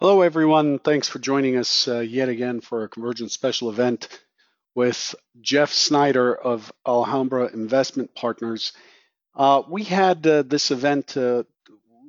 Hello, 0.00 0.22
everyone. 0.22 0.80
Thanks 0.80 1.08
for 1.08 1.20
joining 1.20 1.56
us 1.56 1.86
uh, 1.86 2.00
yet 2.00 2.28
again 2.28 2.60
for 2.60 2.82
a 2.82 2.88
Convergence 2.88 3.32
special 3.32 3.70
event 3.70 4.08
with 4.74 5.14
Jeff 5.40 5.70
Snider 5.72 6.34
of 6.34 6.72
Alhambra 6.84 7.46
Investment 7.54 8.12
Partners. 8.12 8.72
Uh, 9.36 9.62
we 9.68 9.84
had 9.84 10.26
uh, 10.26 10.42
this 10.42 10.72
event. 10.72 11.16
Uh, 11.16 11.44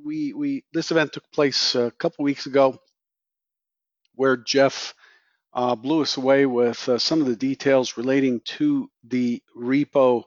we 0.04 0.34
we 0.34 0.64
this 0.74 0.90
event 0.90 1.14
took 1.14 1.32
place 1.32 1.76
a 1.76 1.92
couple 1.92 2.26
weeks 2.26 2.48
ago, 2.48 2.80
where 4.16 4.36
Jeff 4.36 4.96
uh, 5.54 5.76
blew 5.76 6.02
us 6.02 6.18
away 6.18 6.48
with 6.48 6.90
uh, 6.90 6.98
some 6.98 7.22
of 7.22 7.28
the 7.28 7.36
details 7.36 7.98
relating 7.98 8.42
to 8.46 8.90
the 9.04 9.44
repo 9.56 10.24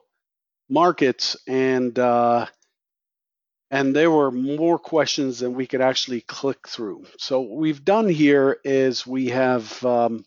markets 0.69 1.35
and 1.45 1.99
and 3.71 3.95
there 3.95 4.11
were 4.11 4.31
more 4.31 4.79
questions 4.79 5.39
than 5.39 5.53
we 5.53 5.67
could 5.67 5.81
actually 5.81 6.21
click 6.21 6.67
through. 6.67 7.05
So 7.17 7.41
what 7.41 7.57
we've 7.57 7.85
done 7.85 8.09
here 8.09 8.57
is 8.63 9.05
we 9.05 9.27
have 9.29 9.83
um, 9.85 10.25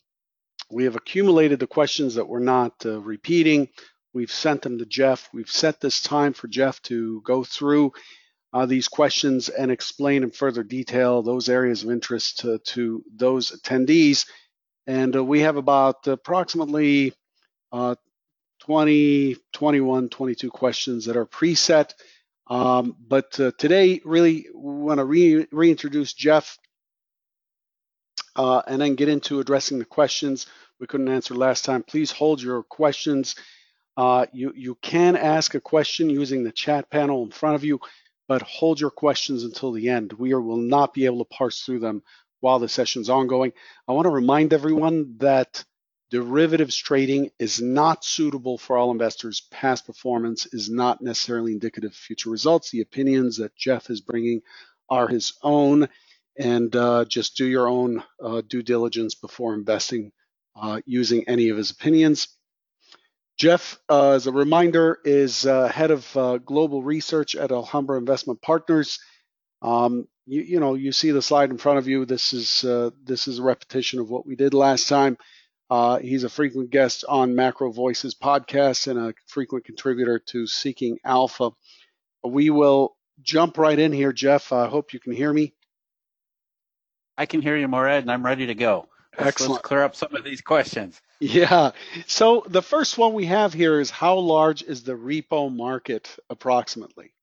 we 0.71 0.85
have 0.85 0.97
accumulated 0.97 1.61
the 1.61 1.67
questions 1.67 2.15
that 2.15 2.29
we're 2.29 2.41
not 2.41 2.75
uh, 2.87 3.01
repeating. 3.01 3.69
We've 4.15 4.33
sent 4.33 4.63
them 4.63 4.79
to 4.79 4.87
Jeff. 4.87 5.29
We've 5.33 5.51
set 5.51 5.81
this 5.81 6.03
time 6.03 6.33
for 6.33 6.49
Jeff 6.49 6.81
to 6.83 7.21
go 7.23 7.45
through 7.45 7.93
uh, 8.53 8.67
these 8.67 8.89
questions 8.89 9.49
and 9.49 9.71
explain 9.71 10.23
in 10.23 10.31
further 10.31 10.63
detail 10.63 11.23
those 11.23 11.49
areas 11.49 11.83
of 11.83 11.91
interest 11.91 12.41
to, 12.41 12.59
to 12.59 13.03
those 13.15 13.51
attendees. 13.51 14.27
And 14.87 15.17
uh, 15.17 15.25
we 15.25 15.41
have 15.41 15.57
about 15.57 16.07
approximately 16.07 17.15
uh, 17.71 17.95
20, 18.61 19.37
21, 19.53 20.09
22 20.11 20.51
questions 20.51 21.07
that 21.07 21.17
are 21.17 21.27
preset. 21.27 21.93
Um, 22.49 22.97
but 23.09 23.39
uh, 23.41 23.53
today, 23.59 24.01
really, 24.05 24.47
want 24.55 24.99
to 24.99 25.05
re- 25.05 25.47
reintroduce 25.53 26.13
Jeff 26.15 26.59
uh, 28.37 28.63
and 28.67 28.81
then 28.81 28.95
get 28.95 29.09
into 29.09 29.41
addressing 29.41 29.79
the 29.79 29.85
questions 29.85 30.47
we 30.81 30.87
couldn't 30.87 31.09
answer 31.09 31.35
last 31.35 31.65
time. 31.65 31.83
Please 31.83 32.11
hold 32.11 32.43
your 32.43 32.63
questions. 32.65 33.37
Uh, 33.97 34.27
you, 34.33 34.53
you 34.57 34.77
can 34.83 35.17
ask 35.17 35.55
a 35.55 35.61
question 35.61 36.11
using 36.11 36.45
the 36.45 36.53
chat 36.53 36.91
panel 36.91 37.25
in 37.25 37.31
front 37.31 37.57
of 37.57 37.65
you, 37.65 37.81
but 38.29 38.43
hold 38.43 38.81
your 38.81 38.91
questions 38.91 39.45
until 39.45 39.73
the 39.73 39.91
end. 39.91 40.13
We 40.15 40.33
are, 40.35 40.41
will 40.41 40.57
not 40.59 40.95
be 40.95 41.07
able 41.07 41.19
to 41.25 41.31
parse 41.37 41.63
through 41.63 41.81
them 41.81 42.03
while 42.41 42.59
the 42.59 42.69
session 42.69 43.03
is 43.03 43.11
ongoing. 43.11 43.53
I 43.89 43.93
want 43.93 44.07
to 44.07 44.11
remind 44.11 44.53
everyone 44.53 45.17
that 45.19 45.65
derivatives 46.13 46.77
trading 46.77 47.31
is 47.39 47.63
not 47.63 48.05
suitable 48.05 48.59
for 48.59 48.77
all 48.77 48.91
investors. 48.91 49.49
Past 49.51 49.87
performance 49.87 50.47
is 50.53 50.69
not 50.69 51.01
necessarily 51.01 51.53
indicative 51.53 51.93
of 51.93 51.97
future 51.97 52.29
results. 52.29 52.71
The 52.71 52.83
opinions 52.83 53.39
that 53.39 53.57
Jeff 53.57 53.89
is 53.89 54.03
bringing 54.03 54.43
are 54.91 55.09
his 55.09 55.33
own, 55.43 55.89
and 56.39 56.77
uh, 56.77 57.07
just 57.07 57.39
do 57.39 57.47
your 57.47 57.67
own 57.67 58.05
uh, 58.23 58.43
due 58.47 58.63
diligence 58.63 59.15
before 59.15 59.55
investing 59.55 60.13
uh, 60.55 60.83
using 60.85 61.27
any 61.29 61.49
of 61.49 61.57
his 61.57 61.71
opinions. 61.71 62.29
Jeff, 63.39 63.79
uh, 63.89 64.11
as 64.11 64.27
a 64.27 64.33
reminder, 64.33 64.99
is 65.07 65.47
uh, 65.47 65.67
head 65.69 65.91
of 65.91 66.15
uh, 66.15 66.37
global 66.37 66.83
research 66.83 67.35
at 67.35 67.51
Alhambra 67.51 67.97
Investment 67.97 68.43
Partners. 68.43 68.99
Um, 69.63 70.07
you, 70.27 70.43
you, 70.43 70.61
know, 70.61 70.75
you 70.75 70.93
see 70.93 71.11
the 71.11 71.23
slide 71.23 71.49
in 71.49 71.57
front 71.57 71.79
of 71.79 71.89
you. 71.89 72.05
This 72.05 72.35
is 72.35 72.61
this 73.03 73.29
is 73.29 73.39
a 73.39 73.43
repetition 73.43 73.99
of 73.99 74.11
what 74.11 74.27
we 74.27 74.37
did 74.37 74.53
last 74.53 74.91
time. 74.91 75.17
Uh, 75.73 75.99
he's 76.01 76.23
a 76.23 76.29
frequent 76.29 76.69
guest 76.69 77.03
on 77.09 77.35
Macro 77.35 77.73
Voices 77.73 78.15
podcast 78.15 78.89
and 78.89 78.99
a 78.99 79.15
frequent 79.27 79.65
contributor 79.65 80.19
to 80.19 80.47
Seeking 80.47 80.99
Alpha. 81.03 81.53
We 82.23 82.51
will 82.51 82.95
jump 83.23 83.57
right 83.57 83.79
in 83.79 83.91
here, 83.91 84.13
Jeff. 84.13 84.53
I 84.53 84.67
hope 84.69 84.93
you 84.93 85.01
can 85.01 85.13
hear 85.13 85.33
me. 85.33 85.55
I 87.17 87.25
can 87.25 87.41
hear 87.41 87.57
you, 87.57 87.69
Morad, 87.69 88.03
and 88.03 88.13
I'm 88.13 88.23
ready 88.23 88.49
to 88.49 88.55
go. 88.55 88.87
Let's, 89.17 89.29
Excellent. 89.29 89.53
Let's 89.53 89.63
clear 89.63 89.83
up 89.83 89.97
some 89.97 90.15
of 90.15 90.25
these 90.25 90.43
questions. 90.43 91.01
Yeah. 91.21 91.71
So 92.07 92.45
the 92.47 92.61
first 92.61 92.99
one 92.99 93.15
we 93.15 93.25
have 93.25 93.55
here 93.55 93.81
is 93.81 93.89
how 93.89 94.19
large 94.19 94.63
is 94.63 94.83
the 94.83 94.93
repo 94.93 95.51
market 95.51 96.19
approximately? 96.29 97.15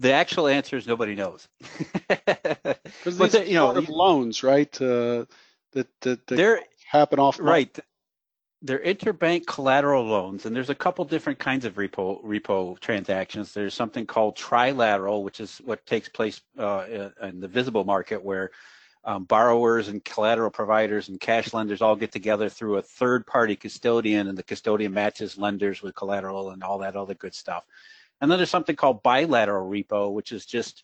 The 0.00 0.10
actual 0.10 0.48
answer 0.48 0.76
is 0.76 0.88
nobody 0.88 1.14
knows. 1.14 1.46
Because 2.08 3.18
these 3.18 3.48
you 3.48 3.54
know, 3.54 3.70
loans, 3.88 4.42
right? 4.42 4.74
Uh, 4.82 5.26
that 5.72 5.86
that, 6.00 6.26
that 6.26 6.64
happen 6.88 7.18
off 7.18 7.38
right. 7.38 7.78
They're 8.60 8.80
interbank 8.80 9.46
collateral 9.46 10.04
loans 10.04 10.44
and 10.44 10.56
there's 10.56 10.70
a 10.70 10.74
couple 10.74 11.04
different 11.04 11.38
kinds 11.38 11.64
of 11.64 11.74
repo 11.74 12.24
repo 12.24 12.78
transactions. 12.80 13.52
There's 13.52 13.74
something 13.74 14.04
called 14.04 14.36
trilateral 14.36 15.22
which 15.22 15.38
is 15.38 15.58
what 15.64 15.86
takes 15.86 16.08
place 16.08 16.40
uh, 16.58 17.10
in 17.22 17.40
the 17.40 17.46
visible 17.46 17.84
market 17.84 18.24
where 18.24 18.50
um, 19.04 19.24
borrowers 19.24 19.88
and 19.88 20.04
collateral 20.04 20.50
providers 20.50 21.08
and 21.08 21.20
cash 21.20 21.54
lenders 21.54 21.82
all 21.82 21.94
get 21.94 22.10
together 22.10 22.48
through 22.48 22.78
a 22.78 22.82
third 22.82 23.26
party 23.26 23.54
custodian 23.54 24.26
and 24.26 24.36
the 24.36 24.42
custodian 24.42 24.92
matches 24.92 25.38
lenders 25.38 25.82
with 25.82 25.94
collateral 25.94 26.50
and 26.50 26.64
all 26.64 26.78
that 26.78 26.96
other 26.96 27.14
good 27.14 27.34
stuff. 27.34 27.64
And 28.20 28.28
then 28.28 28.38
there's 28.38 28.50
something 28.50 28.74
called 28.76 29.04
bilateral 29.04 29.70
repo 29.70 30.12
which 30.12 30.32
is 30.32 30.46
just 30.46 30.82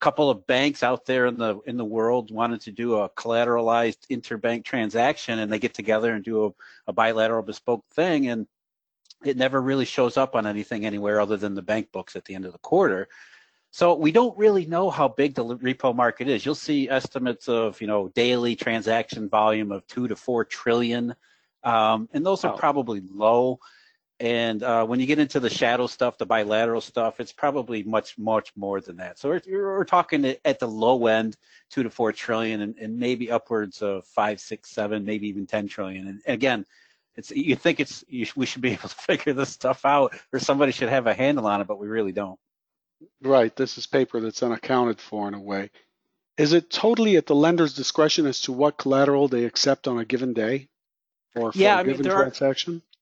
couple 0.00 0.28
of 0.30 0.46
banks 0.46 0.82
out 0.82 1.06
there 1.06 1.26
in 1.26 1.38
the 1.38 1.58
in 1.66 1.76
the 1.76 1.84
world 1.84 2.30
wanted 2.30 2.60
to 2.60 2.70
do 2.70 2.96
a 2.96 3.08
collateralized 3.10 4.06
interbank 4.10 4.64
transaction 4.64 5.38
and 5.38 5.50
they 5.50 5.58
get 5.58 5.72
together 5.72 6.12
and 6.12 6.24
do 6.24 6.46
a, 6.46 6.50
a 6.88 6.92
bilateral 6.92 7.42
bespoke 7.42 7.84
thing 7.92 8.28
and 8.28 8.46
it 9.24 9.36
never 9.36 9.60
really 9.60 9.84
shows 9.86 10.16
up 10.16 10.34
on 10.34 10.46
anything 10.46 10.84
anywhere 10.84 11.20
other 11.20 11.36
than 11.36 11.54
the 11.54 11.62
bank 11.62 11.90
books 11.92 12.16
at 12.16 12.24
the 12.24 12.34
end 12.34 12.44
of 12.44 12.52
the 12.52 12.58
quarter. 12.58 13.08
So 13.70 13.94
we 13.94 14.12
don't 14.12 14.36
really 14.38 14.66
know 14.66 14.90
how 14.90 15.08
big 15.08 15.34
the 15.34 15.44
repo 15.44 15.96
market 15.96 16.28
is. 16.28 16.44
You'll 16.44 16.54
see 16.54 16.88
estimates 16.88 17.48
of 17.48 17.80
you 17.80 17.86
know 17.86 18.08
daily 18.08 18.54
transaction 18.54 19.28
volume 19.28 19.72
of 19.72 19.86
two 19.86 20.06
to 20.08 20.16
four 20.16 20.44
trillion. 20.44 21.14
Um, 21.64 22.08
and 22.12 22.24
those 22.24 22.44
are 22.44 22.56
probably 22.56 23.00
low 23.00 23.58
and 24.20 24.62
uh, 24.62 24.86
when 24.86 25.00
you 25.00 25.06
get 25.06 25.18
into 25.18 25.40
the 25.40 25.50
shadow 25.50 25.86
stuff, 25.86 26.18
the 26.18 26.26
bilateral 26.26 26.80
stuff, 26.80 27.18
it's 27.18 27.32
probably 27.32 27.82
much, 27.82 28.16
much 28.16 28.52
more 28.56 28.80
than 28.80 28.96
that. 28.98 29.18
So 29.18 29.28
we're, 29.28 29.42
we're 29.76 29.84
talking 29.84 30.36
at 30.44 30.60
the 30.60 30.68
low 30.68 31.06
end, 31.08 31.36
two 31.70 31.82
to 31.82 31.90
four 31.90 32.12
trillion, 32.12 32.60
and, 32.60 32.76
and, 32.78 32.98
maybe 32.98 33.30
upwards 33.30 33.82
of 33.82 34.06
five, 34.06 34.40
six, 34.40 34.70
seven, 34.70 35.04
maybe 35.04 35.28
even 35.28 35.46
ten 35.46 35.66
trillion. 35.66 36.06
And 36.06 36.22
again, 36.26 36.64
it's 37.16 37.32
you 37.32 37.56
think 37.56 37.80
it's 37.80 38.04
you, 38.08 38.26
we 38.36 38.46
should 38.46 38.62
be 38.62 38.70
able 38.72 38.88
to 38.88 38.94
figure 38.94 39.32
this 39.32 39.50
stuff 39.50 39.84
out, 39.84 40.14
or 40.32 40.38
somebody 40.38 40.70
should 40.70 40.90
have 40.90 41.08
a 41.08 41.14
handle 41.14 41.46
on 41.46 41.60
it, 41.60 41.66
but 41.66 41.80
we 41.80 41.88
really 41.88 42.12
don't. 42.12 42.38
Right. 43.20 43.54
This 43.54 43.78
is 43.78 43.86
paper 43.86 44.20
that's 44.20 44.42
unaccounted 44.42 45.00
for 45.00 45.26
in 45.26 45.34
a 45.34 45.40
way. 45.40 45.70
Is 46.36 46.52
it 46.52 46.70
totally 46.70 47.16
at 47.16 47.26
the 47.26 47.34
lender's 47.34 47.74
discretion 47.74 48.26
as 48.26 48.40
to 48.42 48.52
what 48.52 48.76
collateral 48.76 49.28
they 49.28 49.44
accept 49.44 49.86
on 49.88 49.98
a 49.98 50.04
given 50.04 50.32
day, 50.34 50.68
or 51.34 51.52
for 51.52 51.58
yeah, 51.58 51.80
a 51.80 51.84
given 51.84 52.06
mean, 52.06 52.14
transaction? 52.14 52.76
Are, 52.76 52.93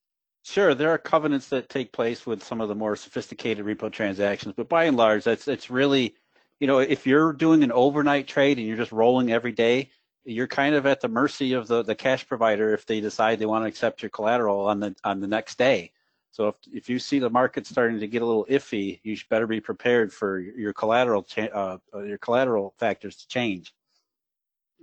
Sure, 0.45 0.75
there 0.75 0.91
are 0.91 0.99
covenants 0.99 1.49
that 1.51 1.69
take 1.69 1.93
place 1.93 2.27
with 2.27 2.43
some 2.43 2.61
of 2.61 2.69
the 2.69 2.75
more 2.75 2.97
sophisticated 2.97 3.65
repo 3.65 3.91
transactions, 3.93 4.55
but 4.57 4.69
by 4.69 4.85
and 4.85 4.97
large, 4.97 5.25
that's 5.25 5.47
it's 5.47 5.71
really, 5.71 6.17
you 6.59 6.67
know, 6.67 6.79
if 6.81 7.07
you're 7.07 7.33
doing 7.33 7.63
an 7.63 7.71
overnight 7.71 8.27
trade 8.27 8.59
and 8.59 8.67
you're 8.67 8.77
just 8.77 8.91
rolling 8.93 9.31
every 9.33 9.53
day, 9.53 9.91
you're 10.25 10.49
kind 10.49 10.75
of 10.75 10.87
at 10.87 11.01
the 11.01 11.09
mercy 11.09 11.53
of 11.53 11.69
the, 11.69 11.83
the 11.83 11.95
cash 11.95 12.27
provider 12.27 12.75
if 12.75 12.87
they 12.87 13.01
decide 13.01 13.39
they 13.39 13.47
want 13.47 13.65
to 13.65 13.69
accept 13.69 14.03
your 14.03 14.11
collateral 14.11 14.67
on 14.67 14.81
the 14.81 14.95
on 15.05 15.21
the 15.21 15.29
next 15.29 15.59
day. 15.59 15.93
So 16.33 16.49
if 16.49 16.57
if 16.73 16.89
you 16.89 16.99
see 16.99 17.21
the 17.21 17.31
market 17.31 17.67
starting 17.67 18.01
to 18.01 18.09
get 18.09 18.23
a 18.23 18.27
little 18.27 18.47
iffy, 18.47 19.01
you 19.05 19.15
should 19.15 19.29
better 19.29 19.47
be 19.47 19.61
prepared 19.61 20.13
for 20.13 20.41
your 20.41 20.73
collateral 20.73 21.25
uh, 21.37 21.79
your 21.95 22.19
collateral 22.19 22.75
factors 22.79 23.17
to 23.17 23.29
change. 23.29 23.73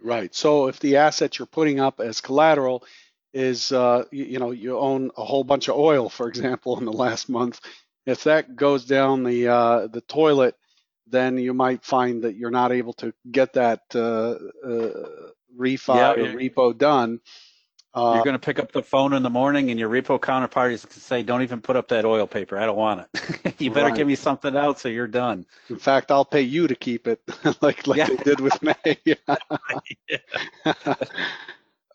Right. 0.01 0.33
So 0.33 0.67
if 0.67 0.79
the 0.79 0.97
asset 0.97 1.37
you're 1.37 1.45
putting 1.45 1.81
up 1.81 1.99
as 1.99 2.21
collateral 2.21 2.85
is 3.33 3.71
uh, 3.71 4.05
you, 4.11 4.25
you, 4.25 4.39
know 4.39 4.51
you 4.51 4.77
own 4.77 5.11
a 5.17 5.23
whole 5.23 5.43
bunch 5.43 5.67
of 5.67 5.75
oil, 5.75 6.09
for 6.09 6.27
example, 6.27 6.77
in 6.77 6.85
the 6.85 6.93
last 6.93 7.29
month. 7.29 7.59
If 8.05 8.23
that 8.23 8.55
goes 8.55 8.85
down 8.85 9.23
the 9.23 9.47
uh, 9.47 9.87
the 9.87 10.01
toilet, 10.01 10.55
then 11.07 11.37
you 11.37 11.53
might 11.53 11.83
find 11.83 12.23
that 12.23 12.35
you're 12.35 12.51
not 12.51 12.71
able 12.71 12.93
to 12.93 13.13
get 13.29 13.53
that 13.53 13.81
uh, 13.93 14.35
uh 14.65 15.29
refi 15.57 15.95
yeah, 15.95 16.11
or 16.11 16.33
repo 16.35 16.77
done. 16.77 17.19
Uh, 17.91 18.13
you're 18.13 18.23
going 18.23 18.35
to 18.35 18.39
pick 18.39 18.59
up 18.59 18.71
the 18.71 18.83
phone 18.83 19.13
in 19.13 19.23
the 19.23 19.31
morning, 19.31 19.71
and 19.71 19.79
your 19.79 19.89
repo 19.89 20.19
counterparty 20.19 20.73
is 20.73 20.85
going 20.85 20.93
to 20.93 20.99
say, 20.99 21.23
"Don't 21.23 21.41
even 21.41 21.59
put 21.59 21.75
up 21.75 21.87
that 21.87 22.05
oil 22.05 22.27
paper. 22.27 22.57
I 22.57 22.67
don't 22.67 22.77
want 22.77 23.07
it. 23.13 23.55
you 23.59 23.71
better 23.71 23.87
right. 23.87 23.95
give 23.95 24.05
me 24.05 24.13
something 24.13 24.55
else, 24.55 24.81
so 24.81 24.89
you're 24.89 25.07
done." 25.07 25.47
In 25.69 25.77
fact, 25.77 26.11
I'll 26.11 26.25
pay 26.25 26.41
you 26.41 26.67
to 26.67 26.75
keep 26.75 27.07
it, 27.07 27.19
like 27.61 27.87
like 27.87 27.97
yeah. 27.97 28.05
they 28.05 28.17
did 28.17 28.39
with 28.41 28.61
me. 28.61 28.75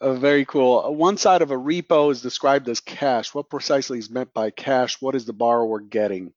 Uh, 0.04 0.12
very 0.12 0.44
cool. 0.44 0.84
Uh, 0.84 0.90
one 0.90 1.16
side 1.16 1.40
of 1.40 1.50
a 1.50 1.56
repo 1.56 2.12
is 2.12 2.20
described 2.20 2.68
as 2.68 2.80
cash. 2.80 3.32
What 3.32 3.48
precisely 3.48 3.98
is 3.98 4.10
meant 4.10 4.34
by 4.34 4.50
cash? 4.50 5.00
What 5.00 5.14
is 5.14 5.24
the 5.24 5.32
borrower 5.32 5.80
getting? 5.80 6.34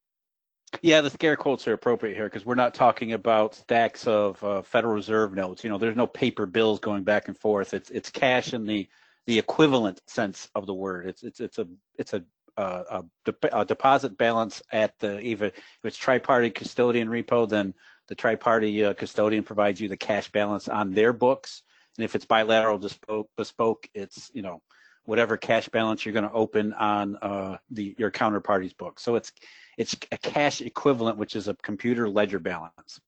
Yeah, 0.81 1.01
the 1.01 1.09
scare 1.09 1.35
quotes 1.35 1.67
are 1.67 1.73
appropriate 1.73 2.15
here 2.15 2.29
because 2.29 2.45
we're 2.45 2.55
not 2.55 2.75
talking 2.75 3.11
about 3.11 3.55
stacks 3.55 4.07
of 4.07 4.41
uh, 4.41 4.61
Federal 4.61 4.93
Reserve 4.93 5.33
notes. 5.33 5.65
You 5.65 5.69
know, 5.69 5.77
there's 5.77 5.97
no 5.97 6.07
paper 6.07 6.45
bills 6.45 6.79
going 6.79 7.03
back 7.03 7.27
and 7.27 7.37
forth. 7.37 7.73
It's 7.73 7.89
it's 7.89 8.09
cash 8.09 8.53
in 8.53 8.65
the 8.65 8.87
the 9.25 9.37
equivalent 9.37 9.99
sense 10.07 10.47
of 10.55 10.65
the 10.65 10.73
word. 10.73 11.05
It's 11.07 11.23
it's 11.23 11.41
it's 11.41 11.59
a 11.59 11.67
it's 11.97 12.13
a 12.13 12.23
uh, 12.55 13.01
a, 13.25 13.33
a, 13.51 13.65
deposit 13.65 14.17
balance 14.17 14.63
at 14.71 14.97
the 14.99 15.19
either 15.19 15.47
if 15.47 15.79
it's 15.83 15.97
tri-party 15.97 16.51
custodian 16.51 17.09
repo, 17.09 17.47
then 17.47 17.73
the 18.07 18.15
tri-party 18.15 18.85
uh, 18.85 18.93
custodian 18.93 19.43
provides 19.43 19.81
you 19.81 19.89
the 19.89 19.97
cash 19.97 20.31
balance 20.31 20.67
on 20.67 20.93
their 20.93 21.13
books, 21.13 21.61
and 21.97 22.05
if 22.05 22.15
it's 22.15 22.25
bilateral 22.25 22.77
bespoke, 22.77 23.29
bespoke 23.35 23.89
it's 23.93 24.29
you 24.33 24.41
know 24.41 24.61
whatever 25.05 25.37
cash 25.37 25.69
balance 25.69 26.05
you're 26.05 26.13
going 26.13 26.27
to 26.27 26.31
open 26.31 26.73
on 26.73 27.15
uh, 27.17 27.57
the 27.71 27.95
your 27.97 28.11
counterparty's 28.11 28.73
book. 28.73 28.99
So 28.99 29.15
it's 29.15 29.31
it's 29.77 29.95
a 30.11 30.17
cash 30.17 30.61
equivalent, 30.61 31.17
which 31.17 31.35
is 31.35 31.47
a 31.47 31.55
computer 31.55 32.09
ledger 32.09 32.39
balance. 32.39 32.99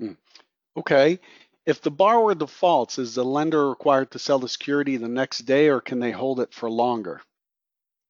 Hmm. 0.00 0.12
Okay. 0.76 1.18
If 1.66 1.82
the 1.82 1.90
borrower 1.90 2.34
defaults, 2.34 2.98
is 2.98 3.14
the 3.14 3.24
lender 3.24 3.68
required 3.68 4.12
to 4.12 4.18
sell 4.18 4.38
the 4.38 4.48
security 4.48 4.96
the 4.96 5.08
next 5.08 5.40
day, 5.40 5.68
or 5.68 5.82
can 5.82 5.98
they 5.98 6.12
hold 6.12 6.40
it 6.40 6.54
for 6.54 6.70
longer? 6.70 7.20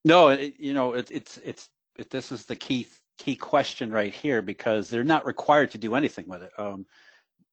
No, 0.04 0.28
it, 0.28 0.54
you 0.58 0.74
know 0.74 0.92
it, 0.92 1.10
it's 1.10 1.38
it's 1.38 1.68
it, 1.96 2.10
this 2.10 2.30
is 2.30 2.44
the 2.44 2.56
key 2.56 2.86
key 3.18 3.34
question 3.34 3.90
right 3.90 4.14
here 4.14 4.42
because 4.42 4.88
they're 4.88 5.02
not 5.02 5.26
required 5.26 5.72
to 5.72 5.78
do 5.78 5.96
anything 5.96 6.28
with 6.28 6.42
it. 6.42 6.52
Um, 6.56 6.86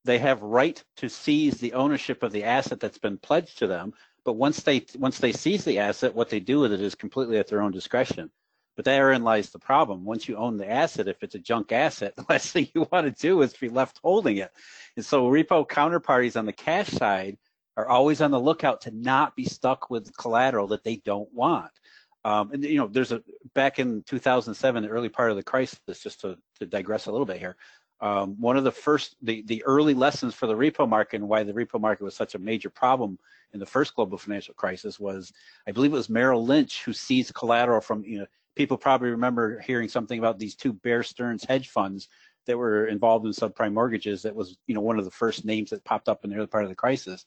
they 0.06 0.20
have 0.20 0.42
right 0.42 0.82
to 0.98 1.10
seize 1.10 1.58
the 1.58 1.74
ownership 1.74 2.24
of 2.24 2.32
the 2.32 2.44
asset 2.44 2.80
that's 2.80 3.00
been 3.00 3.18
pledged 3.18 3.58
to 3.58 3.68
them, 3.68 3.94
but 4.24 4.34
once 4.34 4.62
they 4.62 4.86
once 4.98 5.20
they 5.20 5.32
seize 5.32 5.66
the 5.66 5.80
asset, 5.80 6.16
what 6.16 6.30
they 6.30 6.40
do 6.40 6.60
with 6.60 6.72
it 6.72 6.82
is 6.82 6.96
completely 6.96 7.38
at 7.38 7.48
their 7.48 7.62
own 7.62 7.72
discretion. 7.72 8.32
But 8.76 8.86
therein 8.86 9.24
lies 9.24 9.50
the 9.50 9.60
problem. 9.60 10.04
Once 10.06 10.28
you 10.28 10.36
own 10.36 10.58
the 10.58 10.70
asset, 10.70 11.08
if 11.08 11.24
it's 11.24 11.36
a 11.36 11.40
junk 11.40 11.72
asset, 11.72 12.14
the 12.18 12.26
last 12.30 12.52
thing 12.52 12.68
you 12.74 12.88
want 12.92 13.06
to 13.06 13.22
do 13.22 13.42
is 13.42 13.54
be 13.54 13.70
left 13.70 14.00
holding 14.04 14.38
it. 14.38 14.52
And 14.96 15.06
so 15.06 15.30
repo 15.30 15.68
counterparties 15.68 16.38
on 16.38 16.46
the 16.46 16.54
cash 16.54 16.90
side 16.90 17.38
are 17.78 17.88
always 17.88 18.22
on 18.22 18.32
the 18.32 18.40
lookout 18.40 18.82
to 18.82 18.92
not 18.92 19.36
be 19.36 19.46
stuck 19.46 19.90
with 19.90 20.16
collateral 20.18 20.68
that 20.68 20.84
they 20.84 20.98
don't 20.98 21.32
want. 21.34 21.72
Um, 22.24 22.52
and 22.52 22.64
you 22.64 22.78
know, 22.78 22.88
there's 22.88 23.12
a 23.12 23.22
back 23.54 23.80
in 23.80 24.04
2007, 24.04 24.84
the 24.84 24.90
early 24.90 25.10
part 25.10 25.30
of 25.30 25.38
the 25.38 25.44
crisis, 25.44 25.80
just 26.02 26.22
to, 26.22 26.38
to 26.60 26.66
digress 26.66 27.06
a 27.06 27.12
little 27.12 27.26
bit 27.26 27.38
here. 27.38 27.56
Um, 28.02 28.40
one 28.40 28.58
of 28.58 28.64
the 28.64 28.72
first, 28.72 29.16
the, 29.22 29.42
the 29.44 29.64
early 29.64 29.94
lessons 29.94 30.34
for 30.34 30.48
the 30.48 30.56
repo 30.56 30.88
market 30.88 31.18
and 31.18 31.30
why 31.30 31.44
the 31.44 31.54
repo 31.54 31.80
market 31.80 32.04
was 32.04 32.16
such 32.16 32.36
a 32.36 32.40
major 32.40 32.70
problem 32.70 33.18
in 33.54 33.60
the 33.60 33.66
first 33.66 33.96
global 33.96 34.18
financial 34.18 34.54
crisis 34.54 35.00
was, 35.00 35.32
I 35.68 35.72
believe 35.72 35.94
it 35.94 35.98
was 35.98 36.10
Merrill 36.10 36.46
Lynch 36.46 36.84
who 36.84 36.92
seized 36.92 37.34
collateral 37.34 37.82
from, 37.82 38.04
you 38.04 38.20
know, 38.20 38.26
people 38.56 38.78
probably 38.78 39.10
remember 39.10 39.60
hearing 39.60 39.90
something 39.90 40.20
about 40.20 40.40
these 40.40 40.56
two 40.56 40.74
Bear 40.74 41.04
Stearns 41.04 41.44
hedge 41.44 41.70
funds 41.70 42.10
that 42.48 42.58
were 42.58 42.88
involved 42.88 43.26
in 43.26 43.32
subprime 43.32 43.74
mortgages. 43.74 44.22
That 44.22 44.36
was, 44.36 44.58
you 44.68 44.76
know, 44.76 44.82
one 44.82 45.00
of 45.00 45.06
the 45.06 45.12
first 45.12 45.46
names 45.46 45.70
that 45.70 45.84
popped 45.84 46.10
up 46.10 46.24
in 46.24 46.30
the 46.30 46.38
early 46.38 46.48
part 46.48 46.64
of 46.64 46.70
the 46.70 46.76
crisis. 46.76 47.26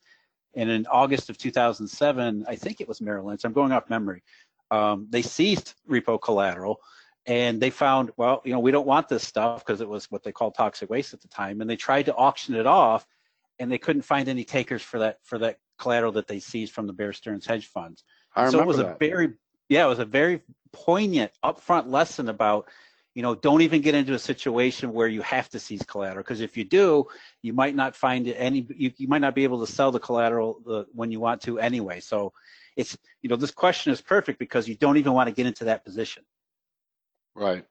And 0.54 0.70
in 0.70 0.86
August 0.86 1.30
of 1.30 1.38
2007, 1.38 2.44
I 2.48 2.56
think 2.56 2.80
it 2.80 2.88
was 2.88 3.00
Merrill 3.00 3.26
Lynch. 3.26 3.44
I'm 3.44 3.52
going 3.52 3.72
off 3.72 3.90
memory. 3.90 4.22
Um, 4.70 5.06
they 5.10 5.22
seized 5.22 5.74
repo 5.88 6.20
collateral, 6.20 6.80
and 7.28 7.60
they 7.60 7.68
found, 7.68 8.10
well, 8.16 8.40
you 8.44 8.52
know, 8.52 8.58
we 8.58 8.70
don't 8.70 8.86
want 8.86 9.08
this 9.08 9.22
stuff 9.22 9.64
because 9.64 9.82
it 9.82 9.88
was 9.88 10.10
what 10.10 10.22
they 10.24 10.32
called 10.32 10.54
toxic 10.54 10.88
waste 10.88 11.12
at 11.12 11.20
the 11.20 11.28
time. 11.28 11.60
And 11.60 11.68
they 11.68 11.76
tried 11.76 12.06
to 12.06 12.14
auction 12.14 12.54
it 12.54 12.66
off, 12.66 13.06
and 13.58 13.70
they 13.70 13.78
couldn't 13.78 14.02
find 14.02 14.28
any 14.28 14.44
takers 14.44 14.82
for 14.82 14.98
that 15.00 15.18
for 15.22 15.38
that 15.38 15.58
collateral 15.78 16.12
that 16.12 16.26
they 16.26 16.40
seized 16.40 16.72
from 16.72 16.86
the 16.86 16.92
Bear 16.92 17.12
Stearns 17.12 17.46
hedge 17.46 17.66
funds. 17.66 18.02
I 18.34 18.44
remember 18.44 18.58
so 18.58 18.62
it 18.62 18.66
was 18.66 18.76
that. 18.78 18.96
a 18.96 18.98
very 18.98 19.34
yeah, 19.68 19.84
it 19.84 19.88
was 19.88 19.98
a 19.98 20.06
very 20.06 20.40
poignant 20.72 21.30
upfront 21.44 21.90
lesson 21.90 22.30
about, 22.30 22.68
you 23.14 23.22
know, 23.22 23.34
don't 23.34 23.60
even 23.60 23.82
get 23.82 23.94
into 23.94 24.14
a 24.14 24.18
situation 24.18 24.94
where 24.94 25.08
you 25.08 25.20
have 25.20 25.50
to 25.50 25.60
seize 25.60 25.82
collateral 25.82 26.22
because 26.22 26.40
if 26.40 26.56
you 26.56 26.64
do, 26.64 27.06
you 27.42 27.52
might 27.52 27.74
not 27.74 27.94
find 27.94 28.26
any, 28.28 28.66
you, 28.74 28.90
you 28.96 29.08
might 29.08 29.20
not 29.20 29.34
be 29.34 29.44
able 29.44 29.64
to 29.64 29.70
sell 29.70 29.92
the 29.92 30.00
collateral 30.00 30.60
the, 30.64 30.86
when 30.94 31.12
you 31.12 31.20
want 31.20 31.42
to 31.42 31.58
anyway. 31.58 32.00
So 32.00 32.32
it's, 32.76 32.96
you 33.20 33.28
know, 33.28 33.36
this 33.36 33.50
question 33.50 33.92
is 33.92 34.00
perfect 34.00 34.38
because 34.38 34.66
you 34.66 34.76
don't 34.76 34.96
even 34.96 35.12
want 35.12 35.28
to 35.28 35.34
get 35.34 35.46
into 35.46 35.64
that 35.64 35.84
position. 35.84 36.22
Right. 37.38 37.64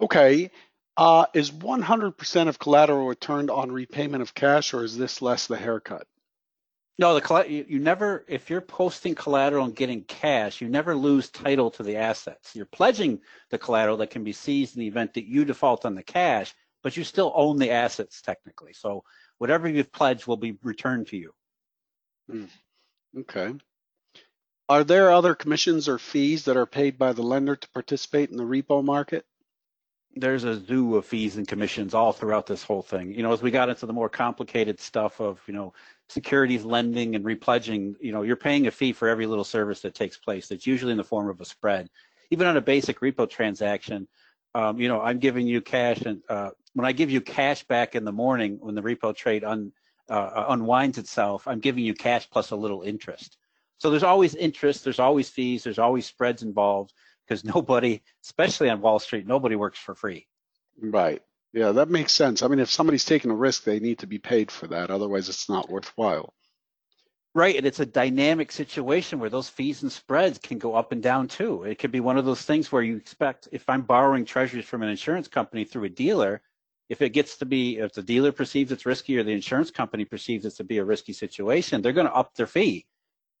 Okay. 0.00 0.50
Uh, 0.96 1.24
is 1.32 1.50
100% 1.50 2.48
of 2.48 2.58
collateral 2.58 3.06
returned 3.06 3.50
on 3.50 3.72
repayment 3.72 4.20
of 4.20 4.34
cash, 4.34 4.74
or 4.74 4.84
is 4.84 4.98
this 4.98 5.22
less 5.22 5.46
the 5.46 5.56
haircut? 5.56 6.06
No, 6.98 7.18
the 7.18 7.46
you, 7.48 7.64
you 7.66 7.78
never, 7.78 8.26
if 8.28 8.50
you're 8.50 8.60
posting 8.60 9.14
collateral 9.14 9.64
and 9.64 9.74
getting 9.74 10.02
cash, 10.02 10.60
you 10.60 10.68
never 10.68 10.94
lose 10.94 11.30
title 11.30 11.70
to 11.70 11.82
the 11.82 11.96
assets. 11.96 12.54
You're 12.54 12.66
pledging 12.66 13.20
the 13.48 13.56
collateral 13.56 13.96
that 13.98 14.10
can 14.10 14.24
be 14.24 14.32
seized 14.32 14.76
in 14.76 14.80
the 14.80 14.88
event 14.88 15.14
that 15.14 15.24
you 15.24 15.46
default 15.46 15.86
on 15.86 15.94
the 15.94 16.02
cash, 16.02 16.52
but 16.82 16.98
you 16.98 17.04
still 17.04 17.32
own 17.34 17.56
the 17.56 17.70
assets 17.70 18.20
technically. 18.20 18.74
So 18.74 19.04
whatever 19.38 19.66
you've 19.66 19.92
pledged 19.92 20.26
will 20.26 20.36
be 20.36 20.58
returned 20.62 21.06
to 21.08 21.16
you. 21.16 21.32
Hmm. 22.30 22.44
Okay. 23.20 23.54
Are 24.70 24.84
there 24.84 25.12
other 25.12 25.34
commissions 25.34 25.88
or 25.88 25.98
fees 25.98 26.44
that 26.44 26.56
are 26.56 26.64
paid 26.64 26.96
by 26.96 27.12
the 27.12 27.22
lender 27.22 27.56
to 27.56 27.68
participate 27.70 28.30
in 28.30 28.36
the 28.36 28.44
repo 28.44 28.84
market? 28.84 29.26
there's 30.16 30.44
a 30.44 30.60
zoo 30.64 30.96
of 30.96 31.06
fees 31.06 31.36
and 31.36 31.46
commissions 31.46 31.94
all 31.94 32.12
throughout 32.12 32.46
this 32.46 32.62
whole 32.62 32.82
thing. 32.82 33.12
You 33.12 33.22
know, 33.22 33.32
as 33.32 33.42
we 33.42 33.50
got 33.50 33.68
into 33.68 33.86
the 33.86 33.92
more 33.92 34.08
complicated 34.08 34.80
stuff 34.80 35.20
of, 35.20 35.40
you 35.46 35.54
know, 35.54 35.72
securities 36.08 36.64
lending 36.64 37.14
and 37.14 37.24
repledging, 37.24 37.94
you 38.00 38.12
know, 38.12 38.22
you're 38.22 38.36
paying 38.36 38.66
a 38.66 38.70
fee 38.70 38.92
for 38.92 39.08
every 39.08 39.26
little 39.26 39.44
service 39.44 39.80
that 39.82 39.94
takes 39.94 40.16
place. 40.16 40.48
That's 40.48 40.66
usually 40.66 40.92
in 40.92 40.98
the 40.98 41.04
form 41.04 41.28
of 41.28 41.40
a 41.40 41.44
spread. 41.44 41.88
Even 42.30 42.46
on 42.46 42.56
a 42.56 42.60
basic 42.60 43.00
repo 43.00 43.28
transaction, 43.28 44.08
um, 44.54 44.80
you 44.80 44.88
know, 44.88 45.00
I'm 45.00 45.20
giving 45.20 45.46
you 45.46 45.60
cash, 45.60 46.00
and 46.02 46.22
uh, 46.28 46.50
when 46.74 46.86
I 46.86 46.92
give 46.92 47.10
you 47.10 47.20
cash 47.20 47.62
back 47.64 47.94
in 47.94 48.04
the 48.04 48.12
morning 48.12 48.58
when 48.60 48.74
the 48.74 48.82
repo 48.82 49.14
trade 49.14 49.44
un, 49.44 49.72
uh, 50.08 50.46
unwinds 50.48 50.98
itself, 50.98 51.46
I'm 51.46 51.60
giving 51.60 51.84
you 51.84 51.94
cash 51.94 52.28
plus 52.28 52.50
a 52.50 52.56
little 52.56 52.82
interest. 52.82 53.36
So 53.80 53.88
there's 53.88 54.02
always 54.02 54.34
interest, 54.34 54.84
there's 54.84 54.98
always 54.98 55.30
fees, 55.30 55.64
there's 55.64 55.78
always 55.78 56.04
spreads 56.04 56.42
involved 56.42 56.92
because 57.26 57.44
nobody, 57.54 58.02
especially 58.22 58.68
on 58.68 58.80
Wall 58.80 58.98
Street, 58.98 59.26
nobody 59.26 59.56
works 59.56 59.78
for 59.78 59.94
free. 59.94 60.26
Right. 60.78 61.22
Yeah, 61.52 61.72
that 61.72 61.88
makes 61.88 62.12
sense. 62.12 62.42
I 62.42 62.48
mean, 62.48 62.60
if 62.60 62.70
somebody's 62.70 63.04
taking 63.04 63.30
a 63.30 63.34
risk, 63.34 63.64
they 63.64 63.80
need 63.80 64.00
to 64.00 64.06
be 64.06 64.18
paid 64.18 64.50
for 64.50 64.68
that. 64.68 64.90
Otherwise, 64.90 65.28
it's 65.28 65.48
not 65.48 65.68
worthwhile. 65.68 66.32
Right, 67.34 67.56
and 67.56 67.66
it's 67.66 67.80
a 67.80 67.86
dynamic 67.86 68.52
situation 68.52 69.18
where 69.18 69.30
those 69.30 69.48
fees 69.48 69.82
and 69.82 69.90
spreads 69.90 70.38
can 70.38 70.58
go 70.58 70.74
up 70.74 70.92
and 70.92 71.02
down 71.02 71.28
too. 71.28 71.62
It 71.62 71.78
could 71.78 71.92
be 71.92 72.00
one 72.00 72.18
of 72.18 72.24
those 72.24 72.42
things 72.42 72.70
where 72.70 72.82
you 72.82 72.96
expect 72.96 73.48
if 73.52 73.68
I'm 73.68 73.82
borrowing 73.82 74.24
treasuries 74.24 74.64
from 74.64 74.82
an 74.82 74.88
insurance 74.88 75.28
company 75.28 75.64
through 75.64 75.84
a 75.84 75.88
dealer, 75.88 76.42
if 76.88 77.02
it 77.02 77.10
gets 77.10 77.38
to 77.38 77.46
be 77.46 77.78
if 77.78 77.92
the 77.92 78.02
dealer 78.02 78.32
perceives 78.32 78.72
it's 78.72 78.84
risky 78.84 79.16
or 79.16 79.22
the 79.22 79.30
insurance 79.30 79.70
company 79.70 80.04
perceives 80.04 80.44
it 80.44 80.56
to 80.56 80.64
be 80.64 80.78
a 80.78 80.84
risky 80.84 81.12
situation, 81.12 81.82
they're 81.82 81.92
going 81.92 82.08
to 82.08 82.14
up 82.14 82.34
their 82.34 82.48
fee. 82.48 82.84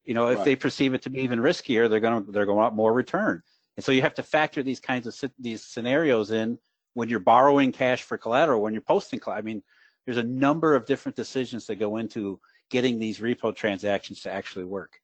You 0.04 0.14
know, 0.14 0.28
if 0.28 0.38
right. 0.38 0.44
they 0.44 0.56
perceive 0.56 0.94
it 0.94 1.02
to 1.02 1.10
be 1.10 1.20
even 1.20 1.40
riskier, 1.40 1.88
they're 1.88 2.00
going 2.00 2.24
to 2.24 2.32
they're 2.32 2.46
going 2.46 2.56
to 2.56 2.62
want 2.62 2.74
more 2.74 2.92
return. 2.92 3.42
And 3.76 3.84
so 3.84 3.92
you 3.92 4.02
have 4.02 4.14
to 4.14 4.22
factor 4.22 4.62
these 4.62 4.80
kinds 4.80 5.06
of 5.06 5.32
these 5.38 5.64
scenarios 5.64 6.30
in 6.30 6.58
when 6.94 7.08
you're 7.08 7.20
borrowing 7.20 7.72
cash 7.72 8.02
for 8.02 8.18
collateral, 8.18 8.60
when 8.60 8.72
you're 8.72 8.82
posting. 8.82 9.20
I 9.26 9.42
mean, 9.42 9.62
there's 10.04 10.16
a 10.16 10.22
number 10.22 10.74
of 10.74 10.86
different 10.86 11.16
decisions 11.16 11.66
that 11.66 11.76
go 11.76 11.96
into 11.96 12.40
getting 12.70 12.98
these 12.98 13.18
repo 13.18 13.54
transactions 13.54 14.22
to 14.22 14.32
actually 14.32 14.64
work. 14.64 15.00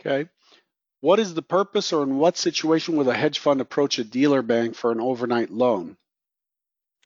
Okay. 0.00 0.28
What 1.00 1.18
is 1.18 1.34
the 1.34 1.42
purpose 1.42 1.92
or 1.92 2.04
in 2.04 2.16
what 2.18 2.36
situation 2.36 2.96
would 2.96 3.08
a 3.08 3.14
hedge 3.14 3.40
fund 3.40 3.60
approach 3.60 3.98
a 3.98 4.04
dealer 4.04 4.42
bank 4.42 4.74
for 4.74 4.92
an 4.92 5.00
overnight 5.00 5.50
loan? 5.50 5.96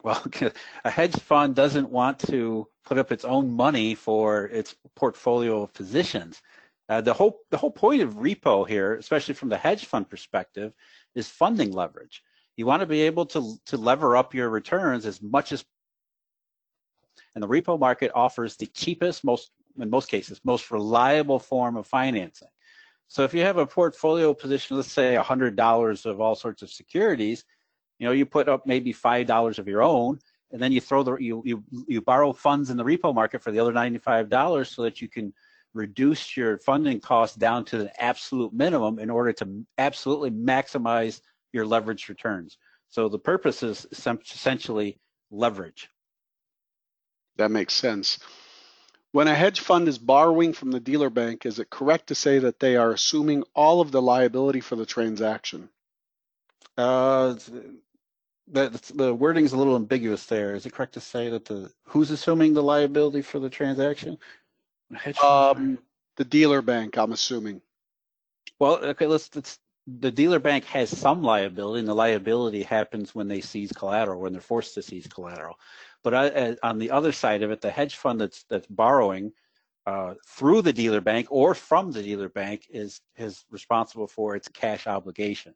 Well, 0.06 0.25
a 0.84 0.90
hedge 0.90 1.16
fund 1.16 1.56
doesn't 1.56 1.90
want 1.90 2.20
to 2.30 2.68
put 2.84 2.96
up 2.96 3.10
its 3.10 3.25
own 3.25 3.50
money 3.50 3.96
for 3.96 4.44
its 4.44 4.76
portfolio 4.94 5.62
of 5.64 5.75
positions. 5.75 6.40
Uh, 6.88 7.00
the 7.00 7.12
whole 7.12 7.40
the 7.50 7.56
whole 7.56 7.72
point 7.72 8.02
of 8.02 8.14
repo 8.14 8.68
here, 8.68 8.94
especially 8.94 9.34
from 9.34 9.48
the 9.48 9.56
hedge 9.56 9.86
fund 9.86 10.08
perspective, 10.08 10.72
is 11.16 11.28
funding 11.28 11.72
leverage. 11.72 12.22
You 12.56 12.66
want 12.66 12.82
to 12.82 12.86
be 12.86 13.02
able 13.02 13.26
to 13.26 13.56
to 13.66 13.76
lever 13.76 14.16
up 14.16 14.32
your 14.32 14.48
returns 14.48 15.06
as 15.06 15.20
much 15.20 15.50
as 15.50 15.64
and 17.34 17.42
the 17.42 17.48
repo 17.48 17.76
market 17.76 18.12
offers 18.14 18.56
the 18.56 18.66
cheapest, 18.66 19.25
most 19.25 19.50
in 19.76 19.90
most 19.90 20.08
cases, 20.08 20.40
most 20.44 20.70
reliable 20.70 21.40
form 21.40 21.76
of 21.76 21.84
financing. 21.84 22.48
So 23.08 23.25
if 23.25 23.34
you 23.34 23.40
have 23.40 23.58
a 23.58 23.66
portfolio 23.66 24.34
position, 24.34 24.76
let's 24.76 24.90
say 24.90 25.16
$100 25.16 26.06
of 26.06 26.20
all 26.20 26.34
sorts 26.36 26.62
of 26.62 26.70
securities, 26.70 27.44
you 27.98 28.06
know, 28.06 28.12
you 28.12 28.26
put 28.26 28.48
up 28.48 28.66
maybe 28.66 28.92
$5 28.92 29.58
of 29.58 29.68
your 29.68 29.82
own, 29.82 30.18
and 30.52 30.60
then 30.60 30.72
you 30.72 30.80
throw 30.80 31.02
the 31.02 31.16
you 31.16 31.42
you 31.44 31.64
you 31.88 32.00
borrow 32.00 32.32
funds 32.32 32.70
in 32.70 32.76
the 32.76 32.84
repo 32.84 33.14
market 33.14 33.42
for 33.42 33.50
the 33.50 33.58
other 33.58 33.72
$95 33.72 34.74
so 34.74 34.82
that 34.82 35.00
you 35.00 35.08
can 35.08 35.32
reduce 35.74 36.36
your 36.36 36.58
funding 36.58 37.00
costs 37.00 37.36
down 37.36 37.64
to 37.66 37.78
the 37.78 38.02
absolute 38.02 38.52
minimum 38.52 38.98
in 38.98 39.10
order 39.10 39.32
to 39.32 39.66
absolutely 39.76 40.30
maximize 40.30 41.20
your 41.52 41.66
leverage 41.66 42.08
returns. 42.08 42.56
So 42.88 43.08
the 43.08 43.18
purpose 43.18 43.62
is 43.62 43.86
essentially 43.92 44.98
leverage. 45.30 45.90
That 47.36 47.50
makes 47.50 47.74
sense. 47.74 48.18
When 49.12 49.28
a 49.28 49.34
hedge 49.34 49.60
fund 49.60 49.88
is 49.88 49.98
borrowing 49.98 50.52
from 50.52 50.70
the 50.70 50.80
dealer 50.80 51.10
bank, 51.10 51.46
is 51.46 51.58
it 51.58 51.70
correct 51.70 52.08
to 52.08 52.14
say 52.14 52.38
that 52.38 52.60
they 52.60 52.76
are 52.76 52.92
assuming 52.92 53.44
all 53.54 53.80
of 53.80 53.90
the 53.90 54.02
liability 54.02 54.60
for 54.60 54.76
the 54.76 54.86
transaction? 54.86 55.68
Uh, 56.76 57.34
the, 58.48 58.92
the 58.94 59.14
wording 59.14 59.44
is 59.44 59.52
a 59.52 59.56
little 59.56 59.76
ambiguous 59.76 60.26
there. 60.26 60.54
Is 60.54 60.66
it 60.66 60.72
correct 60.72 60.94
to 60.94 61.00
say 61.00 61.28
that 61.30 61.44
the 61.44 61.72
who's 61.84 62.10
assuming 62.10 62.54
the 62.54 62.62
liability 62.62 63.22
for 63.22 63.38
the 63.38 63.50
transaction? 63.50 64.18
Um, 65.22 65.78
the 66.16 66.24
dealer 66.24 66.62
bank, 66.62 66.96
I'm 66.96 67.12
assuming. 67.12 67.60
Well, 68.58 68.76
okay, 68.76 69.06
let's 69.06 69.34
let's 69.34 69.58
the 69.86 70.10
dealer 70.10 70.38
bank 70.38 70.64
has 70.64 70.90
some 70.90 71.22
liability, 71.22 71.80
and 71.80 71.88
the 71.88 71.94
liability 71.94 72.62
happens 72.62 73.14
when 73.14 73.28
they 73.28 73.40
seize 73.40 73.72
collateral, 73.72 74.20
when 74.20 74.32
they're 74.32 74.40
forced 74.40 74.74
to 74.74 74.82
seize 74.82 75.06
collateral. 75.06 75.58
But 76.02 76.14
uh, 76.14 76.54
on 76.62 76.78
the 76.78 76.90
other 76.90 77.12
side 77.12 77.42
of 77.42 77.50
it, 77.50 77.60
the 77.60 77.70
hedge 77.70 77.96
fund 77.96 78.20
that's 78.20 78.44
that's 78.44 78.66
borrowing 78.66 79.32
uh, 79.86 80.14
through 80.26 80.62
the 80.62 80.72
dealer 80.72 81.00
bank 81.00 81.28
or 81.30 81.54
from 81.54 81.92
the 81.92 82.02
dealer 82.02 82.28
bank 82.28 82.66
is 82.70 83.00
is 83.16 83.44
responsible 83.50 84.06
for 84.06 84.34
its 84.34 84.48
cash 84.48 84.86
obligation. 84.86 85.54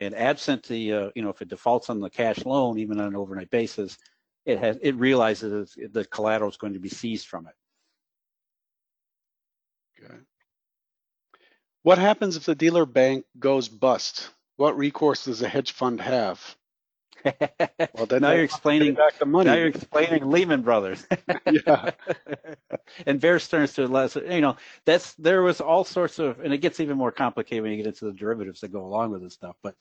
And 0.00 0.14
absent 0.14 0.62
the, 0.62 0.92
uh, 0.92 1.10
you 1.14 1.22
know, 1.22 1.28
if 1.28 1.42
it 1.42 1.48
defaults 1.48 1.90
on 1.90 2.00
the 2.00 2.08
cash 2.08 2.44
loan, 2.46 2.78
even 2.78 2.98
on 2.98 3.08
an 3.08 3.16
overnight 3.16 3.50
basis, 3.50 3.98
it 4.46 4.58
has 4.58 4.78
it 4.80 4.94
realizes 4.96 5.76
the 5.92 6.04
collateral 6.06 6.50
is 6.50 6.56
going 6.56 6.72
to 6.72 6.78
be 6.78 6.88
seized 6.88 7.26
from 7.26 7.46
it. 7.46 7.54
Okay. 10.02 10.14
What 11.82 11.98
happens 11.98 12.36
if 12.36 12.44
the 12.44 12.54
dealer 12.54 12.86
bank 12.86 13.24
goes 13.38 13.68
bust? 13.68 14.30
What 14.56 14.76
recourse 14.76 15.24
does 15.24 15.40
the 15.40 15.48
hedge 15.48 15.72
fund 15.72 16.00
have? 16.00 16.56
well, 17.94 18.06
then 18.06 18.22
now 18.22 18.32
you're 18.32 18.44
explaining 18.44 18.94
back 18.94 19.18
the 19.18 19.26
money. 19.26 19.48
Now 19.48 19.56
you're 19.56 19.68
explaining 19.68 20.28
Lehman 20.30 20.62
Brothers. 20.62 21.06
yeah. 21.66 21.90
and 23.06 23.20
Bear 23.20 23.38
Stearns 23.38 23.72
to 23.74 23.86
less, 23.86 24.16
you 24.16 24.40
know, 24.40 24.56
that's 24.84 25.14
there 25.14 25.42
was 25.42 25.60
all 25.60 25.84
sorts 25.84 26.18
of, 26.18 26.40
and 26.40 26.52
it 26.52 26.58
gets 26.58 26.80
even 26.80 26.96
more 26.96 27.12
complicated 27.12 27.62
when 27.62 27.72
you 27.72 27.78
get 27.78 27.86
into 27.86 28.06
the 28.06 28.12
derivatives 28.12 28.60
that 28.60 28.72
go 28.72 28.84
along 28.84 29.10
with 29.10 29.22
this 29.22 29.34
stuff. 29.34 29.56
But 29.62 29.74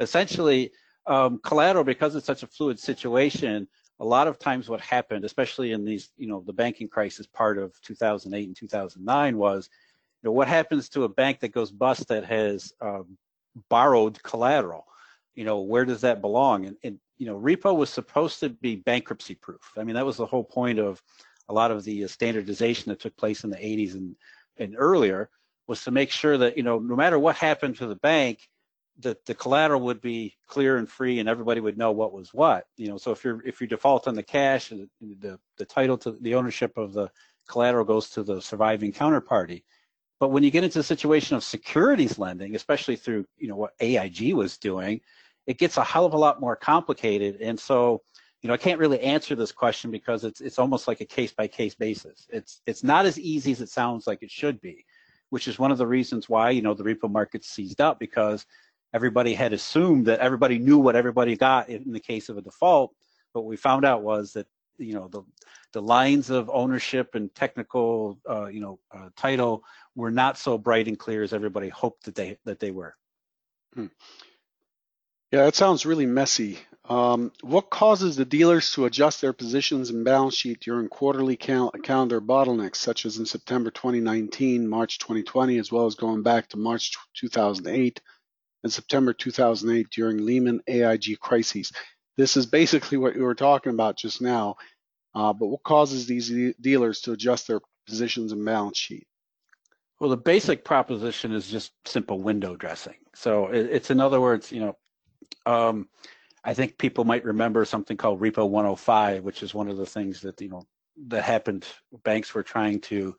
essentially, 0.00 0.72
um, 1.06 1.38
collateral 1.42 1.84
because 1.84 2.14
it's 2.16 2.26
such 2.26 2.42
a 2.42 2.48
fluid 2.48 2.78
situation. 2.78 3.68
A 4.00 4.04
lot 4.04 4.28
of 4.28 4.38
times, 4.38 4.68
what 4.68 4.80
happened, 4.80 5.24
especially 5.24 5.72
in 5.72 5.84
these, 5.84 6.10
you 6.18 6.26
know, 6.26 6.42
the 6.46 6.52
banking 6.52 6.88
crisis 6.88 7.26
part 7.26 7.58
of 7.58 7.80
2008 7.82 8.46
and 8.46 8.56
2009, 8.56 9.38
was, 9.38 9.70
you 10.22 10.28
know, 10.28 10.32
what 10.32 10.48
happens 10.48 10.88
to 10.90 11.04
a 11.04 11.08
bank 11.08 11.40
that 11.40 11.48
goes 11.48 11.70
bust 11.70 12.08
that 12.08 12.24
has 12.24 12.74
um, 12.80 13.16
borrowed 13.68 14.22
collateral 14.22 14.86
you 15.36 15.44
know, 15.44 15.60
where 15.60 15.84
does 15.84 16.00
that 16.00 16.20
belong? 16.20 16.66
And, 16.66 16.76
and, 16.82 16.98
you 17.18 17.26
know, 17.26 17.38
repo 17.38 17.76
was 17.76 17.90
supposed 17.90 18.40
to 18.40 18.48
be 18.48 18.76
bankruptcy 18.76 19.36
proof. 19.36 19.70
I 19.76 19.84
mean, 19.84 19.94
that 19.94 20.06
was 20.06 20.16
the 20.16 20.26
whole 20.26 20.44
point 20.44 20.78
of 20.80 21.00
a 21.48 21.54
lot 21.54 21.70
of 21.70 21.84
the 21.84 22.04
uh, 22.04 22.08
standardization 22.08 22.90
that 22.90 23.00
took 23.00 23.16
place 23.16 23.44
in 23.44 23.50
the 23.50 23.56
80s 23.56 23.94
and, 23.94 24.16
and 24.58 24.74
earlier 24.76 25.30
was 25.68 25.84
to 25.84 25.90
make 25.90 26.10
sure 26.10 26.38
that, 26.38 26.56
you 26.56 26.62
know, 26.62 26.78
no 26.78 26.96
matter 26.96 27.18
what 27.18 27.36
happened 27.36 27.76
to 27.76 27.86
the 27.86 27.96
bank, 27.96 28.48
that 29.00 29.24
the 29.26 29.34
collateral 29.34 29.82
would 29.82 30.00
be 30.00 30.34
clear 30.46 30.78
and 30.78 30.88
free 30.88 31.20
and 31.20 31.28
everybody 31.28 31.60
would 31.60 31.76
know 31.76 31.92
what 31.92 32.12
was 32.12 32.32
what. 32.32 32.64
You 32.76 32.88
know, 32.88 32.96
so 32.96 33.12
if 33.12 33.24
you're 33.24 33.46
if 33.46 33.60
you 33.60 33.66
default 33.66 34.08
on 34.08 34.14
the 34.14 34.22
cash, 34.22 34.72
uh, 34.72 34.76
the 35.00 35.38
the 35.58 35.66
title 35.66 35.98
to 35.98 36.12
the 36.12 36.34
ownership 36.34 36.78
of 36.78 36.94
the 36.94 37.10
collateral 37.46 37.84
goes 37.84 38.08
to 38.10 38.22
the 38.22 38.40
surviving 38.40 38.92
counterparty. 38.92 39.64
But 40.18 40.30
when 40.30 40.42
you 40.42 40.50
get 40.50 40.64
into 40.64 40.78
the 40.78 40.84
situation 40.84 41.36
of 41.36 41.44
securities 41.44 42.18
lending, 42.18 42.56
especially 42.56 42.96
through, 42.96 43.26
you 43.36 43.48
know, 43.48 43.56
what 43.56 43.74
AIG 43.80 44.32
was 44.34 44.56
doing, 44.56 45.02
it 45.46 45.58
gets 45.58 45.76
a 45.76 45.84
hell 45.84 46.04
of 46.04 46.12
a 46.12 46.18
lot 46.18 46.40
more 46.40 46.56
complicated. 46.56 47.40
And 47.40 47.58
so, 47.58 48.02
you 48.42 48.48
know, 48.48 48.54
I 48.54 48.58
can't 48.58 48.80
really 48.80 49.00
answer 49.00 49.34
this 49.34 49.52
question 49.52 49.90
because 49.90 50.24
it's 50.24 50.40
it's 50.40 50.58
almost 50.58 50.88
like 50.88 51.00
a 51.00 51.06
case 51.06 51.32
by 51.32 51.46
case 51.46 51.74
basis. 51.74 52.26
It's 52.30 52.60
it's 52.66 52.84
not 52.84 53.06
as 53.06 53.18
easy 53.18 53.52
as 53.52 53.60
it 53.60 53.70
sounds 53.70 54.06
like 54.06 54.22
it 54.22 54.30
should 54.30 54.60
be, 54.60 54.84
which 55.30 55.48
is 55.48 55.58
one 55.58 55.72
of 55.72 55.78
the 55.78 55.86
reasons 55.86 56.28
why 56.28 56.50
you 56.50 56.62
know 56.62 56.74
the 56.74 56.84
repo 56.84 57.10
market 57.10 57.44
seized 57.44 57.80
up 57.80 57.98
because 57.98 58.46
everybody 58.92 59.34
had 59.34 59.52
assumed 59.52 60.06
that 60.06 60.20
everybody 60.20 60.58
knew 60.58 60.78
what 60.78 60.96
everybody 60.96 61.36
got 61.36 61.68
in 61.68 61.92
the 61.92 62.00
case 62.00 62.28
of 62.28 62.36
a 62.36 62.42
default. 62.42 62.94
But 63.32 63.42
what 63.42 63.50
we 63.50 63.56
found 63.56 63.84
out 63.84 64.02
was 64.02 64.32
that 64.32 64.46
you 64.78 64.94
know 64.94 65.08
the 65.08 65.22
the 65.72 65.82
lines 65.82 66.30
of 66.30 66.50
ownership 66.50 67.14
and 67.14 67.34
technical 67.34 68.18
uh, 68.28 68.46
you 68.46 68.60
know 68.60 68.78
uh, 68.94 69.08
title 69.16 69.62
were 69.94 70.10
not 70.10 70.38
so 70.38 70.58
bright 70.58 70.88
and 70.88 70.98
clear 70.98 71.22
as 71.22 71.32
everybody 71.32 71.68
hoped 71.68 72.04
that 72.04 72.14
they 72.14 72.38
that 72.44 72.60
they 72.60 72.70
were. 72.70 72.94
Hmm. 73.74 73.86
Yeah, 75.32 75.44
that 75.44 75.56
sounds 75.56 75.84
really 75.84 76.06
messy. 76.06 76.58
Um, 76.88 77.32
what 77.42 77.68
causes 77.68 78.14
the 78.14 78.24
dealers 78.24 78.70
to 78.72 78.84
adjust 78.84 79.20
their 79.20 79.32
positions 79.32 79.90
and 79.90 80.04
balance 80.04 80.36
sheet 80.36 80.60
during 80.60 80.88
quarterly 80.88 81.36
cal- 81.36 81.72
calendar 81.82 82.20
bottlenecks, 82.20 82.76
such 82.76 83.04
as 83.06 83.18
in 83.18 83.26
September 83.26 83.72
2019, 83.72 84.68
March 84.68 85.00
2020, 85.00 85.58
as 85.58 85.72
well 85.72 85.86
as 85.86 85.96
going 85.96 86.22
back 86.22 86.48
to 86.48 86.58
March 86.58 86.92
2008 87.14 88.00
and 88.62 88.72
September 88.72 89.12
2008 89.12 89.88
during 89.90 90.24
Lehman 90.24 90.60
AIG 90.68 91.18
crises? 91.18 91.72
This 92.16 92.36
is 92.36 92.46
basically 92.46 92.98
what 92.98 93.16
you 93.16 93.24
were 93.24 93.34
talking 93.34 93.72
about 93.72 93.98
just 93.98 94.22
now. 94.22 94.54
Uh, 95.12 95.32
but 95.32 95.46
what 95.48 95.64
causes 95.64 96.06
these 96.06 96.54
dealers 96.60 97.00
to 97.00 97.12
adjust 97.12 97.48
their 97.48 97.60
positions 97.86 98.30
and 98.30 98.44
balance 98.44 98.78
sheet? 98.78 99.08
Well, 99.98 100.10
the 100.10 100.16
basic 100.16 100.64
proposition 100.64 101.32
is 101.32 101.50
just 101.50 101.72
simple 101.84 102.20
window 102.20 102.54
dressing. 102.54 102.96
So 103.14 103.46
it's 103.46 103.90
in 103.90 103.98
other 103.98 104.20
words, 104.20 104.52
you 104.52 104.60
know, 104.60 104.76
um, 105.44 105.88
I 106.44 106.54
think 106.54 106.78
people 106.78 107.04
might 107.04 107.24
remember 107.24 107.64
something 107.64 107.96
called 107.96 108.20
Repo 108.20 108.48
105, 108.48 109.24
which 109.24 109.42
is 109.42 109.54
one 109.54 109.68
of 109.68 109.76
the 109.76 109.86
things 109.86 110.20
that 110.22 110.40
you 110.40 110.48
know 110.48 110.66
that 111.08 111.24
happened. 111.24 111.66
Banks 112.04 112.34
were 112.34 112.42
trying 112.42 112.80
to 112.82 113.16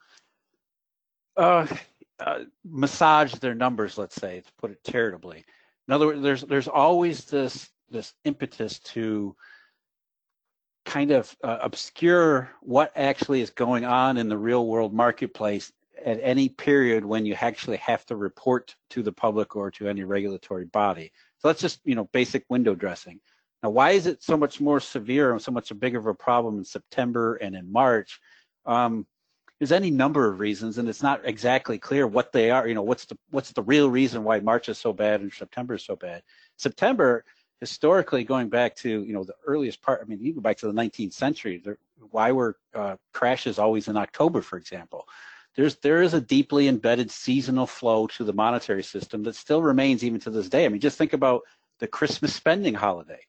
uh, 1.36 1.68
uh, 2.20 2.40
massage 2.66 3.34
their 3.36 3.56
numbers, 3.56 3.98
let's 3.98 4.16
say, 4.16 4.42
to 4.42 4.52
put 4.58 4.72
it 4.72 4.84
charitably. 4.84 5.46
In 5.88 5.94
other 5.94 6.08
words, 6.08 6.22
there's 6.22 6.42
there's 6.42 6.68
always 6.68 7.26
this 7.26 7.70
this 7.90 8.14
impetus 8.26 8.80
to 8.80 9.36
kind 10.86 11.12
of 11.12 11.36
uh, 11.44 11.58
obscure 11.62 12.50
what 12.62 12.92
actually 12.96 13.42
is 13.42 13.50
going 13.50 13.84
on 13.84 14.18
in 14.18 14.30
the 14.30 14.38
real 14.38 14.68
world 14.68 14.94
marketplace 14.94 15.72
at 16.06 16.20
any 16.22 16.48
period 16.48 17.04
when 17.04 17.26
you 17.26 17.36
actually 17.42 17.78
have 17.78 18.06
to 18.06 18.16
report 18.16 18.76
to 18.90 19.04
the 19.04 19.12
public 19.12 19.56
or 19.56 19.70
to 19.72 19.90
any 19.90 20.04
regulatory 20.04 20.66
body. 20.66 21.12
So 21.40 21.48
that's 21.48 21.62
just, 21.62 21.80
you 21.86 21.96
know, 21.96 22.06
basic 22.06 22.46
window 22.50 22.76
dressing. 22.76 23.20
Now, 23.64 23.70
why 23.70 23.92
is 23.92 24.06
it 24.08 24.24
so 24.24 24.38
much 24.38 24.62
more 24.62 24.80
severe 24.80 25.32
and 25.32 25.42
so 25.42 25.52
much 25.52 25.72
a 25.72 25.76
bigger 25.76 26.00
of 26.00 26.08
a 26.08 26.14
problem 26.14 26.58
in 26.58 26.66
September 26.66 27.36
and 27.36 27.56
in 27.56 27.72
March? 27.72 28.20
Um, 28.66 29.08
there's 29.60 29.72
any 29.72 29.90
number 29.90 30.32
of 30.32 30.40
reasons, 30.40 30.78
and 30.78 30.88
it's 30.88 31.02
not 31.02 31.22
exactly 31.24 31.80
clear 31.80 32.06
what 32.06 32.32
they 32.32 32.52
are. 32.52 32.68
You 32.68 32.76
know, 32.76 32.84
what's 32.84 33.06
the 33.06 33.18
what's 33.32 33.52
the 33.52 33.64
real 33.64 33.90
reason 33.90 34.24
why 34.24 34.40
March 34.40 34.70
is 34.70 34.78
so 34.78 34.94
bad 34.94 35.22
and 35.22 35.34
September 35.34 35.74
is 35.76 35.84
so 35.84 35.96
bad? 35.96 36.22
September, 36.58 37.26
historically, 37.60 38.24
going 38.24 38.50
back 38.50 38.76
to 38.78 39.04
you 39.04 39.14
know 39.14 39.24
the 39.24 39.34
earliest 39.48 39.82
part. 39.82 40.02
I 40.02 40.06
mean, 40.06 40.20
you 40.22 40.36
go 40.36 40.42
back 40.42 40.58
to 40.58 40.68
the 40.68 40.74
19th 40.74 41.14
century. 41.14 41.60
There, 41.64 41.80
why 42.12 42.32
were 42.32 42.58
uh, 42.76 42.98
crashes 43.14 43.58
always 43.58 43.88
in 43.88 43.98
October, 43.98 44.44
for 44.44 44.58
example? 44.58 45.08
There's 45.58 45.76
there 45.78 46.04
is 46.04 46.14
a 46.14 46.22
deeply 46.22 46.68
embedded 46.68 47.12
seasonal 47.12 47.66
flow 47.66 48.08
to 48.08 48.24
the 48.24 48.32
monetary 48.32 48.84
system 48.84 49.24
that 49.24 49.36
still 49.36 49.62
remains 49.62 50.04
even 50.04 50.20
to 50.22 50.30
this 50.30 50.48
day. 50.48 50.66
I 50.66 50.70
mean, 50.70 50.80
just 50.80 50.98
think 50.98 51.14
about 51.14 51.42
the 51.80 51.88
Christmas 51.88 52.34
spending 52.34 52.76
holiday. 52.76 53.20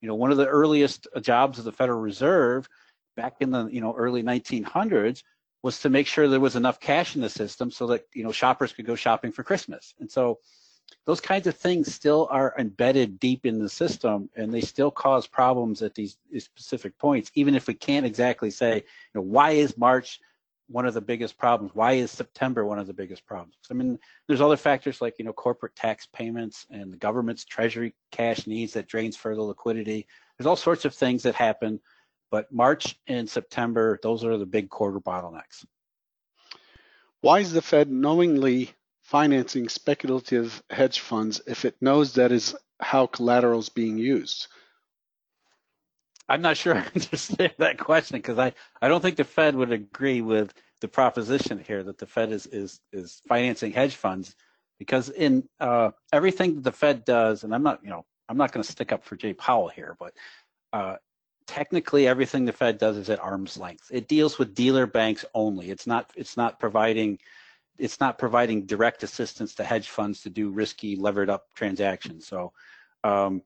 You 0.00 0.08
know, 0.08 0.14
one 0.14 0.30
of 0.30 0.36
the 0.36 0.46
earliest 0.46 1.08
jobs 1.22 1.58
of 1.58 1.64
the 1.64 1.72
Federal 1.72 1.98
Reserve 1.98 2.68
back 3.16 3.36
in 3.40 3.50
the 3.50 3.66
you 3.66 3.80
know 3.80 3.94
early 3.96 4.22
1900s 4.22 5.22
was 5.62 5.80
to 5.80 5.88
make 5.88 6.06
sure 6.06 6.28
there 6.28 6.38
was 6.38 6.56
enough 6.56 6.78
cash 6.78 7.16
in 7.16 7.22
the 7.22 7.30
system 7.30 7.70
so 7.70 7.86
that 7.88 8.04
you 8.14 8.22
know 8.22 8.32
shoppers 8.32 8.72
could 8.72 8.86
go 8.86 8.94
shopping 8.94 9.32
for 9.32 9.42
Christmas. 9.42 9.94
And 9.98 10.10
so 10.10 10.38
those 11.06 11.20
kinds 11.22 11.46
of 11.46 11.56
things 11.56 11.94
still 11.94 12.28
are 12.30 12.54
embedded 12.58 13.18
deep 13.18 13.46
in 13.46 13.58
the 13.58 13.68
system 13.68 14.28
and 14.36 14.52
they 14.52 14.60
still 14.60 14.90
cause 14.90 15.26
problems 15.26 15.82
at 15.82 15.94
these, 15.94 16.18
these 16.30 16.44
specific 16.44 16.96
points 16.98 17.30
even 17.34 17.54
if 17.54 17.66
we 17.66 17.74
can't 17.74 18.06
exactly 18.06 18.50
say 18.50 18.76
you 18.76 18.82
know 19.14 19.20
why 19.20 19.50
is 19.50 19.76
march 19.76 20.18
one 20.68 20.86
of 20.86 20.94
the 20.94 21.00
biggest 21.00 21.38
problems. 21.38 21.74
Why 21.74 21.92
is 21.92 22.10
September 22.10 22.64
one 22.64 22.78
of 22.78 22.86
the 22.86 22.92
biggest 22.92 23.26
problems? 23.26 23.56
I 23.70 23.74
mean, 23.74 23.98
there's 24.26 24.40
other 24.40 24.56
factors 24.56 25.00
like, 25.00 25.18
you 25.18 25.24
know, 25.24 25.32
corporate 25.32 25.74
tax 25.74 26.06
payments 26.06 26.66
and 26.70 26.92
the 26.92 26.96
government's 26.96 27.44
treasury 27.44 27.94
cash 28.12 28.46
needs 28.46 28.74
that 28.74 28.86
drains 28.86 29.16
further 29.16 29.42
liquidity. 29.42 30.06
There's 30.36 30.46
all 30.46 30.56
sorts 30.56 30.84
of 30.84 30.94
things 30.94 31.22
that 31.22 31.34
happen, 31.34 31.80
but 32.30 32.52
March 32.52 32.98
and 33.06 33.28
September, 33.28 33.98
those 34.02 34.24
are 34.24 34.36
the 34.36 34.46
big 34.46 34.68
quarter 34.68 35.00
bottlenecks. 35.00 35.64
Why 37.20 37.40
is 37.40 37.52
the 37.52 37.62
Fed 37.62 37.90
knowingly 37.90 38.70
financing 39.02 39.68
speculative 39.68 40.62
hedge 40.70 41.00
funds 41.00 41.40
if 41.46 41.64
it 41.64 41.76
knows 41.80 42.14
that 42.14 42.30
is 42.30 42.54
how 42.78 43.06
collateral 43.06 43.58
is 43.60 43.70
being 43.70 43.98
used? 43.98 44.48
I'm 46.28 46.42
not 46.42 46.56
sure 46.56 46.74
I 46.76 46.86
understand 46.94 47.54
that 47.58 47.78
question 47.78 48.18
because 48.18 48.38
I, 48.38 48.52
I 48.82 48.88
don't 48.88 49.00
think 49.00 49.16
the 49.16 49.24
Fed 49.24 49.54
would 49.54 49.72
agree 49.72 50.20
with 50.20 50.52
the 50.80 50.88
proposition 50.88 51.58
here 51.58 51.82
that 51.82 51.98
the 51.98 52.06
Fed 52.06 52.32
is 52.32 52.46
is 52.46 52.80
is 52.92 53.22
financing 53.28 53.72
hedge 53.72 53.96
funds 53.96 54.34
because 54.78 55.08
in 55.08 55.48
uh, 55.58 55.90
everything 56.12 56.56
that 56.56 56.64
the 56.64 56.72
Fed 56.72 57.04
does, 57.04 57.44
and 57.44 57.54
I'm 57.54 57.62
not 57.62 57.80
you 57.82 57.90
know 57.90 58.04
I'm 58.28 58.36
not 58.36 58.52
going 58.52 58.62
to 58.62 58.70
stick 58.70 58.92
up 58.92 59.04
for 59.04 59.16
Jay 59.16 59.32
Powell 59.32 59.68
here, 59.68 59.96
but 59.98 60.12
uh, 60.72 60.96
technically 61.46 62.06
everything 62.06 62.44
the 62.44 62.52
Fed 62.52 62.78
does 62.78 62.96
is 62.96 63.10
at 63.10 63.20
arm's 63.20 63.56
length. 63.56 63.90
It 63.90 64.06
deals 64.06 64.38
with 64.38 64.54
dealer 64.54 64.86
banks 64.86 65.24
only. 65.34 65.70
It's 65.70 65.86
not 65.86 66.10
it's 66.14 66.36
not 66.36 66.60
providing 66.60 67.18
it's 67.78 68.00
not 68.00 68.18
providing 68.18 68.66
direct 68.66 69.02
assistance 69.02 69.54
to 69.54 69.64
hedge 69.64 69.88
funds 69.88 70.22
to 70.22 70.30
do 70.30 70.50
risky 70.50 70.96
levered 70.96 71.30
up 71.30 71.46
transactions. 71.54 72.26
So 72.26 72.52
um, 73.04 73.42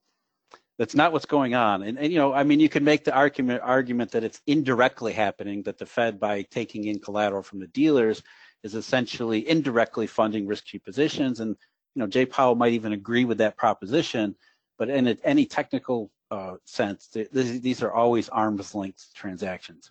that's 0.79 0.95
not 0.95 1.13
what's 1.13 1.27
going 1.27 1.55
on. 1.55 1.83
And, 1.83 1.99
and, 1.99 2.13
you 2.13 2.19
know, 2.19 2.33
I 2.33 2.45
mean, 2.45 2.61
you 2.61 2.69
can 2.69 2.85
make 2.85 3.05
the 3.05 3.15
argument 3.15 3.63
argument 3.63 4.13
that 4.13 4.25
it's 4.25 4.41
indirectly 4.47 5.13
happening 5.13 5.63
that 5.65 5.79
the 5.79 5.87
Fed, 5.87 6.19
by 6.19 6.43
taking 6.43 6.85
in 6.85 6.99
collateral 6.99 7.43
from 7.43 7.61
the 7.61 7.67
dealers, 7.67 8.23
is 8.63 8.75
essentially 8.75 9.49
indirectly 9.49 10.07
funding 10.07 10.47
risky 10.47 10.79
positions. 10.79 11.41
And 11.41 11.57
you 11.95 12.01
know, 12.01 12.07
Jay 12.07 12.27
Powell 12.27 12.55
might 12.55 12.73
even 12.73 12.93
agree 12.93 13.25
with 13.25 13.39
that 13.39 13.57
proposition, 13.57 14.35
but 14.79 14.89
in 14.89 15.09
a, 15.09 15.17
any 15.25 15.45
technical 15.45 16.11
uh, 16.31 16.55
sense, 16.65 17.09
th- 17.09 17.29
these 17.31 17.83
are 17.83 17.93
always 17.93 18.29
arm's 18.31 18.75
length 18.75 19.11
transactions. 19.15 19.91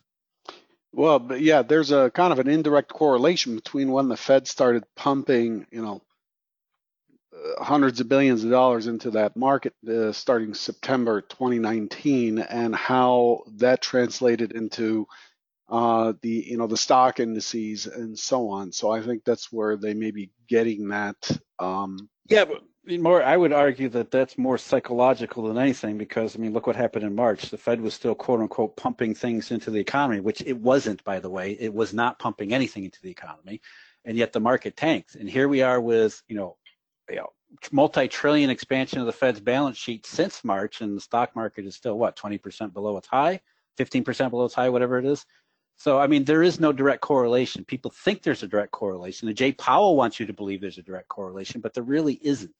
Well, 0.93 1.19
but 1.19 1.41
yeah, 1.41 1.61
there's 1.61 1.91
a 1.91 2.09
kind 2.09 2.33
of 2.33 2.39
an 2.39 2.49
indirect 2.49 2.89
correlation 2.89 3.55
between 3.55 3.91
when 3.91 4.09
the 4.09 4.17
Fed 4.17 4.47
started 4.47 4.83
pumping, 4.95 5.67
you 5.71 5.81
know, 5.81 6.01
hundreds 7.59 7.99
of 7.99 8.09
billions 8.09 8.43
of 8.43 8.51
dollars 8.51 8.87
into 8.87 9.11
that 9.11 9.35
market 9.35 9.73
uh, 9.87 10.11
starting 10.11 10.53
September 10.53 11.21
2019, 11.21 12.39
and 12.39 12.75
how 12.75 13.43
that 13.57 13.81
translated 13.81 14.51
into 14.51 15.07
uh, 15.69 16.13
the 16.21 16.45
you 16.49 16.57
know 16.57 16.67
the 16.67 16.77
stock 16.77 17.19
indices 17.19 17.87
and 17.87 18.19
so 18.19 18.49
on. 18.49 18.71
So 18.71 18.91
I 18.91 19.01
think 19.01 19.23
that's 19.23 19.51
where 19.51 19.77
they 19.77 19.93
may 19.93 20.11
be 20.11 20.31
getting 20.47 20.89
that. 20.89 21.15
Um, 21.59 22.09
yeah, 22.27 22.45
but 22.45 22.61
more 22.99 23.23
I 23.23 23.37
would 23.37 23.53
argue 23.53 23.87
that 23.89 24.11
that's 24.11 24.37
more 24.37 24.57
psychological 24.57 25.47
than 25.47 25.57
anything 25.57 25.97
because 25.97 26.35
I 26.35 26.39
mean 26.39 26.51
look 26.51 26.67
what 26.67 26.75
happened 26.75 27.05
in 27.05 27.15
March. 27.15 27.49
The 27.49 27.57
Fed 27.57 27.79
was 27.79 27.93
still 27.93 28.15
quote 28.15 28.41
unquote 28.41 28.75
pumping 28.75 29.15
things 29.15 29.51
into 29.51 29.71
the 29.71 29.79
economy, 29.79 30.19
which 30.19 30.41
it 30.41 30.57
wasn't 30.57 31.03
by 31.03 31.19
the 31.19 31.29
way. 31.29 31.51
It 31.59 31.73
was 31.73 31.93
not 31.93 32.19
pumping 32.19 32.53
anything 32.53 32.83
into 32.83 32.99
the 33.01 33.11
economy, 33.11 33.61
and 34.03 34.17
yet 34.17 34.33
the 34.33 34.41
market 34.41 34.75
tanked. 34.75 35.15
And 35.15 35.29
here 35.29 35.47
we 35.47 35.61
are 35.61 35.79
with 35.79 36.21
you 36.27 36.35
know, 36.35 36.57
you 37.11 37.17
know 37.17 37.29
multi-trillion 37.71 38.49
expansion 38.49 38.99
of 38.99 39.05
the 39.05 39.11
Fed's 39.11 39.39
balance 39.39 39.77
sheet 39.77 40.05
since 40.05 40.43
March, 40.43 40.81
and 40.81 40.95
the 40.95 41.01
stock 41.01 41.35
market 41.35 41.65
is 41.65 41.75
still 41.75 41.97
what 41.97 42.15
20% 42.15 42.73
below 42.73 42.97
its 42.97 43.07
high, 43.07 43.41
15% 43.77 44.29
below 44.29 44.45
its 44.45 44.55
high, 44.55 44.69
whatever 44.69 44.97
it 44.97 45.05
is. 45.05 45.25
So, 45.77 45.99
I 45.99 46.07
mean, 46.07 46.23
there 46.23 46.43
is 46.43 46.59
no 46.59 46.71
direct 46.71 47.01
correlation. 47.01 47.65
People 47.65 47.91
think 47.91 48.21
there's 48.21 48.43
a 48.43 48.47
direct 48.47 48.71
correlation. 48.71 49.27
And 49.27 49.37
Jay 49.37 49.51
Powell 49.51 49.95
wants 49.95 50.19
you 50.19 50.25
to 50.27 50.33
believe 50.33 50.61
there's 50.61 50.77
a 50.77 50.83
direct 50.83 51.09
correlation, 51.09 51.59
but 51.59 51.73
there 51.73 51.83
really 51.83 52.19
isn't. 52.21 52.53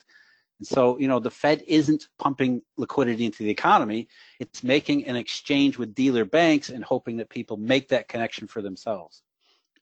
And 0.59 0.67
so, 0.67 0.97
you 0.99 1.07
know, 1.07 1.19
the 1.19 1.31
Fed 1.31 1.63
isn't 1.67 2.07
pumping 2.19 2.61
liquidity 2.77 3.25
into 3.25 3.43
the 3.43 3.49
economy. 3.49 4.07
It's 4.39 4.63
making 4.63 5.05
an 5.05 5.15
exchange 5.15 5.77
with 5.77 5.95
dealer 5.95 6.25
banks 6.25 6.69
and 6.69 6.83
hoping 6.83 7.17
that 7.17 7.29
people 7.29 7.57
make 7.57 7.89
that 7.89 8.07
connection 8.07 8.47
for 8.47 8.61
themselves. 8.61 9.21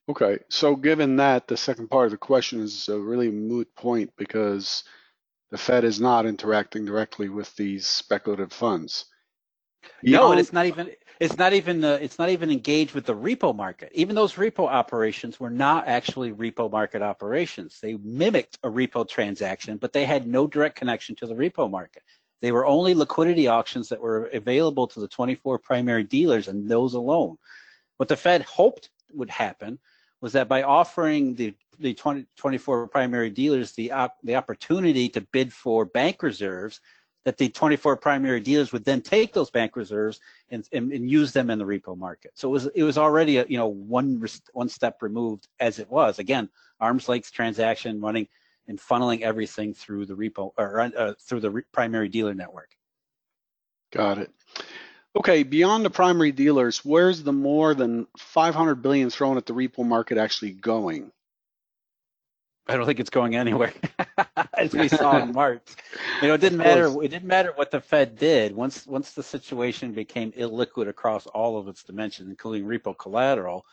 Okay. 0.10 0.40
So, 0.50 0.76
given 0.76 1.18
that, 1.18 1.48
the 1.48 1.56
second 1.56 1.90
part 1.90 2.06
of 2.06 2.12
the 2.12 2.18
question 2.18 2.62
is 2.62 2.90
a 2.90 3.00
really 3.00 3.30
moot 3.30 3.74
point 3.76 4.12
because 4.18 4.84
the 5.52 5.58
Fed 5.58 5.84
is 5.84 6.02
not 6.02 6.26
interacting 6.26 6.84
directly 6.84 7.30
with 7.30 7.56
these 7.56 7.86
speculative 7.86 8.52
funds. 8.52 9.06
No, 10.02 10.32
and 10.32 10.40
it's 10.40 10.52
not 10.52 10.66
even 10.66 10.90
it's 11.20 11.38
not 11.38 11.54
even 11.54 11.84
uh, 11.84 12.00
it's 12.02 12.18
not 12.18 12.30
even 12.30 12.50
engaged 12.50 12.96
with 12.96 13.06
the 13.06 13.16
repo 13.16 13.56
market. 13.56 13.92
Even 13.94 14.16
those 14.16 14.34
repo 14.34 14.68
operations 14.68 15.40
were 15.40 15.52
not 15.52 15.88
actually 15.88 16.32
repo 16.32 16.72
market 16.72 17.04
operations. 17.04 17.78
They 17.80 17.94
mimicked 17.96 18.58
a 18.64 18.70
repo 18.70 19.08
transaction, 19.08 19.78
but 19.78 19.94
they 19.94 20.06
had 20.06 20.28
no 20.28 20.48
direct 20.48 20.76
connection 20.76 21.16
to 21.18 21.28
the 21.28 21.36
repo 21.36 21.70
market. 21.70 22.02
They 22.42 22.52
were 22.52 22.66
only 22.66 22.96
liquidity 22.96 23.48
auctions 23.48 23.90
that 23.90 24.02
were 24.02 24.26
available 24.28 24.88
to 24.88 25.02
the 25.02 25.08
24 25.08 25.60
primary 25.60 26.04
dealers 26.04 26.48
and 26.48 26.68
those 26.68 26.96
alone. 26.96 27.38
What 27.98 28.10
the 28.10 28.18
Fed 28.18 28.42
hoped 28.42 28.90
would 29.14 29.30
happen 29.30 29.78
was 30.22 30.34
that 30.34 30.48
by 30.48 30.64
offering 30.64 31.36
the 31.36 31.54
the 31.80 31.94
20, 31.94 32.26
24 32.36 32.88
primary 32.88 33.30
dealers 33.30 33.72
the 33.72 33.92
op, 33.92 34.18
the 34.24 34.36
opportunity 34.36 35.08
to 35.08 35.22
bid 35.32 35.54
for 35.54 35.86
bank 35.86 36.22
reserves 36.22 36.82
that 37.26 37.38
the 37.38 37.50
24 37.50 37.98
primary 37.98 38.40
dealers 38.40 38.72
would 38.72 38.84
then 38.84 39.02
take 39.02 39.34
those 39.34 39.50
bank 39.50 39.76
reserves 39.76 40.20
and, 40.50 40.68
and, 40.72 40.92
and, 40.92 41.10
use 41.10 41.32
them 41.32 41.50
in 41.50 41.60
the 41.60 41.66
repo 41.66 41.98
market. 41.98 42.32
So 42.34 42.48
it 42.50 42.52
was 42.52 42.66
it 42.76 42.84
was 42.84 42.98
already 42.98 43.38
a 43.38 43.46
you 43.48 43.58
know 43.58 43.68
one 43.68 44.26
one 44.54 44.70
step 44.70 45.02
removed 45.02 45.48
as 45.60 45.80
it 45.80 45.90
was. 45.90 46.20
Again, 46.20 46.50
arm's 46.80 47.08
length 47.08 47.32
transaction 47.32 48.02
running 48.02 48.28
and 48.68 48.80
funneling 48.80 49.22
everything 49.22 49.74
through 49.74 50.06
the 50.06 50.16
repo 50.16 50.54
or 50.58 50.80
uh, 50.80 51.14
through 51.22 51.42
the 51.42 51.52
re 51.52 51.64
primary 51.72 52.10
dealer 52.10 52.34
network. 52.34 52.72
Got 53.92 54.20
it. 54.20 54.32
Okay, 55.16 55.44
beyond 55.44 55.84
the 55.84 55.90
primary 55.90 56.32
dealers, 56.32 56.86
where's 56.86 57.24
the 57.24 57.34
more 57.34 57.74
than 57.74 58.08
500 58.18 58.76
billion 58.76 59.10
thrown 59.10 59.38
at 59.38 59.46
the 59.46 59.54
repo 59.54 59.86
market 59.86 60.18
actually 60.18 60.52
going? 60.52 61.12
I 62.68 62.76
don't 62.76 62.86
think 62.86 63.00
it's 63.00 63.10
going 63.10 63.36
anywhere, 63.36 63.74
as 64.54 64.74
we 64.74 64.88
saw 64.88 65.18
in 65.18 65.32
March. 65.34 65.68
You 66.22 66.28
know, 66.28 66.36
it 66.36 66.42
didn't 66.42 66.60
matter. 66.60 66.86
It 67.04 67.08
didn't 67.08 67.28
matter 67.28 67.52
what 67.56 67.72
the 67.72 67.82
Fed 67.82 68.16
did. 68.16 68.56
Once 68.56 68.86
once 68.86 69.14
the 69.14 69.24
situation 69.24 69.92
became 69.92 70.32
illiquid 70.34 70.88
across 70.88 71.26
all 71.26 71.58
of 71.58 71.68
its 71.68 71.84
dimensions, 71.84 72.30
including 72.30 72.68
repo 72.68 72.96
collateral, 72.96 73.66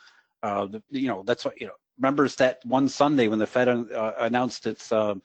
uh, 0.43 0.65
the, 0.65 0.83
you 0.89 1.09
know, 1.09 1.23
that's 1.27 1.45
what 1.45 1.61
you 1.61 1.67
know. 1.67 1.75
Remembers 1.99 2.37
that 2.37 2.61
one 2.65 2.89
Sunday 2.89 3.29
when 3.29 3.39
the 3.39 3.47
Fed 3.47 3.69
uh, 3.69 4.13
announced 4.19 4.67
its 4.67 4.91
um, 4.93 5.23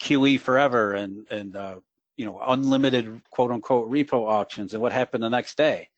QE 0.00 0.40
forever 0.40 0.94
and 0.94 1.26
and 1.30 1.56
uh, 1.56 1.80
you 2.20 2.26
know 2.26 2.38
unlimited 2.46 3.22
quote 3.30 3.50
unquote 3.50 3.90
repo 3.90 4.28
auctions, 4.28 4.74
and 4.74 4.82
what 4.82 4.92
happened 4.92 5.22
the 5.22 5.30
next 5.30 5.56
day? 5.56 5.88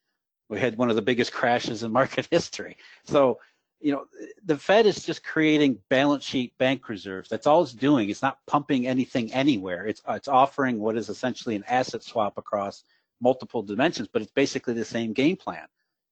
We 0.48 0.60
had 0.60 0.78
one 0.78 0.88
of 0.88 0.94
the 0.94 1.02
biggest 1.02 1.32
crashes 1.32 1.82
in 1.82 1.90
market 2.00 2.28
history. 2.30 2.76
So 3.04 3.40
you 3.80 3.90
know, 3.90 4.04
the 4.44 4.56
Fed 4.56 4.86
is 4.86 5.04
just 5.04 5.24
creating 5.24 5.80
balance 5.88 6.22
sheet 6.22 6.56
bank 6.58 6.88
reserves. 6.88 7.28
That's 7.28 7.48
all 7.48 7.62
it's 7.62 7.72
doing. 7.72 8.08
It's 8.08 8.22
not 8.22 8.38
pumping 8.46 8.86
anything 8.86 9.32
anywhere. 9.32 9.84
It's 9.86 10.00
it's 10.08 10.28
offering 10.28 10.78
what 10.78 10.96
is 10.96 11.08
essentially 11.08 11.56
an 11.56 11.64
asset 11.66 12.04
swap 12.04 12.38
across 12.38 12.84
multiple 13.20 13.64
dimensions, 13.64 14.06
but 14.12 14.22
it's 14.22 14.30
basically 14.30 14.74
the 14.74 14.84
same 14.84 15.12
game 15.12 15.36
plan. 15.36 15.66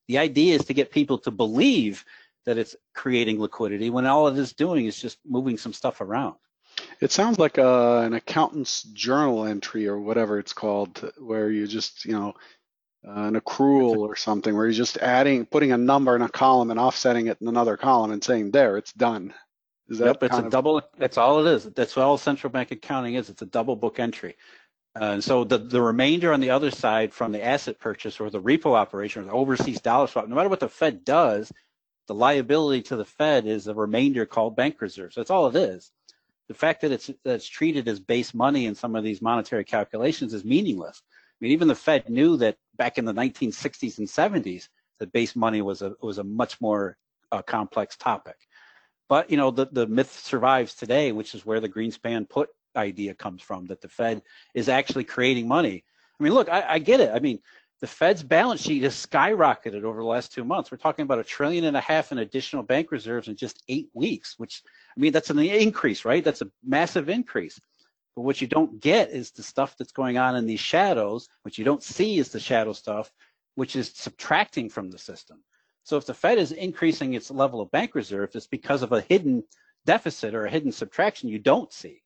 The 0.08 0.18
idea 0.18 0.56
is 0.56 0.64
to 0.64 0.74
get 0.74 0.90
people 0.90 1.18
to 1.18 1.30
believe 1.30 2.04
that 2.46 2.58
it's 2.58 2.74
creating 2.94 3.40
liquidity 3.40 3.90
when 3.90 4.06
all 4.06 4.26
it 4.26 4.36
is 4.36 4.52
doing 4.52 4.86
is 4.86 5.00
just 5.00 5.18
moving 5.24 5.56
some 5.56 5.72
stuff 5.72 6.00
around. 6.00 6.34
It 7.00 7.12
sounds 7.12 7.38
like 7.38 7.58
a, 7.58 7.66
uh, 7.66 8.00
an 8.02 8.14
accountant's 8.14 8.82
journal 8.82 9.44
entry 9.44 9.88
or 9.88 9.98
whatever 9.98 10.38
it's 10.38 10.52
called, 10.52 11.12
where 11.18 11.50
you 11.50 11.66
just, 11.66 12.04
you 12.04 12.12
know, 12.12 12.34
uh, 13.06 13.22
an 13.22 13.40
accrual 13.40 13.98
or 13.98 14.16
something 14.16 14.54
where 14.54 14.66
you're 14.66 14.74
just 14.74 14.98
adding, 14.98 15.46
putting 15.46 15.72
a 15.72 15.78
number 15.78 16.14
in 16.14 16.22
a 16.22 16.28
column 16.28 16.70
and 16.70 16.78
offsetting 16.78 17.28
it 17.28 17.38
in 17.40 17.48
another 17.48 17.76
column 17.76 18.10
and 18.10 18.22
saying, 18.22 18.50
there, 18.50 18.76
it's 18.76 18.92
done. 18.92 19.32
Is 19.88 19.98
that 19.98 20.06
yep, 20.06 20.22
it's 20.22 20.36
a 20.36 20.44
of... 20.44 20.50
double, 20.50 20.82
that's 20.98 21.16
all 21.16 21.44
it 21.44 21.50
is. 21.50 21.64
That's 21.64 21.96
all 21.96 22.18
central 22.18 22.52
bank 22.52 22.70
accounting 22.70 23.14
is. 23.14 23.30
It's 23.30 23.42
a 23.42 23.46
double 23.46 23.76
book 23.76 23.98
entry. 23.98 24.36
Uh, 25.00 25.04
and 25.04 25.24
so 25.24 25.44
the, 25.44 25.58
the 25.58 25.80
remainder 25.80 26.32
on 26.32 26.40
the 26.40 26.50
other 26.50 26.70
side 26.70 27.12
from 27.12 27.32
the 27.32 27.44
asset 27.44 27.78
purchase 27.78 28.20
or 28.20 28.28
the 28.28 28.40
repo 28.40 28.74
operation 28.74 29.22
or 29.22 29.24
the 29.26 29.32
overseas 29.32 29.80
dollar 29.80 30.06
swap, 30.06 30.28
no 30.28 30.34
matter 30.34 30.48
what 30.48 30.60
the 30.60 30.68
Fed 30.68 31.04
does, 31.04 31.52
the 32.08 32.14
liability 32.14 32.82
to 32.82 32.96
the 32.96 33.04
Fed 33.04 33.46
is 33.46 33.68
a 33.68 33.74
remainder 33.74 34.26
called 34.26 34.56
bank 34.56 34.80
reserves. 34.80 35.14
That's 35.14 35.30
all 35.30 35.46
it 35.46 35.56
is. 35.56 35.92
The 36.50 36.54
fact 36.54 36.80
that 36.80 36.90
it's, 36.90 37.06
that 37.06 37.34
it's 37.36 37.46
treated 37.46 37.86
as 37.86 38.00
base 38.00 38.34
money 38.34 38.66
in 38.66 38.74
some 38.74 38.96
of 38.96 39.04
these 39.04 39.22
monetary 39.22 39.62
calculations 39.62 40.34
is 40.34 40.44
meaningless. 40.44 41.00
I 41.00 41.36
mean, 41.40 41.52
even 41.52 41.68
the 41.68 41.76
Fed 41.76 42.10
knew 42.10 42.36
that 42.38 42.56
back 42.76 42.98
in 42.98 43.04
the 43.04 43.14
1960s 43.14 43.98
and 43.98 44.08
70s 44.08 44.66
that 44.98 45.12
base 45.12 45.36
money 45.36 45.62
was 45.62 45.80
a 45.80 45.94
was 46.02 46.18
a 46.18 46.24
much 46.24 46.60
more 46.60 46.96
uh, 47.30 47.40
complex 47.42 47.96
topic. 47.96 48.34
But 49.08 49.30
you 49.30 49.36
know, 49.36 49.52
the 49.52 49.68
the 49.70 49.86
myth 49.86 50.10
survives 50.10 50.74
today, 50.74 51.12
which 51.12 51.36
is 51.36 51.46
where 51.46 51.60
the 51.60 51.68
Greenspan 51.68 52.28
put 52.28 52.48
idea 52.74 53.14
comes 53.14 53.42
from 53.42 53.66
that 53.66 53.80
the 53.80 53.88
Fed 53.88 54.20
is 54.52 54.68
actually 54.68 55.04
creating 55.04 55.46
money. 55.46 55.84
I 56.18 56.24
mean, 56.24 56.34
look, 56.34 56.48
I, 56.48 56.64
I 56.68 56.78
get 56.80 56.98
it. 56.98 57.12
I 57.14 57.20
mean, 57.20 57.38
the 57.80 57.86
Fed's 57.86 58.24
balance 58.24 58.60
sheet 58.60 58.82
has 58.82 59.06
skyrocketed 59.06 59.84
over 59.84 60.00
the 60.00 60.06
last 60.06 60.32
two 60.32 60.44
months. 60.44 60.72
We're 60.72 60.78
talking 60.78 61.04
about 61.04 61.20
a 61.20 61.24
trillion 61.24 61.64
and 61.64 61.76
a 61.76 61.80
half 61.80 62.10
in 62.10 62.18
additional 62.18 62.64
bank 62.64 62.90
reserves 62.90 63.28
in 63.28 63.36
just 63.36 63.62
eight 63.68 63.88
weeks, 63.94 64.34
which 64.36 64.64
I 64.96 65.00
mean, 65.00 65.12
that's 65.12 65.30
an 65.30 65.38
increase, 65.38 66.04
right? 66.04 66.24
That's 66.24 66.42
a 66.42 66.50
massive 66.64 67.08
increase. 67.08 67.60
But 68.16 68.22
what 68.22 68.40
you 68.40 68.46
don't 68.46 68.80
get 68.80 69.10
is 69.10 69.30
the 69.30 69.42
stuff 69.42 69.76
that's 69.78 69.92
going 69.92 70.18
on 70.18 70.36
in 70.36 70.46
these 70.46 70.60
shadows. 70.60 71.28
What 71.42 71.58
you 71.58 71.64
don't 71.64 71.82
see 71.82 72.18
is 72.18 72.30
the 72.30 72.40
shadow 72.40 72.72
stuff, 72.72 73.12
which 73.54 73.76
is 73.76 73.92
subtracting 73.94 74.68
from 74.68 74.90
the 74.90 74.98
system. 74.98 75.42
So 75.84 75.96
if 75.96 76.06
the 76.06 76.14
Fed 76.14 76.38
is 76.38 76.52
increasing 76.52 77.14
its 77.14 77.30
level 77.30 77.60
of 77.60 77.70
bank 77.70 77.94
reserve, 77.94 78.30
it's 78.34 78.46
because 78.46 78.82
of 78.82 78.92
a 78.92 79.00
hidden 79.00 79.44
deficit 79.86 80.34
or 80.34 80.44
a 80.44 80.50
hidden 80.50 80.72
subtraction 80.72 81.28
you 81.28 81.38
don't 81.38 81.72
see. 81.72 82.02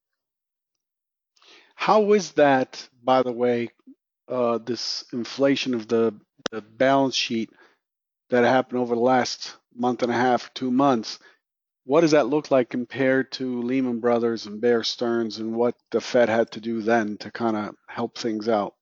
How 1.75 2.13
is 2.13 2.33
that, 2.33 2.89
by 3.03 3.23
the 3.23 3.33
way, 3.33 3.71
uh, 4.29 4.59
this 4.59 5.05
inflation 5.13 5.75
of 5.75 5.89
the, 5.89 6.15
the 6.51 6.61
balance 6.63 7.15
sheet 7.15 7.51
that 8.31 8.45
happened 8.45 8.79
over 8.79 8.95
the 8.95 9.01
last 9.01 9.57
month 9.75 10.03
and 10.03 10.13
a 10.13 10.15
half, 10.15 10.55
two 10.55 10.71
months? 10.71 11.19
What 11.87 12.01
does 12.01 12.13
that 12.13 12.29
look 12.29 12.51
like 12.51 12.71
compared 12.71 13.31
to 13.33 13.63
Lehman 13.63 14.01
Brothers 14.01 14.47
and 14.47 14.61
Bear 14.61 14.83
Stearns 14.83 15.39
and 15.39 15.55
what 15.55 15.75
the 15.91 16.01
Fed 16.01 16.29
had 16.29 16.51
to 16.53 16.61
do 16.61 16.81
then 16.81 17.19
to 17.19 17.31
kind 17.31 17.57
of 17.57 17.75
help 17.87 18.17
things 18.17 18.49
out? 18.49 18.75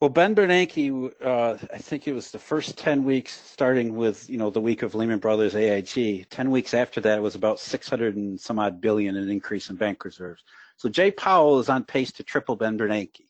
Well, 0.00 0.10
Ben 0.10 0.34
Bernanke, 0.34 1.12
uh, 1.24 1.56
I 1.72 1.78
think 1.78 2.06
it 2.06 2.12
was 2.12 2.30
the 2.30 2.38
first 2.38 2.76
10 2.76 3.04
weeks, 3.04 3.32
starting 3.32 3.96
with, 3.96 4.28
you 4.28 4.36
know, 4.36 4.50
the 4.50 4.60
week 4.60 4.82
of 4.82 4.94
Lehman 4.94 5.18
Brothers 5.18 5.56
AIG. 5.56 6.28
10 6.28 6.50
weeks 6.50 6.74
after 6.74 7.00
that, 7.00 7.22
was 7.22 7.36
about 7.36 7.58
600 7.58 8.16
and 8.16 8.38
some 8.38 8.58
odd 8.58 8.82
billion 8.82 9.16
in 9.16 9.30
increase 9.30 9.70
in 9.70 9.76
bank 9.76 10.04
reserves. 10.04 10.42
So 10.76 10.90
Jay 10.90 11.10
Powell 11.10 11.58
is 11.58 11.70
on 11.70 11.84
pace 11.84 12.12
to 12.12 12.22
triple 12.22 12.56
Ben 12.56 12.76
Bernanke. 12.76 13.24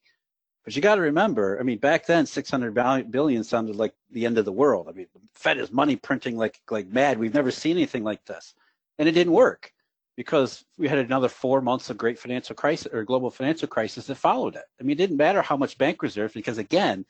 But 0.65 0.75
you 0.75 0.83
got 0.83 0.97
to 0.97 1.03
remember, 1.03 1.61
I 1.61 1.63
mean, 1.63 1.79
back 1.79 2.07
then, 2.07 2.27
600 2.27 3.11
billion 3.11 3.45
sounded 3.45 3.77
like 3.77 3.95
the 4.11 4.27
end 4.27 4.39
of 4.39 4.47
the 4.47 4.51
world. 4.51 4.89
I 4.89 4.93
mean, 4.93 5.07
the 5.15 5.21
Fed 5.35 5.59
is 5.59 5.71
money 5.71 5.95
printing 5.95 6.37
like 6.37 6.59
like 6.71 6.89
mad. 6.89 7.19
We've 7.19 7.35
never 7.35 7.51
seen 7.51 7.77
anything 7.77 8.03
like 8.03 8.25
this 8.25 8.55
and 8.99 9.09
it 9.09 9.13
didn't 9.13 9.33
work. 9.33 9.71
because 10.17 10.65
we 10.79 10.87
had 10.87 10.99
another 10.99 11.29
four 11.29 11.61
months 11.61 11.91
of 11.91 11.99
great 11.99 12.19
financial 12.19 12.55
crisis 12.55 12.93
or 12.93 13.03
global 13.03 13.31
financial 13.31 13.67
crisis 13.67 14.07
that 14.07 14.15
followed 14.15 14.55
it. 14.55 14.63
I 14.81 14.85
mean, 14.85 14.93
it 14.93 14.99
didn't 14.99 15.17
matter 15.17 15.43
how 15.43 15.57
much 15.57 15.77
bank 15.77 16.03
reserves 16.03 16.35
because 16.35 16.59
again, 16.59 17.05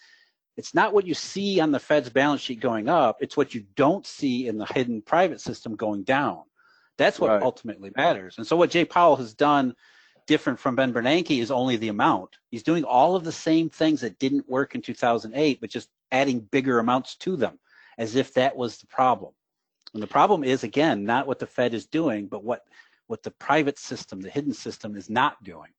it's 0.56 0.74
not 0.74 0.94
what 0.94 1.06
you 1.06 1.14
see 1.14 1.60
on 1.60 1.70
the 1.72 1.80
Fed's 1.80 2.08
balance 2.08 2.40
sheet 2.40 2.60
going 2.60 2.88
up, 2.88 3.18
it's 3.20 3.36
what 3.36 3.54
you 3.54 3.64
don't 3.76 4.06
see 4.06 4.46
in 4.46 4.56
the 4.56 4.66
hidden 4.66 5.02
private 5.02 5.40
system 5.40 5.76
going 5.76 6.04
down. 6.04 6.42
That's 6.96 7.18
what 7.18 7.30
right. 7.30 7.42
ultimately 7.42 7.90
matters. 7.96 8.38
And 8.38 8.46
so 8.46 8.56
what 8.56 8.70
Jay 8.70 8.84
Powell 8.84 9.16
has 9.16 9.34
done 9.34 9.74
different 10.26 10.60
from 10.60 10.76
Ben 10.76 10.94
Bernanke 10.94 11.42
is 11.42 11.50
only 11.50 11.76
the 11.76 11.88
amount. 11.88 12.30
He's 12.50 12.62
doing 12.62 12.84
all 12.84 13.16
of 13.16 13.24
the 13.24 13.32
same 13.32 13.68
things 13.68 14.00
that 14.00 14.18
didn't 14.18 14.48
work 14.48 14.74
in 14.74 14.80
2008, 14.80 15.60
but 15.60 15.70
just 15.70 15.90
adding 16.12 16.40
bigger 16.40 16.78
amounts 16.78 17.16
to 17.16 17.36
them 17.36 17.58
as 17.98 18.14
if 18.14 18.32
that 18.34 18.56
was 18.56 18.78
the 18.78 18.86
problem. 18.86 19.32
And 19.94 20.02
the 20.02 20.08
problem 20.08 20.44
is, 20.44 20.64
again, 20.64 21.04
not 21.04 21.26
what 21.26 21.38
the 21.38 21.46
Fed 21.46 21.72
is 21.72 21.86
doing, 21.86 22.26
but 22.26 22.44
what, 22.44 22.62
what 23.06 23.22
the 23.22 23.30
private 23.30 23.78
system, 23.78 24.20
the 24.20 24.28
hidden 24.28 24.52
system, 24.52 24.96
is 24.96 25.08
not 25.08 25.42
doing. 25.42 25.70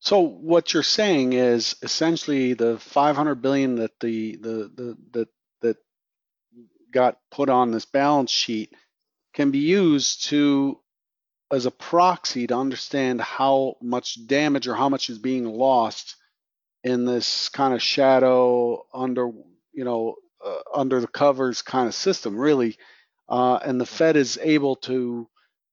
So 0.00 0.20
what 0.20 0.72
you're 0.72 0.82
saying 0.82 1.32
is 1.32 1.76
essentially 1.82 2.54
the 2.54 2.78
500 2.78 3.36
billion 3.36 3.76
that 3.76 3.98
the 4.00 4.36
the 4.36 4.70
the 4.74 4.98
that 5.12 5.28
that 5.60 5.76
got 6.92 7.18
put 7.30 7.48
on 7.48 7.72
this 7.72 7.84
balance 7.84 8.30
sheet 8.30 8.72
can 9.34 9.50
be 9.50 9.58
used 9.58 10.26
to 10.26 10.78
as 11.50 11.66
a 11.66 11.70
proxy 11.70 12.46
to 12.46 12.56
understand 12.56 13.20
how 13.20 13.76
much 13.82 14.26
damage 14.26 14.68
or 14.68 14.74
how 14.74 14.88
much 14.88 15.10
is 15.10 15.18
being 15.18 15.46
lost 15.46 16.16
in 16.84 17.04
this 17.04 17.48
kind 17.48 17.74
of 17.74 17.82
shadow 17.82 18.86
under 18.94 19.30
you 19.72 19.84
know 19.84 20.14
uh, 20.44 20.60
under 20.74 21.00
the 21.00 21.08
covers 21.08 21.62
kind 21.62 21.88
of 21.88 21.94
system 21.94 22.36
really 22.36 22.76
uh, 23.28 23.58
and 23.64 23.80
the 23.80 23.86
fed 23.86 24.16
is 24.16 24.38
able 24.42 24.76
to 24.76 25.28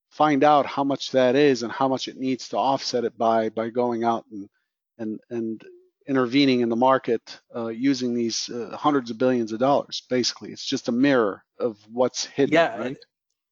find 0.10 0.44
out 0.44 0.66
how 0.66 0.84
much 0.84 1.12
that 1.12 1.36
is 1.36 1.64
and 1.64 1.72
how 1.72 1.88
much 1.88 2.08
it 2.08 2.18
needs 2.18 2.50
to 2.50 2.58
offset 2.58 3.04
it 3.04 3.18
by 3.18 3.50
by 3.50 3.70
going 3.70 4.04
out 4.04 4.26
and 4.32 4.50
and 4.98 5.20
and 5.30 5.64
intervening 6.08 6.62
in 6.62 6.70
the 6.70 6.76
market 6.76 7.40
uh, 7.56 7.68
using 7.68 8.14
these 8.14 8.48
uh, 8.50 8.76
hundreds 8.78 9.10
of 9.10 9.18
billions 9.18 9.52
of 9.52 9.60
dollars 9.60 10.04
basically 10.10 10.52
it's 10.52 10.66
just 10.66 10.88
a 10.88 10.92
mirror 10.92 11.44
of 11.60 11.78
what's 11.92 12.26
hidden 12.26 12.54
yeah 12.54 12.78
right? 12.78 12.98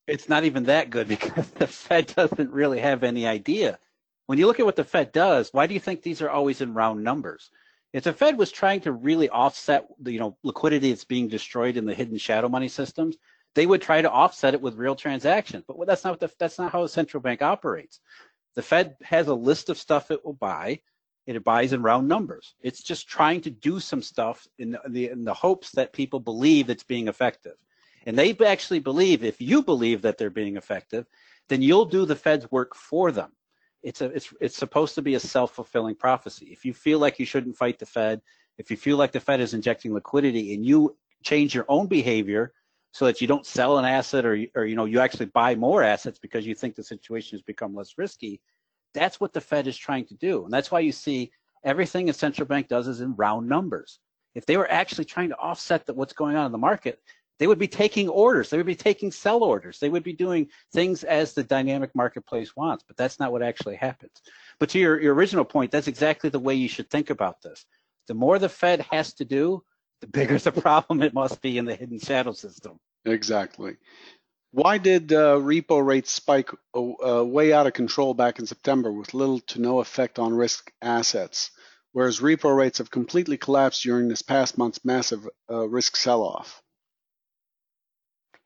it's 0.07 0.29
not 0.29 0.43
even 0.43 0.65
that 0.65 0.89
good 0.89 1.07
because 1.15 1.47
the 1.51 1.67
Fed 1.67 2.07
doesn't 2.15 2.51
really 2.51 2.79
have 2.79 3.03
any 3.03 3.27
idea. 3.27 3.79
When 4.25 4.37
you 4.37 4.47
look 4.47 4.59
at 4.59 4.65
what 4.65 4.75
the 4.75 4.83
Fed 4.83 5.11
does, 5.11 5.49
why 5.51 5.67
do 5.67 5.73
you 5.73 5.79
think 5.79 6.01
these 6.01 6.21
are 6.21 6.29
always 6.29 6.61
in 6.61 6.73
round 6.73 7.03
numbers? 7.03 7.49
If 7.93 8.03
the 8.03 8.13
Fed 8.13 8.37
was 8.37 8.51
trying 8.51 8.81
to 8.81 8.91
really 8.91 9.29
offset 9.29 9.87
the 9.99 10.11
you 10.11 10.19
know 10.19 10.35
liquidity 10.43 10.89
that's 10.89 11.05
being 11.05 11.27
destroyed 11.27 11.77
in 11.77 11.85
the 11.85 11.93
hidden 11.93 12.17
shadow 12.17 12.49
money 12.49 12.67
systems, 12.67 13.17
they 13.55 13.67
would 13.67 13.81
try 13.81 14.01
to 14.01 14.11
offset 14.11 14.55
it 14.55 14.61
with 14.61 14.75
real 14.75 14.95
transactions. 14.95 15.63
But 15.67 15.77
that's 15.85 16.03
not 16.03 16.19
the, 16.19 16.31
that's 16.39 16.57
not 16.57 16.71
how 16.71 16.83
a 16.83 16.89
central 16.89 17.21
bank 17.21 17.41
operates. 17.41 17.99
The 18.55 18.63
Fed 18.63 18.95
has 19.03 19.27
a 19.27 19.35
list 19.35 19.69
of 19.69 19.77
stuff 19.77 20.11
it 20.11 20.25
will 20.25 20.33
buy. 20.33 20.79
It 21.25 21.43
buys 21.43 21.71
in 21.71 21.81
round 21.81 22.07
numbers. 22.07 22.55
It's 22.61 22.83
just 22.83 23.07
trying 23.07 23.41
to 23.41 23.49
do 23.49 23.79
some 23.79 24.01
stuff 24.01 24.45
in 24.57 24.77
the, 24.89 25.09
in 25.09 25.23
the 25.23 25.33
hopes 25.33 25.71
that 25.71 25.93
people 25.93 26.19
believe 26.19 26.69
it's 26.69 26.83
being 26.83 27.07
effective. 27.07 27.53
And 28.05 28.17
they 28.17 28.35
actually 28.45 28.79
believe 28.79 29.23
if 29.23 29.39
you 29.39 29.63
believe 29.63 30.01
that 30.01 30.17
they're 30.17 30.29
being 30.29 30.57
effective, 30.57 31.05
then 31.47 31.61
you'll 31.61 31.85
do 31.85 32.05
the 32.05 32.15
Fed's 32.15 32.51
work 32.51 32.75
for 32.75 33.11
them. 33.11 33.31
It's 33.83 34.01
a 34.01 34.05
it's 34.05 34.33
it's 34.39 34.57
supposed 34.57 34.95
to 34.95 35.01
be 35.01 35.15
a 35.15 35.19
self-fulfilling 35.19 35.95
prophecy. 35.95 36.47
If 36.51 36.65
you 36.65 36.73
feel 36.73 36.99
like 36.99 37.19
you 37.19 37.25
shouldn't 37.25 37.57
fight 37.57 37.79
the 37.79 37.85
Fed, 37.85 38.21
if 38.57 38.71
you 38.71 38.77
feel 38.77 38.97
like 38.97 39.11
the 39.11 39.19
Fed 39.19 39.41
is 39.41 39.53
injecting 39.53 39.93
liquidity 39.93 40.53
and 40.53 40.65
you 40.65 40.95
change 41.23 41.53
your 41.53 41.65
own 41.67 41.87
behavior 41.87 42.53
so 42.91 43.05
that 43.05 43.21
you 43.21 43.27
don't 43.27 43.45
sell 43.45 43.77
an 43.77 43.85
asset 43.85 44.25
or 44.25 44.37
or 44.55 44.65
you 44.65 44.75
know 44.75 44.85
you 44.85 44.99
actually 44.99 45.25
buy 45.27 45.55
more 45.55 45.83
assets 45.83 46.19
because 46.19 46.45
you 46.45 46.55
think 46.55 46.75
the 46.75 46.83
situation 46.83 47.37
has 47.37 47.43
become 47.43 47.75
less 47.75 47.97
risky, 47.97 48.41
that's 48.93 49.19
what 49.19 49.33
the 49.33 49.41
Fed 49.41 49.67
is 49.67 49.77
trying 49.77 50.05
to 50.05 50.15
do. 50.15 50.45
And 50.45 50.53
that's 50.53 50.71
why 50.71 50.79
you 50.79 50.91
see 50.91 51.31
everything 51.63 52.09
a 52.09 52.13
central 52.13 52.47
bank 52.47 52.67
does 52.67 52.87
is 52.87 53.01
in 53.01 53.15
round 53.15 53.47
numbers. 53.47 53.99
If 54.35 54.45
they 54.45 54.57
were 54.57 54.71
actually 54.71 55.05
trying 55.05 55.29
to 55.29 55.37
offset 55.37 55.85
the, 55.85 55.93
what's 55.93 56.13
going 56.13 56.35
on 56.35 56.45
in 56.45 56.51
the 56.51 56.57
market, 56.57 56.99
they 57.39 57.47
would 57.47 57.59
be 57.59 57.67
taking 57.67 58.09
orders. 58.09 58.49
They 58.49 58.57
would 58.57 58.65
be 58.65 58.75
taking 58.75 59.11
sell 59.11 59.43
orders. 59.43 59.79
They 59.79 59.89
would 59.89 60.03
be 60.03 60.13
doing 60.13 60.49
things 60.71 61.03
as 61.03 61.33
the 61.33 61.43
dynamic 61.43 61.91
marketplace 61.95 62.55
wants, 62.55 62.83
but 62.87 62.95
that's 62.95 63.19
not 63.19 63.31
what 63.31 63.41
actually 63.41 63.75
happens. 63.75 64.21
But 64.59 64.69
to 64.69 64.79
your, 64.79 65.01
your 65.01 65.13
original 65.13 65.45
point, 65.45 65.71
that's 65.71 65.87
exactly 65.87 66.29
the 66.29 66.39
way 66.39 66.55
you 66.55 66.69
should 66.69 66.89
think 66.89 67.09
about 67.09 67.41
this. 67.41 67.65
The 68.07 68.13
more 68.13 68.39
the 68.39 68.49
Fed 68.49 68.81
has 68.91 69.13
to 69.15 69.25
do, 69.25 69.63
the 70.01 70.07
bigger 70.07 70.37
the 70.37 70.51
problem 70.61 71.01
it 71.01 71.13
must 71.13 71.41
be 71.41 71.57
in 71.57 71.65
the 71.65 71.75
hidden 71.75 71.99
shadow 71.99 72.33
system. 72.33 72.79
Exactly. 73.05 73.77
Why 74.51 74.77
did 74.77 75.11
uh, 75.11 75.37
repo 75.37 75.83
rates 75.83 76.11
spike 76.11 76.51
uh, 76.75 77.25
way 77.25 77.53
out 77.53 77.65
of 77.65 77.73
control 77.73 78.13
back 78.13 78.37
in 78.37 78.45
September 78.45 78.91
with 78.91 79.15
little 79.15 79.39
to 79.39 79.59
no 79.59 79.79
effect 79.79 80.19
on 80.19 80.33
risk 80.33 80.71
assets, 80.81 81.49
whereas 81.91 82.19
repo 82.19 82.55
rates 82.55 82.77
have 82.77 82.91
completely 82.91 83.37
collapsed 83.37 83.81
during 83.81 84.09
this 84.09 84.21
past 84.21 84.57
month's 84.57 84.85
massive 84.85 85.27
uh, 85.49 85.67
risk 85.67 85.95
sell-off? 85.95 86.61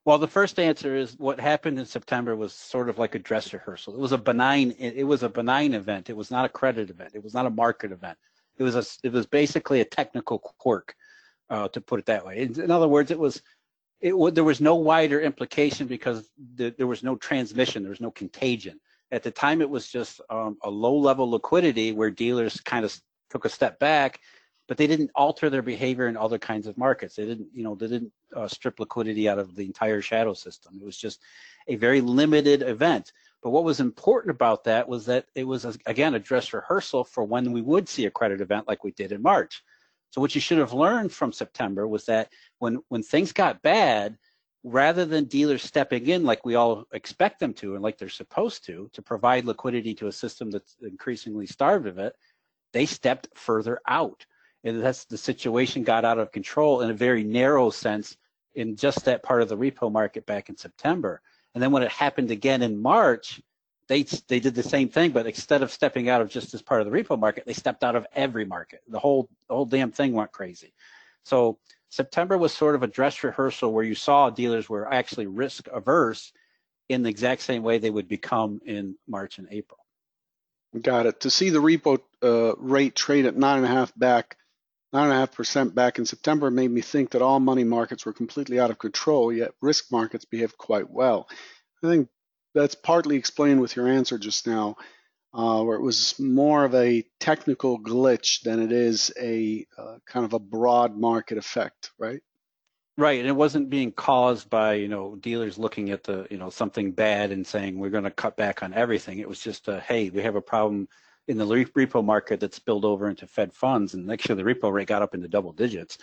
Well, 0.08 0.20
the 0.20 0.26
first 0.26 0.58
answer 0.58 0.96
is 0.96 1.20
what 1.20 1.38
happened 1.38 1.78
in 1.78 1.86
September 1.86 2.34
was 2.34 2.54
sort 2.54 2.88
of 2.88 2.98
like 2.98 3.14
a 3.14 3.20
dress 3.20 3.52
rehearsal. 3.52 3.94
It 3.94 4.00
was 4.00 4.14
a 4.14 4.18
benign. 4.18 4.74
It 4.80 5.04
was 5.04 5.22
a 5.22 5.28
benign 5.28 5.74
event. 5.74 6.10
It 6.10 6.16
was 6.16 6.32
not 6.32 6.46
a 6.46 6.50
credit 6.50 6.90
event. 6.90 7.12
It 7.14 7.22
was 7.22 7.34
not 7.34 7.46
a 7.46 7.50
market 7.50 7.92
event. 7.92 8.18
It 8.58 8.64
was 8.64 8.78
a. 8.78 8.86
It 9.06 9.12
was 9.12 9.26
basically 9.26 9.82
a 9.82 9.84
technical 9.84 10.40
quirk, 10.40 10.96
uh, 11.50 11.68
to 11.68 11.82
put 11.82 12.00
it 12.00 12.06
that 12.06 12.26
way. 12.26 12.44
In, 12.44 12.58
in 12.58 12.72
other 12.72 12.88
words, 12.88 13.12
it 13.12 13.20
was. 13.20 13.42
It 14.00 14.14
there 14.34 14.46
was 14.46 14.62
no 14.62 14.76
wider 14.76 15.20
implication 15.20 15.88
because 15.88 16.30
the, 16.56 16.74
there 16.78 16.88
was 16.88 17.04
no 17.04 17.18
transmission. 17.18 17.84
There 17.84 17.90
was 17.90 18.00
no 18.00 18.12
contagion. 18.12 18.80
At 19.12 19.24
the 19.24 19.32
time, 19.32 19.60
it 19.60 19.70
was 19.70 19.90
just 19.90 20.22
um, 20.30 20.58
a 20.64 20.70
low-level 20.70 21.32
liquidity 21.32 21.92
where 21.92 22.12
dealers 22.12 22.62
kind 22.62 22.86
of 22.86 22.98
took 23.30 23.44
a 23.44 23.50
step 23.50 23.78
back 23.78 24.22
but 24.68 24.78
they 24.78 24.88
didn't 24.88 25.12
alter 25.16 25.50
their 25.50 25.62
behavior 25.62 26.08
in 26.08 26.18
other 26.18 26.38
kinds 26.38 26.68
of 26.68 26.78
markets. 26.78 27.16
They 27.16 27.26
didn't, 27.26 27.48
you 27.54 27.64
know, 27.64 27.76
they 27.76 27.88
didn't 27.88 28.12
uh, 28.36 28.48
strip 28.48 28.80
liquidity 28.80 29.30
out 29.30 29.40
of 29.40 29.56
the 29.56 29.66
entire 29.66 30.02
shadow 30.02 30.34
system. 30.34 30.78
It 30.82 30.86
was 30.86 30.98
just 30.98 31.22
a 31.68 31.76
very 31.76 32.02
limited 32.02 32.62
event. 32.62 33.14
But 33.42 33.52
what 33.52 33.64
was 33.64 33.80
important 33.80 34.32
about 34.32 34.66
that 34.66 34.90
was 34.90 35.06
that 35.06 35.26
it 35.36 35.46
was, 35.46 35.66
again, 35.86 36.16
a 36.16 36.20
dress 36.20 36.52
rehearsal 36.52 37.06
for 37.06 37.24
when 37.24 37.52
we 37.52 37.62
would 37.62 37.88
see 37.88 38.06
a 38.06 38.12
credit 38.12 38.42
event 38.42 38.68
like 38.68 38.84
we 38.84 38.92
did 38.92 39.12
in 39.12 39.22
March. 39.22 39.64
So 40.10 40.20
what 40.20 40.36
you 40.36 40.42
should 40.42 40.58
have 40.58 40.74
learned 40.74 41.14
from 41.14 41.32
September 41.32 41.88
was 41.88 42.06
that 42.06 42.30
when, 42.60 42.80
when 42.90 43.04
things 43.04 43.32
got 43.32 43.62
bad, 43.62 44.18
rather 44.64 45.06
than 45.06 45.26
dealers 45.26 45.64
stepping 45.64 46.08
in 46.08 46.24
like 46.24 46.46
we 46.46 46.56
all 46.56 46.84
expect 46.92 47.40
them 47.40 47.54
to 47.54 47.76
and 47.76 47.84
like 47.84 47.98
they're 47.98 48.10
supposed 48.10 48.66
to, 48.66 48.90
to 48.92 49.02
provide 49.02 49.46
liquidity 49.46 49.94
to 49.94 50.08
a 50.08 50.12
system 50.12 50.52
that's 50.52 50.76
increasingly 50.82 51.46
starved 51.46 51.88
of 51.88 52.00
it, 52.00 52.14
they 52.74 52.86
stepped 52.86 53.30
further 53.36 53.80
out 53.88 54.26
and 54.64 54.82
that's 54.82 55.06
the 55.06 55.18
situation 55.18 55.84
got 55.84 56.06
out 56.06 56.20
of 56.20 56.32
control 56.32 56.82
in 56.82 56.90
a 56.90 56.94
very 56.94 57.24
narrow 57.24 57.70
sense 57.70 58.18
in 58.56 58.76
just 58.76 59.06
that 59.06 59.24
part 59.24 59.42
of 59.42 59.50
the 59.50 59.58
repo 59.58 59.92
market 59.92 60.26
back 60.26 60.50
in 60.50 60.58
September. 60.58 61.22
And 61.54 61.62
then 61.64 61.72
when 61.72 61.84
it 61.84 61.92
happened 61.92 62.32
again 62.32 62.62
in 62.62 62.82
March, 62.82 63.42
they 63.88 64.04
they 64.28 64.40
did 64.40 64.56
the 64.56 64.64
same 64.64 64.90
thing, 64.90 65.12
but 65.12 65.26
instead 65.26 65.62
of 65.62 65.72
stepping 65.72 66.10
out 66.10 66.22
of 66.22 66.30
just 66.30 66.52
this 66.52 66.62
part 66.62 66.82
of 66.82 66.92
the 66.92 66.98
repo 66.98 67.18
market, 67.18 67.46
they 67.46 67.54
stepped 67.54 67.84
out 67.84 67.96
of 67.96 68.06
every 68.14 68.46
market. 68.46 68.82
The 68.88 69.00
whole 69.00 69.30
the 69.48 69.56
whole 69.56 69.66
damn 69.66 69.92
thing 69.92 70.14
went 70.14 70.32
crazy. 70.32 70.74
So 71.24 71.60
September 71.90 72.38
was 72.38 72.54
sort 72.54 72.76
of 72.76 72.84
a 72.84 72.88
dress 72.88 73.24
rehearsal 73.24 73.72
where 73.72 73.84
you 73.84 73.96
saw 73.96 74.30
dealers 74.30 74.68
were 74.68 74.92
actually 74.92 75.28
risk 75.28 75.68
averse 75.68 76.34
in 76.90 77.04
the 77.04 77.10
exact 77.10 77.42
same 77.42 77.64
way 77.64 77.78
they 77.78 77.90
would 77.90 78.08
become 78.08 78.60
in 78.66 78.96
March 79.08 79.38
and 79.38 79.48
April. 79.52 79.80
Got 80.82 81.06
it. 81.06 81.22
To 81.22 81.30
see 81.30 81.50
the 81.50 81.62
repo 81.62 82.00
uh, 82.22 82.56
rate 82.58 82.96
trade 82.96 83.26
at 83.26 83.38
nine 83.38 83.58
and 83.58 83.66
a 83.66 83.70
half 83.70 83.98
back 83.98 84.38
9.5% 84.94 85.76
back 85.76 86.00
in 86.00 86.06
September 86.06 86.50
made 86.50 86.72
me 86.72 86.82
think 86.82 87.12
that 87.12 87.22
all 87.22 87.40
money 87.40 87.64
markets 87.64 88.06
were 88.06 88.14
completely 88.14 88.60
out 88.60 88.70
of 88.70 88.80
control, 88.80 89.34
yet 89.34 89.52
risk 89.62 89.92
markets 89.92 90.26
behaved 90.26 90.58
quite 90.58 90.90
well. 90.90 91.28
I 91.84 91.88
think 91.88 92.08
that's 92.56 92.76
partly 92.76 93.18
explained 93.18 93.62
with 93.62 93.76
your 93.76 93.88
answer 93.88 94.18
just 94.18 94.48
now, 94.48 94.78
uh, 95.34 95.62
where 95.62 95.76
it 95.76 95.82
was 95.82 96.18
more 96.20 96.64
of 96.64 96.74
a 96.74 97.04
technical 97.20 97.80
glitch 97.80 98.42
than 98.42 98.62
it 98.62 98.72
is 98.72 99.12
a 99.20 99.66
uh, 99.78 99.98
kind 100.06 100.26
of 100.26 100.34
a 100.34 100.40
broad 100.40 100.98
market 100.98 101.38
effect, 101.38 101.92
right? 102.00 102.22
Right, 102.98 103.20
and 103.20 103.28
it 103.28 103.36
wasn't 103.36 103.70
being 103.70 103.92
caused 103.92 104.50
by 104.50 104.74
you 104.74 104.88
know 104.88 105.16
dealers 105.18 105.60
looking 105.60 105.92
at 105.92 106.04
the 106.04 106.26
you 106.32 106.38
know 106.38 106.50
something 106.50 106.94
bad 106.94 107.32
and 107.32 107.46
saying 107.46 107.78
we're 107.78 107.92
going 107.92 108.06
to 108.06 108.12
cut 108.12 108.38
back 108.38 108.64
on 108.64 108.74
everything. 108.74 109.20
It 109.20 109.30
was 109.30 109.40
just 109.40 109.68
a 109.68 109.80
hey, 109.82 110.10
we 110.10 110.24
have 110.24 110.36
a 110.36 110.42
problem 110.42 110.88
in 111.28 111.38
the 111.38 111.46
repo 111.46 112.04
market 112.04 112.40
that 112.40 112.54
spilled 112.54 112.86
over 112.86 113.10
into 113.10 113.28
Fed 113.28 113.54
funds, 113.54 113.94
and 113.94 114.06
next 114.06 114.28
year 114.30 114.36
the 114.36 114.44
repo 114.44 114.72
rate 114.72 114.88
got 114.88 115.02
up 115.02 115.14
into 115.14 115.28
double 115.28 115.52
digits. 115.52 115.98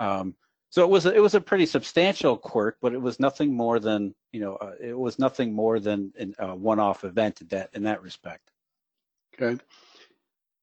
Um, 0.00 0.34
so 0.70 0.82
it 0.82 0.90
was 0.90 1.06
a, 1.06 1.14
it 1.14 1.20
was 1.20 1.34
a 1.34 1.40
pretty 1.40 1.66
substantial 1.66 2.36
quirk, 2.36 2.76
but 2.80 2.92
it 2.92 3.00
was 3.00 3.18
nothing 3.18 3.54
more 3.54 3.80
than 3.80 4.14
you 4.32 4.40
know 4.40 4.56
uh, 4.56 4.72
it 4.80 4.98
was 4.98 5.18
nothing 5.18 5.52
more 5.52 5.80
than 5.80 6.12
a 6.38 6.54
one-off 6.54 7.04
event 7.04 7.40
in 7.40 7.48
that 7.48 7.70
in 7.72 7.82
that 7.84 8.02
respect. 8.02 8.50
Okay. 9.34 9.60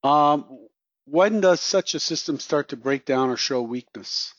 Um, 0.04 0.68
when 1.06 1.42
does 1.42 1.60
such 1.60 1.96
a 1.96 2.00
system 2.00 2.40
start 2.40 2.70
to 2.70 2.78
break 2.78 3.06
down 3.06 3.30
or 3.30 3.38
show 3.38 3.62
weakness? 3.62 4.34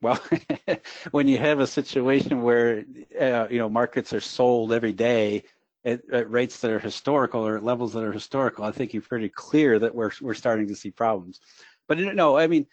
Well, 0.00 0.22
when 1.10 1.28
you 1.28 1.38
have 1.38 1.60
a 1.60 1.66
situation 1.66 2.42
where 2.42 2.84
uh, 3.18 3.46
you 3.50 3.58
know 3.58 3.68
markets 3.68 4.12
are 4.12 4.20
sold 4.20 4.72
every 4.72 4.92
day 4.92 5.44
at, 5.84 6.00
at, 6.12 6.30
rates 6.30 6.60
that 6.60 6.70
are 6.70 6.78
historical 6.78 7.46
or 7.46 7.56
at 7.56 7.64
levels 7.64 7.92
that 7.92 8.04
are 8.04 8.12
historical, 8.12 8.64
I 8.64 8.72
think 8.72 8.92
you're 8.92 9.02
pretty 9.02 9.28
clear 9.28 9.78
that 9.78 9.94
we're 9.94 10.10
we're 10.20 10.34
starting 10.34 10.68
to 10.68 10.76
see 10.76 10.90
problems. 10.90 11.40
But 11.88 11.98
no, 11.98 12.36
I 12.36 12.46
mean, 12.46 12.66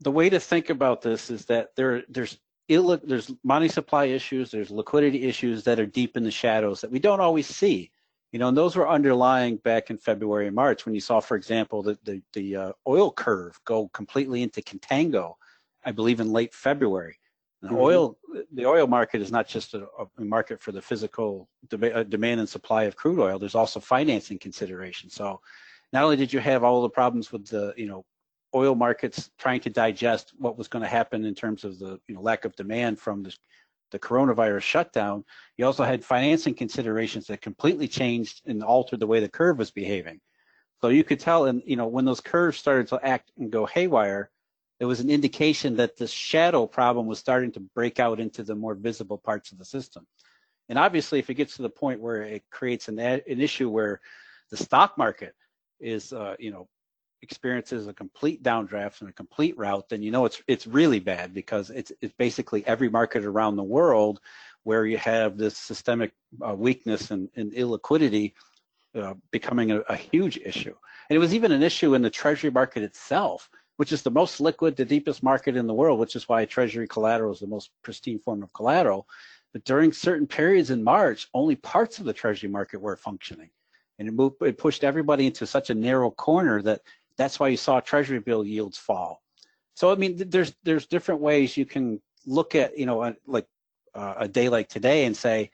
the 0.00 0.10
way 0.10 0.30
to 0.30 0.40
think 0.40 0.70
about 0.70 1.02
this 1.02 1.30
is 1.30 1.44
that 1.46 1.74
there 1.76 2.02
there's 2.08 2.38
Ill, 2.68 2.96
there's 3.02 3.30
money 3.42 3.68
supply 3.68 4.04
issues, 4.06 4.50
there's 4.50 4.70
liquidity 4.70 5.24
issues 5.24 5.64
that 5.64 5.80
are 5.80 5.86
deep 5.86 6.16
in 6.16 6.22
the 6.22 6.30
shadows 6.30 6.80
that 6.80 6.90
we 6.90 7.00
don't 7.00 7.20
always 7.20 7.46
see. 7.46 7.90
You 8.30 8.38
know, 8.38 8.48
and 8.48 8.56
those 8.56 8.76
were 8.76 8.88
underlying 8.88 9.56
back 9.58 9.90
in 9.90 9.98
February 9.98 10.46
and 10.46 10.54
March 10.56 10.86
when 10.86 10.94
you 10.94 11.00
saw, 11.00 11.20
for 11.20 11.36
example, 11.36 11.82
the 11.82 11.98
the, 12.04 12.22
the 12.32 12.56
uh, 12.56 12.72
oil 12.86 13.12
curve 13.12 13.60
go 13.64 13.88
completely 13.88 14.42
into 14.42 14.62
contango, 14.62 15.34
I 15.84 15.92
believe 15.92 16.20
in 16.20 16.32
late 16.32 16.54
February. 16.54 17.18
The 17.62 17.68
mm-hmm. 17.68 17.76
oil, 17.76 18.18
the 18.52 18.66
oil 18.66 18.88
market 18.88 19.22
is 19.22 19.30
not 19.30 19.46
just 19.46 19.74
a, 19.74 19.86
a 20.18 20.24
market 20.24 20.60
for 20.60 20.72
the 20.72 20.82
physical 20.82 21.48
de- 21.68 21.94
uh, 21.94 22.02
demand 22.02 22.40
and 22.40 22.48
supply 22.48 22.84
of 22.84 22.96
crude 22.96 23.20
oil. 23.20 23.38
There's 23.38 23.54
also 23.54 23.78
financing 23.78 24.38
considerations. 24.38 25.14
So, 25.14 25.40
not 25.92 26.02
only 26.04 26.16
did 26.16 26.32
you 26.32 26.40
have 26.40 26.64
all 26.64 26.82
the 26.82 26.90
problems 26.90 27.30
with 27.30 27.46
the, 27.46 27.72
you 27.76 27.86
know, 27.86 28.04
oil 28.54 28.74
markets 28.74 29.30
trying 29.38 29.60
to 29.60 29.70
digest 29.70 30.32
what 30.38 30.58
was 30.58 30.68
going 30.68 30.82
to 30.82 30.88
happen 30.88 31.24
in 31.24 31.34
terms 31.34 31.64
of 31.64 31.78
the 31.78 32.00
you 32.08 32.14
know, 32.14 32.20
lack 32.20 32.44
of 32.44 32.56
demand 32.56 32.98
from 32.98 33.22
the, 33.22 33.34
the 33.92 33.98
coronavirus 33.98 34.62
shutdown, 34.62 35.24
you 35.56 35.64
also 35.64 35.84
had 35.84 36.04
financing 36.04 36.54
considerations 36.54 37.26
that 37.26 37.40
completely 37.40 37.86
changed 37.86 38.42
and 38.46 38.62
altered 38.62 39.00
the 39.00 39.06
way 39.06 39.20
the 39.20 39.28
curve 39.28 39.58
was 39.58 39.70
behaving. 39.70 40.20
So 40.80 40.88
you 40.88 41.04
could 41.04 41.20
tell, 41.20 41.44
and 41.46 41.62
you 41.64 41.76
know, 41.76 41.86
when 41.86 42.04
those 42.04 42.20
curves 42.20 42.58
started 42.58 42.88
to 42.88 43.00
act 43.06 43.30
and 43.38 43.52
go 43.52 43.66
haywire, 43.66 44.30
it 44.82 44.86
was 44.86 44.98
an 44.98 45.10
indication 45.10 45.76
that 45.76 45.96
the 45.96 46.08
shadow 46.08 46.66
problem 46.66 47.06
was 47.06 47.20
starting 47.20 47.52
to 47.52 47.60
break 47.60 48.00
out 48.00 48.18
into 48.18 48.42
the 48.42 48.56
more 48.56 48.74
visible 48.74 49.16
parts 49.16 49.52
of 49.52 49.58
the 49.58 49.64
system. 49.64 50.04
And 50.68 50.76
obviously, 50.76 51.20
if 51.20 51.30
it 51.30 51.34
gets 51.34 51.54
to 51.54 51.62
the 51.62 51.70
point 51.70 52.00
where 52.00 52.22
it 52.22 52.42
creates 52.50 52.88
an, 52.88 52.98
an 52.98 53.22
issue 53.26 53.70
where 53.70 54.00
the 54.50 54.56
stock 54.56 54.98
market 54.98 55.36
is, 55.78 56.12
uh, 56.12 56.34
you 56.40 56.50
know, 56.50 56.66
experiences 57.22 57.86
a 57.86 57.94
complete 57.94 58.42
downdraft 58.42 59.02
and 59.02 59.08
a 59.08 59.12
complete 59.12 59.56
rout, 59.56 59.88
then 59.88 60.02
you 60.02 60.10
know 60.10 60.24
it's 60.24 60.42
it's 60.48 60.66
really 60.66 60.98
bad 60.98 61.32
because 61.32 61.70
it's 61.70 61.92
it's 62.00 62.14
basically 62.18 62.66
every 62.66 62.88
market 62.88 63.24
around 63.24 63.54
the 63.54 63.62
world 63.62 64.18
where 64.64 64.84
you 64.84 64.98
have 64.98 65.38
this 65.38 65.56
systemic 65.56 66.10
uh, 66.44 66.56
weakness 66.56 67.12
and, 67.12 67.28
and 67.36 67.52
illiquidity 67.52 68.32
uh, 68.96 69.14
becoming 69.30 69.70
a, 69.70 69.78
a, 69.88 69.96
huge 69.96 70.38
issue. 70.38 70.74
And 71.08 71.16
it 71.16 71.20
was 71.20 71.34
even 71.34 71.52
an 71.52 71.62
issue 71.62 71.94
in 71.94 72.02
the 72.02 72.10
treasury 72.10 72.50
market 72.50 72.82
itself, 72.82 73.48
which 73.82 73.90
is 73.90 74.02
the 74.02 74.10
most 74.12 74.40
liquid, 74.40 74.76
the 74.76 74.84
deepest 74.84 75.24
market 75.24 75.56
in 75.56 75.66
the 75.66 75.74
world, 75.74 75.98
which 75.98 76.14
is 76.14 76.28
why 76.28 76.44
treasury 76.44 76.86
collateral 76.86 77.32
is 77.32 77.40
the 77.40 77.48
most 77.48 77.72
pristine 77.82 78.20
form 78.20 78.40
of 78.40 78.52
collateral. 78.52 79.08
But 79.52 79.64
during 79.64 79.92
certain 79.92 80.24
periods 80.24 80.70
in 80.70 80.84
March, 80.84 81.26
only 81.34 81.56
parts 81.56 81.98
of 81.98 82.04
the 82.04 82.12
treasury 82.12 82.48
market 82.48 82.80
were 82.80 82.96
functioning. 82.96 83.50
And 83.98 84.06
it, 84.06 84.12
moved, 84.12 84.36
it 84.40 84.56
pushed 84.56 84.84
everybody 84.84 85.26
into 85.26 85.48
such 85.48 85.70
a 85.70 85.74
narrow 85.74 86.12
corner 86.12 86.62
that 86.62 86.82
that's 87.16 87.40
why 87.40 87.48
you 87.48 87.56
saw 87.56 87.80
treasury 87.80 88.20
bill 88.20 88.44
yields 88.44 88.78
fall. 88.78 89.20
So 89.74 89.90
I 89.90 89.96
mean, 89.96 90.14
there's 90.30 90.54
there's 90.62 90.86
different 90.86 91.20
ways 91.20 91.56
you 91.56 91.66
can 91.66 92.00
look 92.24 92.54
at 92.54 92.78
you 92.78 92.86
know 92.86 93.12
like 93.26 93.48
uh, 93.96 94.14
a 94.16 94.28
day 94.28 94.48
like 94.48 94.68
today 94.68 95.06
and 95.06 95.16
say, 95.16 95.50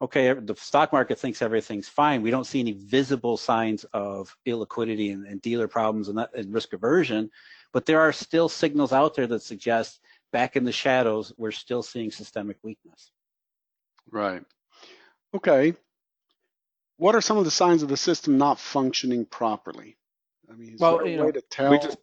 okay, 0.00 0.32
the 0.32 0.54
stock 0.56 0.92
market 0.92 1.18
thinks 1.18 1.42
everything's 1.42 1.88
fine. 1.88 2.22
We 2.22 2.30
don't 2.30 2.46
see 2.46 2.60
any 2.60 2.72
visible 2.72 3.36
signs 3.36 3.84
of 3.92 4.34
illiquidity 4.46 5.12
and, 5.12 5.26
and 5.26 5.42
dealer 5.42 5.68
problems 5.68 6.08
and, 6.08 6.16
that, 6.18 6.34
and 6.34 6.54
risk 6.54 6.72
aversion, 6.72 7.30
but 7.76 7.84
there 7.84 8.00
are 8.00 8.10
still 8.10 8.48
signals 8.48 8.90
out 8.90 9.14
there 9.14 9.26
that 9.26 9.42
suggest 9.42 10.00
back 10.32 10.56
in 10.56 10.64
the 10.64 10.72
shadows 10.72 11.34
we're 11.36 11.50
still 11.50 11.82
seeing 11.82 12.10
systemic 12.10 12.56
weakness. 12.62 13.10
Right. 14.10 14.42
Okay. 15.34 15.74
What 16.96 17.14
are 17.14 17.20
some 17.20 17.36
of 17.36 17.44
the 17.44 17.50
signs 17.50 17.82
of 17.82 17.90
the 17.90 17.98
system 17.98 18.38
not 18.38 18.58
functioning 18.58 19.26
properly? 19.26 19.98
I 20.50 20.54
mean, 20.54 20.78
well, 20.80 21.06
you 21.06 21.18
know, 21.18 21.30
we 21.68 21.78
just 21.78 21.98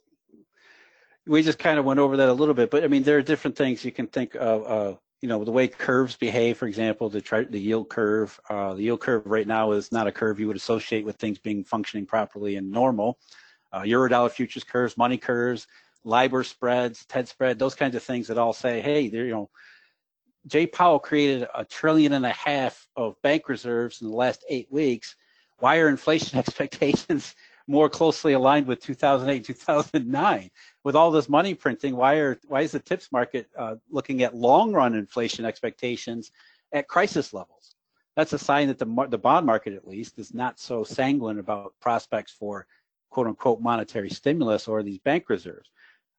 we 1.26 1.42
just 1.42 1.58
kind 1.58 1.80
of 1.80 1.86
went 1.86 2.00
over 2.00 2.18
that 2.18 2.30
a 2.30 2.34
little 2.34 2.54
bit, 2.54 2.70
but 2.70 2.84
I 2.84 2.88
mean, 2.88 3.02
there 3.02 3.18
are 3.18 3.24
different 3.24 3.58
things 3.58 3.84
you 3.84 3.92
can 3.92 4.06
think 4.06 4.36
of. 4.36 4.68
Uh, 4.68 4.98
you 5.22 5.28
know, 5.28 5.44
the 5.44 5.52
way 5.52 5.68
curves 5.68 6.16
behave, 6.16 6.60
for 6.60 6.68
example, 6.68 7.10
the 7.10 7.20
tri- 7.20 7.46
the 7.46 7.60
yield 7.60 7.90
curve. 7.90 8.40
Uh, 8.48 8.76
the 8.76 8.84
yield 8.84 9.00
curve 9.00 9.24
right 9.26 9.48
now 9.48 9.72
is 9.72 9.92
not 9.92 10.06
a 10.06 10.12
curve 10.12 10.40
you 10.40 10.46
would 10.46 10.56
associate 10.56 11.04
with 11.04 11.16
things 11.16 11.40
being 11.40 11.64
functioning 11.64 12.06
properly 12.06 12.58
and 12.58 12.70
normal. 12.70 13.18
Uh, 13.74 13.82
Eurodollar 13.82 14.32
futures 14.32 14.64
curves, 14.64 14.98
money 14.98 15.18
curves, 15.18 15.68
LIBOR 16.06 16.44
spreads, 16.44 17.06
TED 17.06 17.28
spread, 17.28 17.60
those 17.60 17.76
kinds 17.76 17.96
of 17.96 18.04
things 18.04 18.28
that 18.28 18.38
all 18.38 18.54
say, 18.54 18.80
hey, 18.82 19.10
there, 19.10 19.26
you 19.26 19.32
know, 19.32 19.50
Jay 20.48 20.68
Powell 20.68 21.00
created 21.00 21.48
a 21.56 21.66
trillion 21.66 22.14
and 22.14 22.26
a 22.26 22.34
half 22.34 22.88
of 22.96 23.22
bank 23.22 23.50
reserves 23.50 24.02
in 24.02 24.10
the 24.10 24.16
last 24.16 24.46
eight 24.50 24.72
weeks. 24.72 25.16
Why 25.60 25.78
are 25.78 25.90
inflation 25.90 26.38
expectations 26.44 27.36
more 27.68 27.90
closely 27.90 28.34
aligned 28.34 28.68
with 28.68 28.82
2008, 28.82 29.46
2009. 29.46 30.52
With 30.84 30.96
all 30.96 31.12
this 31.12 31.30
money 31.30 31.54
printing, 31.54 31.96
why 31.96 32.16
are 32.16 32.40
why 32.48 32.62
is 32.62 32.72
the 32.72 32.80
tips 32.80 33.12
market 33.12 33.48
uh, 33.58 33.76
looking 33.90 34.24
at 34.24 34.36
long 34.36 34.74
run 34.74 34.96
inflation 34.96 35.46
expectations 35.46 36.32
at 36.74 36.88
crisis 36.88 37.34
levels? 37.34 37.76
That's 38.16 38.34
a 38.34 38.40
sign 38.40 38.68
that 38.68 38.78
the 38.78 39.08
the 39.10 39.18
bond 39.18 39.46
market, 39.46 39.74
at 39.74 39.88
least, 39.88 40.20
is 40.20 40.34
not 40.34 40.60
so 40.60 40.84
sanguine 40.84 41.40
about 41.40 41.74
prospects 41.80 42.32
for 42.32 42.68
quote 43.13 43.28
unquote 43.28 43.62
monetary 43.62 44.10
stimulus 44.10 44.67
or 44.67 44.82
these 44.82 44.97
bank 44.97 45.30
reserves. 45.30 45.69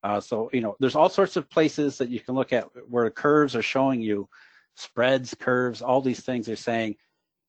Uh, 0.04 0.20
so 0.20 0.48
you 0.52 0.60
know, 0.60 0.76
there's 0.78 0.94
all 0.94 1.08
sorts 1.08 1.36
of 1.36 1.50
places 1.50 1.98
that 1.98 2.08
you 2.08 2.20
can 2.20 2.34
look 2.34 2.52
at 2.52 2.68
where 2.88 3.10
curves 3.10 3.56
are 3.56 3.62
showing 3.62 4.00
you 4.00 4.28
spreads, 4.76 5.34
curves, 5.34 5.82
all 5.82 6.00
these 6.00 6.20
things 6.20 6.48
are 6.48 6.56
saying, 6.56 6.94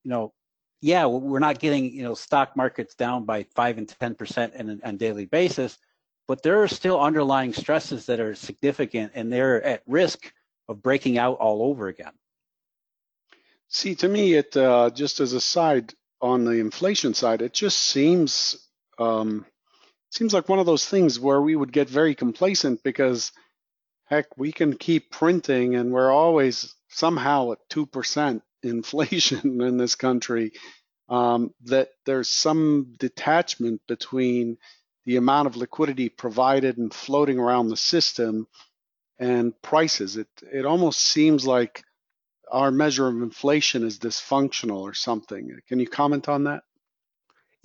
you 0.02 0.10
know, 0.10 0.32
yeah, 0.80 1.06
we're 1.06 1.38
not 1.38 1.60
getting 1.60 1.92
you 1.92 2.02
know 2.02 2.14
stock 2.14 2.56
markets 2.56 2.94
down 2.96 3.24
by 3.24 3.44
five 3.54 3.78
and 3.78 3.88
ten 3.88 4.14
percent 4.14 4.54
on 4.58 4.80
a 4.82 4.92
daily 4.94 5.26
basis, 5.26 5.78
but 6.26 6.42
there 6.42 6.62
are 6.62 6.68
still 6.68 7.00
underlying 7.00 7.52
stresses 7.52 8.06
that 8.06 8.20
are 8.20 8.34
significant, 8.34 9.12
and 9.14 9.32
they're 9.32 9.62
at 9.62 9.82
risk 9.86 10.32
of 10.68 10.82
breaking 10.82 11.18
out 11.18 11.38
all 11.38 11.62
over 11.62 11.86
again. 11.88 12.12
See, 13.68 13.94
to 13.96 14.08
me, 14.08 14.34
it 14.34 14.56
uh, 14.56 14.90
just 14.90 15.20
as 15.20 15.32
a 15.32 15.40
side 15.40 15.94
on 16.20 16.44
the 16.44 16.58
inflation 16.58 17.14
side, 17.14 17.42
it 17.42 17.52
just 17.52 17.78
seems 17.78 18.65
um, 18.98 19.46
seems 20.10 20.32
like 20.32 20.48
one 20.48 20.58
of 20.58 20.66
those 20.66 20.86
things 20.86 21.20
where 21.20 21.40
we 21.40 21.56
would 21.56 21.72
get 21.72 21.88
very 21.88 22.14
complacent 22.14 22.82
because 22.82 23.32
heck, 24.06 24.26
we 24.36 24.52
can 24.52 24.76
keep 24.76 25.10
printing 25.10 25.74
and 25.74 25.92
we're 25.92 26.10
always 26.10 26.74
somehow 26.88 27.52
at 27.52 27.58
two 27.68 27.86
percent 27.86 28.42
inflation 28.62 29.60
in 29.60 29.76
this 29.76 29.94
country, 29.94 30.52
um, 31.08 31.52
that 31.64 31.90
there's 32.04 32.28
some 32.28 32.94
detachment 32.98 33.80
between 33.86 34.56
the 35.04 35.16
amount 35.16 35.46
of 35.46 35.56
liquidity 35.56 36.08
provided 36.08 36.78
and 36.78 36.92
floating 36.92 37.38
around 37.38 37.68
the 37.68 37.76
system 37.76 38.46
and 39.18 39.52
prices. 39.62 40.16
It 40.16 40.28
it 40.52 40.66
almost 40.66 41.00
seems 41.00 41.46
like 41.46 41.84
our 42.50 42.70
measure 42.70 43.06
of 43.08 43.22
inflation 43.22 43.84
is 43.84 43.98
dysfunctional 43.98 44.80
or 44.80 44.94
something. 44.94 45.50
Can 45.68 45.80
you 45.80 45.88
comment 45.88 46.28
on 46.28 46.44
that? 46.44 46.62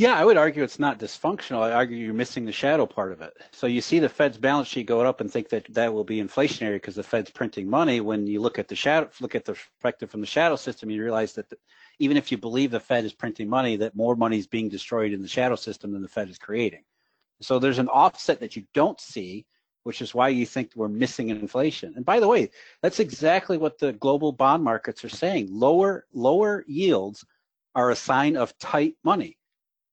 Yeah, 0.02 0.16
I 0.16 0.26
would 0.26 0.36
argue 0.36 0.64
it's 0.64 0.80
not 0.80 0.98
dysfunctional. 0.98 1.62
I 1.62 1.74
argue 1.74 1.96
you're 1.96 2.12
missing 2.12 2.44
the 2.44 2.52
shadow 2.52 2.88
part 2.88 3.12
of 3.12 3.22
it. 3.22 3.38
So 3.52 3.68
you 3.68 3.82
see 3.82 4.00
the 4.00 4.10
Fed's 4.10 4.40
balance 4.40 4.68
sheet 4.68 4.88
going 4.88 5.06
up 5.06 5.22
and 5.22 5.32
think 5.32 5.50
that 5.50 5.72
that 5.76 5.94
will 5.94 6.04
be 6.04 6.20
inflationary 6.20 6.78
because 6.78 6.96
the 6.96 7.04
Fed's 7.04 7.30
printing 7.30 7.70
money. 7.70 8.02
When 8.02 8.26
you 8.26 8.42
look 8.42 8.58
at 8.58 8.68
the 8.68 8.76
shadow, 8.76 9.12
look 9.20 9.36
at 9.36 9.46
the 9.46 9.54
perspective 9.54 10.10
from 10.10 10.22
the 10.22 10.26
shadow 10.26 10.56
system, 10.56 10.90
you 10.90 11.04
realize 11.04 11.34
that 11.34 11.50
the, 11.50 11.58
even 12.00 12.18
if 12.18 12.32
you 12.32 12.40
believe 12.40 12.72
the 12.72 12.80
Fed 12.80 13.06
is 13.06 13.14
printing 13.14 13.48
money, 13.48 13.76
that 13.76 13.96
more 13.96 14.16
money 14.16 14.40
is 14.40 14.48
being 14.48 14.70
destroyed 14.70 15.14
in 15.14 15.22
the 15.22 15.28
shadow 15.28 15.56
system 15.56 15.92
than 15.92 16.02
the 16.02 16.08
Fed 16.08 16.30
is 16.32 16.40
creating. 16.40 16.82
So 17.40 17.60
there's 17.60 17.78
an 17.78 17.88
offset 17.88 18.40
that 18.40 18.56
you 18.56 18.64
don't 18.74 19.00
see, 19.00 19.46
which 19.84 20.02
is 20.02 20.16
why 20.16 20.30
you 20.30 20.48
think 20.48 20.72
we're 20.76 20.88
missing 20.88 21.30
inflation. 21.30 21.94
And 21.96 22.04
by 22.04 22.20
the 22.20 22.28
way, 22.28 22.50
that's 22.82 23.00
exactly 23.00 23.60
what 23.60 23.78
the 23.78 23.94
global 23.94 24.32
bond 24.32 24.64
markets 24.64 25.06
are 25.06 25.10
saying. 25.10 25.50
Lower 25.52 26.08
lower 26.12 26.66
yields 26.68 27.24
are 27.76 27.92
a 27.92 27.96
sign 27.96 28.36
of 28.36 28.58
tight 28.58 28.96
money 29.04 29.38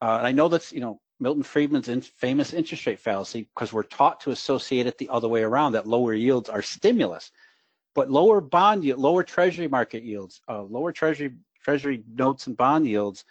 uh, 0.01 0.21
I 0.23 0.33
know 0.33 0.49
that's, 0.49 0.73
you 0.73 0.81
know, 0.81 1.01
Milton 1.21 1.43
Friedman's 1.43 1.89
in 1.89 2.01
famous 2.01 2.53
interest 2.53 2.87
rate 2.87 3.01
fallacy 3.01 3.49
because 3.55 3.73
we're 3.73 3.83
taught 3.83 4.21
to 4.21 4.31
associate 4.31 4.87
it 4.87 4.99
the 4.99 5.09
other 5.09 5.29
way 5.29 5.43
around 5.43 5.73
that 5.73 5.87
lower 5.87 6.15
yields 6.15 6.49
are 6.49 6.63
stimulus. 6.63 7.33
But 7.95 8.11
lower 8.11 8.41
bond 8.41 8.85
lower 8.85 9.25
treasury 9.25 9.67
market 9.67 10.05
yields, 10.05 10.41
uh, 10.49 10.63
lower 10.63 10.93
treasury 10.93 11.35
treasury 11.65 12.05
notes 12.15 12.47
and 12.47 12.57
bond 12.57 12.87
yields, 12.87 13.25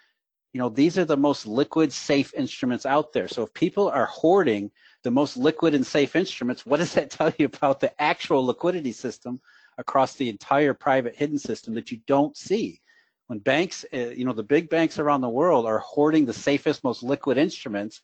you 0.52 0.60
know, 0.60 0.68
these 0.68 0.98
are 0.98 1.04
the 1.04 1.16
most 1.16 1.46
liquid, 1.46 1.92
safe 1.92 2.34
instruments 2.34 2.84
out 2.84 3.12
there. 3.12 3.28
So 3.28 3.42
if 3.44 3.54
people 3.54 3.88
are 3.88 4.06
hoarding 4.06 4.70
the 5.02 5.10
most 5.10 5.36
liquid 5.36 5.74
and 5.74 5.86
safe 5.86 6.16
instruments, 6.16 6.66
what 6.66 6.78
does 6.78 6.92
that 6.94 7.10
tell 7.12 7.32
you 7.38 7.46
about 7.46 7.80
the 7.80 8.00
actual 8.00 8.44
liquidity 8.44 8.92
system 8.92 9.40
across 9.78 10.14
the 10.14 10.28
entire 10.28 10.74
private 10.74 11.14
hidden 11.16 11.38
system 11.38 11.74
that 11.74 11.90
you 11.90 12.00
don't 12.06 12.36
see? 12.36 12.80
When 13.28 13.38
banks, 13.38 13.84
uh, 13.94 14.08
you 14.08 14.24
know, 14.24 14.32
the 14.32 14.42
big 14.42 14.68
banks 14.68 14.98
around 14.98 15.20
the 15.20 15.28
world 15.28 15.66
are 15.66 15.78
hoarding 15.78 16.26
the 16.26 16.32
safest, 16.32 16.82
most 16.82 17.02
liquid 17.02 17.38
instruments, 17.38 18.00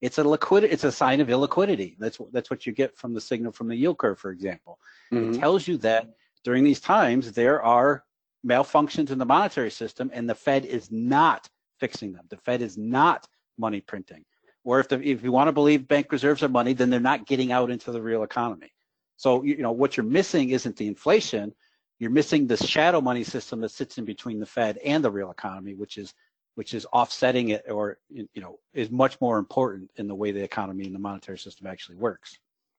it's 0.00 0.18
a 0.18 0.24
liquid, 0.24 0.64
it's 0.64 0.84
a 0.84 0.92
sign 0.92 1.20
of 1.20 1.28
illiquidity. 1.28 1.96
That's 1.98 2.18
that's 2.32 2.48
what 2.50 2.64
you 2.64 2.72
get 2.72 2.96
from 2.96 3.12
the 3.12 3.20
signal 3.20 3.52
from 3.52 3.68
the 3.68 3.76
yield 3.76 3.98
curve, 3.98 4.18
for 4.18 4.30
example. 4.30 4.78
Mm-hmm. 5.12 5.34
It 5.34 5.38
tells 5.40 5.66
you 5.66 5.76
that 5.78 6.08
during 6.44 6.62
these 6.62 6.80
times 6.80 7.32
there 7.32 7.60
are 7.60 8.04
malfunctions 8.46 9.10
in 9.10 9.18
the 9.18 9.26
monetary 9.26 9.70
system 9.70 10.10
and 10.14 10.30
the 10.30 10.34
Fed 10.34 10.64
is 10.64 10.92
not 10.92 11.48
fixing 11.80 12.12
them. 12.12 12.26
The 12.28 12.36
Fed 12.36 12.62
is 12.62 12.78
not 12.78 13.26
money 13.58 13.80
printing. 13.80 14.24
Or 14.62 14.78
if, 14.78 14.88
the, 14.88 15.00
if 15.00 15.24
you 15.24 15.32
want 15.32 15.48
to 15.48 15.52
believe 15.52 15.88
bank 15.88 16.12
reserves 16.12 16.42
are 16.42 16.48
money, 16.48 16.72
then 16.72 16.90
they're 16.90 17.00
not 17.00 17.26
getting 17.26 17.50
out 17.50 17.70
into 17.70 17.90
the 17.90 18.02
real 18.02 18.22
economy. 18.22 18.72
So, 19.16 19.42
you 19.42 19.58
know, 19.58 19.72
what 19.72 19.96
you're 19.96 20.04
missing 20.04 20.50
isn't 20.50 20.76
the 20.76 20.86
inflation, 20.86 21.54
you're 21.98 22.10
missing 22.10 22.46
the 22.46 22.56
shadow 22.56 23.00
money 23.00 23.24
system 23.24 23.60
that 23.60 23.70
sits 23.70 23.98
in 23.98 24.04
between 24.04 24.38
the 24.38 24.46
Fed 24.46 24.78
and 24.78 25.02
the 25.02 25.10
real 25.10 25.30
economy, 25.30 25.74
which 25.74 25.98
is 25.98 26.14
which 26.54 26.74
is 26.74 26.86
offsetting 26.92 27.50
it 27.50 27.64
or 27.70 27.98
you 28.10 28.28
know 28.36 28.58
is 28.74 28.90
much 28.90 29.20
more 29.20 29.38
important 29.38 29.90
in 29.96 30.08
the 30.08 30.14
way 30.14 30.32
the 30.32 30.42
economy 30.42 30.84
and 30.84 30.94
the 30.94 30.98
monetary 30.98 31.38
system 31.38 31.66
actually 31.66 31.96
works. 31.96 32.38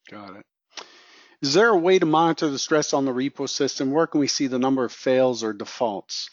Got 0.10 0.38
it. 0.38 0.45
Is 1.41 1.53
there 1.53 1.69
a 1.69 1.77
way 1.77 1.99
to 1.99 2.05
monitor 2.05 2.49
the 2.49 2.60
stress 2.60 2.93
on 2.93 3.05
the 3.05 3.13
repo 3.13 3.47
system? 3.47 3.91
Where 3.91 4.08
can 4.08 4.19
we 4.19 4.27
see 4.27 4.47
the 4.47 4.60
number 4.60 4.84
of 4.84 4.91
fails 4.91 5.43
or 5.43 5.53
defaults? 5.53 6.29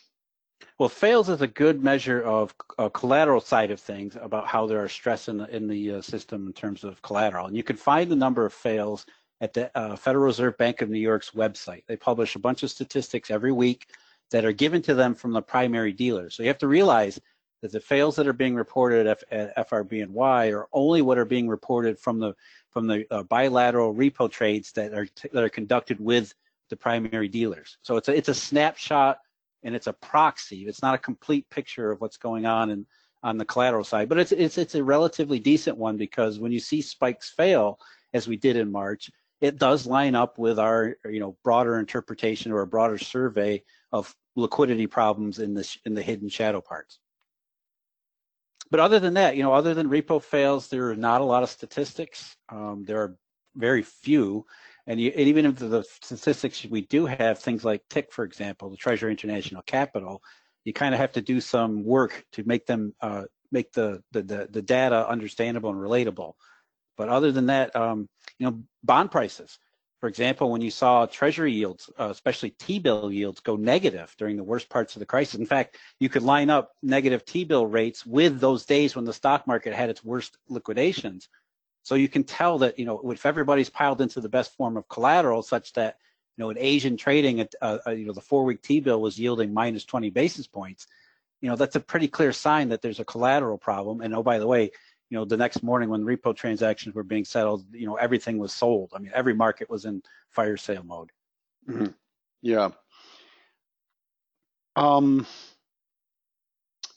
Well, 0.79 0.89
fails 0.89 1.29
is 1.29 1.41
a 1.41 1.47
good 1.47 1.83
measure 1.83 2.21
of 2.21 2.55
uh, 2.79 2.89
collateral 2.89 3.41
side 3.41 3.71
of 3.71 3.81
things 3.81 4.17
about 4.21 4.47
how 4.47 4.67
there 4.67 4.83
are 4.83 4.89
stress 4.89 5.29
in 5.29 5.39
the 5.39 5.55
in 5.55 5.69
the 5.69 5.93
uh, 5.93 6.01
system 6.03 6.47
in 6.47 6.53
terms 6.53 6.85
of 6.85 7.01
collateral, 7.03 7.47
and 7.47 7.57
you 7.57 7.63
can 7.63 7.77
find 7.77 8.11
the 8.11 8.17
number 8.17 8.45
of 8.45 8.53
fails 8.53 9.07
at 9.41 9.53
the 9.53 9.77
uh, 9.77 9.97
Federal 9.97 10.25
Reserve 10.25 10.57
Bank 10.57 10.83
of 10.83 10.91
New 10.91 10.99
York's 10.99 11.31
website. 11.31 11.85
They 11.87 11.97
publish 11.97 12.37
a 12.37 12.41
bunch 12.41 12.63
of 12.63 12.71
statistics 12.71 13.31
every 13.31 13.53
week 13.53 13.89
that 14.31 14.45
are 14.45 14.53
given 14.53 14.83
to 14.83 14.95
them 14.95 15.15
from 15.15 15.33
the 15.33 15.43
primary 15.43 15.93
dealers. 15.93 16.35
So 16.35 16.43
you 16.43 16.49
have 16.49 16.59
to 16.59 16.69
realize 16.69 17.21
that 17.63 17.73
the 17.73 17.81
fails 17.81 18.17
that 18.17 18.27
are 18.27 18.33
being 18.33 18.55
reported 18.55 19.07
at, 19.07 19.23
at 19.31 19.71
FRBNY 19.71 20.53
are 20.53 20.69
only 20.73 21.03
what 21.03 21.19
are 21.19 21.25
being 21.25 21.49
reported 21.49 21.99
from 21.99 22.19
the 22.19 22.35
from 22.71 22.87
the 22.87 23.07
uh, 23.11 23.23
bilateral 23.23 23.95
repo 23.95 24.31
trades 24.31 24.73
that 24.73 24.93
are 24.93 25.07
that 25.33 25.43
are 25.43 25.49
conducted 25.49 25.99
with 26.01 26.35
the 26.69 26.77
primary 26.77 27.29
dealers. 27.29 27.79
So 27.83 27.97
it's 27.97 28.09
a 28.09 28.17
it's 28.17 28.29
a 28.29 28.35
snapshot 28.35 29.19
and 29.63 29.75
it's 29.75 29.87
a 29.87 29.93
proxy. 29.93 30.67
It's 30.67 30.83
not 30.83 30.95
a 30.95 30.99
complete 30.99 31.49
picture 31.51 31.91
of 31.91 32.01
what's 32.01 32.17
going 32.17 32.47
on 32.47 32.71
in, 32.71 32.87
on 33.23 33.39
the 33.39 33.45
collateral 33.45 33.85
side, 33.85 34.09
but 34.09 34.19
it's 34.19 34.33
it's 34.33 34.59
it's 34.59 34.75
a 34.75 34.85
relatively 34.85 35.39
decent 35.39 35.77
one 35.77 35.97
because 35.97 36.39
when 36.39 36.53
you 36.53 36.61
see 36.61 36.83
spikes 36.83 37.31
fail, 37.31 37.79
as 38.13 38.29
we 38.29 38.37
did 38.37 38.57
in 38.57 38.71
March, 38.71 39.11
it 39.41 39.59
does 39.59 39.87
line 39.87 40.15
up 40.15 40.39
with 40.39 40.59
our 40.59 40.97
you 41.05 41.21
know 41.21 41.37
broader 41.45 41.79
interpretation 41.79 42.53
or 42.53 42.63
a 42.63 42.67
broader 42.67 42.99
survey 42.99 43.63
of 43.93 44.15
liquidity 44.35 44.87
problems 44.87 45.39
in 45.39 45.55
the 45.55 45.77
in 45.85 45.95
the 45.95 46.03
hidden 46.03 46.29
shadow 46.29 46.61
parts 46.61 46.99
but 48.71 48.81
other 48.81 48.99
than 48.99 49.15
that, 49.15 49.37
you 49.37 49.43
know, 49.43 49.53
other 49.53 49.75
than 49.75 49.89
repo 49.89 50.23
fails, 50.23 50.69
there 50.69 50.91
are 50.91 50.97
not 50.97 51.21
a 51.21 51.25
lot 51.25 51.43
of 51.43 51.51
statistics. 51.51 52.37
Um, 52.49 52.85
there 52.85 53.01
are 53.01 53.17
very 53.55 53.83
few. 53.83 54.47
And, 54.87 55.01
you, 55.01 55.11
and 55.11 55.29
even 55.29 55.47
if 55.47 55.57
the 55.57 55.85
statistics 56.03 56.65
we 56.65 56.83
do 56.83 57.07
have, 57.07 57.39
things 57.39 57.65
like 57.65 57.83
TIC, 57.91 58.13
for 58.13 58.25
example, 58.25 58.71
the 58.71 58.77
Treasury 58.77 59.11
International 59.11 59.63
Capital, 59.63 60.23
you 60.65 60.73
kind 60.73 60.95
of 60.95 61.01
have 61.01 61.13
to 61.13 61.23
do 61.23 61.41
some 61.41 61.85
work 61.85 62.25
to 62.33 62.45
make 62.45 62.67
them 62.67 62.95
uh, 63.01 63.25
make 63.53 63.73
the, 63.73 64.03
the, 64.11 64.23
the 64.23 64.49
the 64.51 64.63
data 64.63 65.09
understandable 65.09 65.71
and 65.71 65.79
relatable. 65.79 66.33
But 66.97 67.09
other 67.09 67.33
than 67.33 67.47
that, 67.47 67.75
um, 67.77 68.09
you 68.39 68.47
know, 68.47 68.63
bond 68.83 69.11
prices. 69.11 69.59
For 70.01 70.09
example, 70.09 70.51
when 70.51 70.61
you 70.61 70.71
saw 70.71 71.07
Treasury 71.07 71.53
yields, 71.53 71.89
uh, 71.99 72.11
especially 72.11 72.51
T-bill 72.51 73.11
yields, 73.11 73.41
go 73.41 73.57
negative 73.57 74.15
during 74.19 74.37
the 74.37 74.45
worst 74.45 74.69
parts 74.69 74.95
of 74.95 75.01
the 75.01 75.07
crisis. 75.07 75.41
In 75.41 75.47
fact, 75.47 75.79
you 76.01 76.09
could 76.09 76.23
line 76.23 76.51
up 76.51 76.73
negative 76.83 77.25
T-bill 77.25 77.67
rates 77.67 78.05
with 78.05 78.39
those 78.39 78.67
days 78.67 78.95
when 78.95 79.07
the 79.07 79.13
stock 79.13 79.47
market 79.47 79.75
had 79.75 79.89
its 79.89 80.05
worst 80.05 80.37
liquidations. 80.49 81.29
So 81.83 81.95
you 81.95 82.09
can 82.09 82.25
tell 82.25 82.59
that, 82.59 82.79
you 82.79 82.85
know, 82.85 83.11
if 83.11 83.25
everybody's 83.25 83.71
piled 83.71 84.01
into 84.01 84.21
the 84.21 84.29
best 84.29 84.55
form 84.57 84.77
of 84.77 84.89
collateral, 84.89 85.43
such 85.43 85.73
that, 85.75 85.97
you 86.37 86.45
know, 86.45 86.51
in 86.51 86.59
Asian 86.59 86.97
trading, 86.99 87.47
uh, 87.63 87.79
uh, 87.87 87.91
you 87.91 88.07
know, 88.07 88.13
the 88.13 88.21
four-week 88.21 88.61
T-bill 88.61 89.01
was 89.01 89.19
yielding 89.19 89.55
minus 89.55 89.85
20 89.85 90.11
basis 90.11 90.47
points. 90.47 90.87
You 91.41 91.49
know, 91.49 91.57
that's 91.57 91.77
a 91.77 91.81
pretty 91.81 92.09
clear 92.09 92.33
sign 92.33 92.69
that 92.69 92.83
there's 92.83 93.01
a 93.01 93.05
collateral 93.05 93.57
problem. 93.57 94.03
And 94.03 94.15
oh, 94.15 94.23
by 94.23 94.39
the 94.39 94.47
way, 94.47 94.73
you 95.11 95.17
know, 95.17 95.25
the 95.25 95.37
next 95.37 95.63
morning 95.63 95.89
when 95.89 96.05
repo 96.05 96.35
transactions 96.35 96.95
were 96.95 97.05
being 97.05 97.25
settled, 97.25 97.65
you 97.73 97.87
know, 97.87 97.97
everything 97.97 98.39
was 98.39 98.53
sold. 98.53 98.91
I 98.95 98.99
mean, 98.99 99.13
every 99.15 99.35
market 99.35 99.71
was 99.71 99.85
in 99.85 100.03
fire 100.31 100.57
sale 100.57 100.83
mode. 100.83 101.11
Mm-hmm. 101.69 101.87
Yeah. 102.43 102.71
Um, 104.75 105.27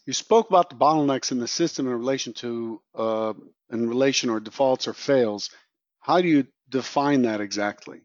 you 0.05 0.13
spoke 0.13 0.49
about 0.49 0.69
the 0.69 0.75
bottlenecks 0.75 1.31
in 1.31 1.39
the 1.39 1.47
system 1.47 1.85
in 1.85 1.93
relation 1.93 2.33
to, 2.33 2.81
uh, 2.95 3.33
in 3.71 3.87
relation 3.87 4.29
or 4.29 4.39
defaults 4.39 4.87
or 4.87 4.93
fails. 4.93 5.51
How 5.99 6.21
do 6.21 6.27
you 6.27 6.47
define 6.67 7.21
that 7.23 7.41
exactly? 7.41 8.01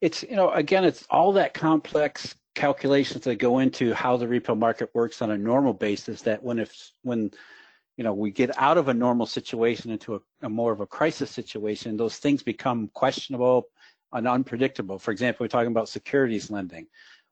It's, 0.00 0.22
you 0.22 0.36
know, 0.36 0.50
again, 0.50 0.84
it's 0.84 1.04
all 1.10 1.32
that 1.32 1.54
complex 1.54 2.34
calculations 2.54 3.24
that 3.24 3.36
go 3.36 3.58
into 3.58 3.94
how 3.94 4.16
the 4.16 4.26
repo 4.26 4.56
market 4.56 4.90
works 4.94 5.22
on 5.22 5.30
a 5.30 5.38
normal 5.38 5.72
basis 5.72 6.22
that 6.22 6.42
when 6.42 6.58
if 6.58 6.90
when 7.02 7.30
you 8.00 8.04
know, 8.04 8.14
we 8.14 8.30
get 8.30 8.50
out 8.56 8.78
of 8.78 8.88
a 8.88 8.94
normal 8.94 9.26
situation 9.26 9.90
into 9.90 10.14
a, 10.14 10.20
a, 10.40 10.48
more 10.48 10.72
of 10.72 10.80
a 10.80 10.86
crisis 10.86 11.30
situation, 11.30 11.98
those 11.98 12.16
things 12.16 12.42
become 12.42 12.88
questionable 12.94 13.68
and 14.14 14.26
unpredictable. 14.26 14.98
For 14.98 15.10
example, 15.10 15.44
we're 15.44 15.48
talking 15.48 15.70
about 15.70 15.86
securities 15.86 16.50
lending. 16.50 16.86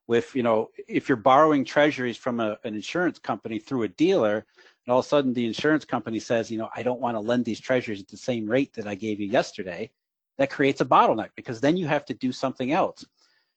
With, 0.09 0.37
you 0.37 0.42
know, 0.42 0.68
if 0.87 1.09
you're 1.09 1.16
borrowing 1.16 1.64
treasuries 1.64 2.18
from 2.18 2.38
a, 2.38 2.59
an 2.64 2.74
insurance 2.74 3.18
company 3.18 3.59
through 3.59 3.85
a 3.85 3.88
dealer, 3.88 4.44
and 4.85 4.92
all 4.92 4.98
of 4.98 5.07
a 5.07 5.09
sudden 5.09 5.33
the 5.33 5.46
insurance 5.46 5.87
company 5.87 6.20
says, 6.20 6.50
you 6.50 6.59
know, 6.59 6.68
I 6.76 6.83
don't 6.83 7.00
want 7.00 7.14
to 7.14 7.20
lend 7.20 7.46
these 7.46 7.61
treasuries 7.61 8.02
at 8.02 8.09
the 8.09 8.18
same 8.18 8.46
rate 8.46 8.74
that 8.74 8.87
I 8.87 8.94
gave 8.94 9.20
you 9.20 9.26
yesterday, 9.26 9.90
that 10.37 10.50
creates 10.50 10.83
a 10.83 10.85
bottleneck 10.85 11.31
because 11.35 11.62
then 11.62 11.78
you 11.78 11.87
have 11.87 12.04
to 12.04 12.12
do 12.12 12.31
something 12.31 12.72
else. 12.72 13.07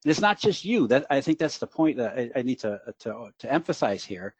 And 0.06 0.12
it's 0.12 0.22
not 0.22 0.40
just 0.40 0.64
you. 0.64 0.88
That 0.88 1.08
I 1.10 1.20
think 1.20 1.40
that's 1.40 1.58
the 1.58 1.68
point 1.68 1.98
that 1.98 2.18
I, 2.18 2.40
I 2.40 2.42
need 2.42 2.60
to, 2.60 2.80
to 3.00 3.32
to 3.38 3.52
emphasize 3.52 4.06
here 4.06 4.34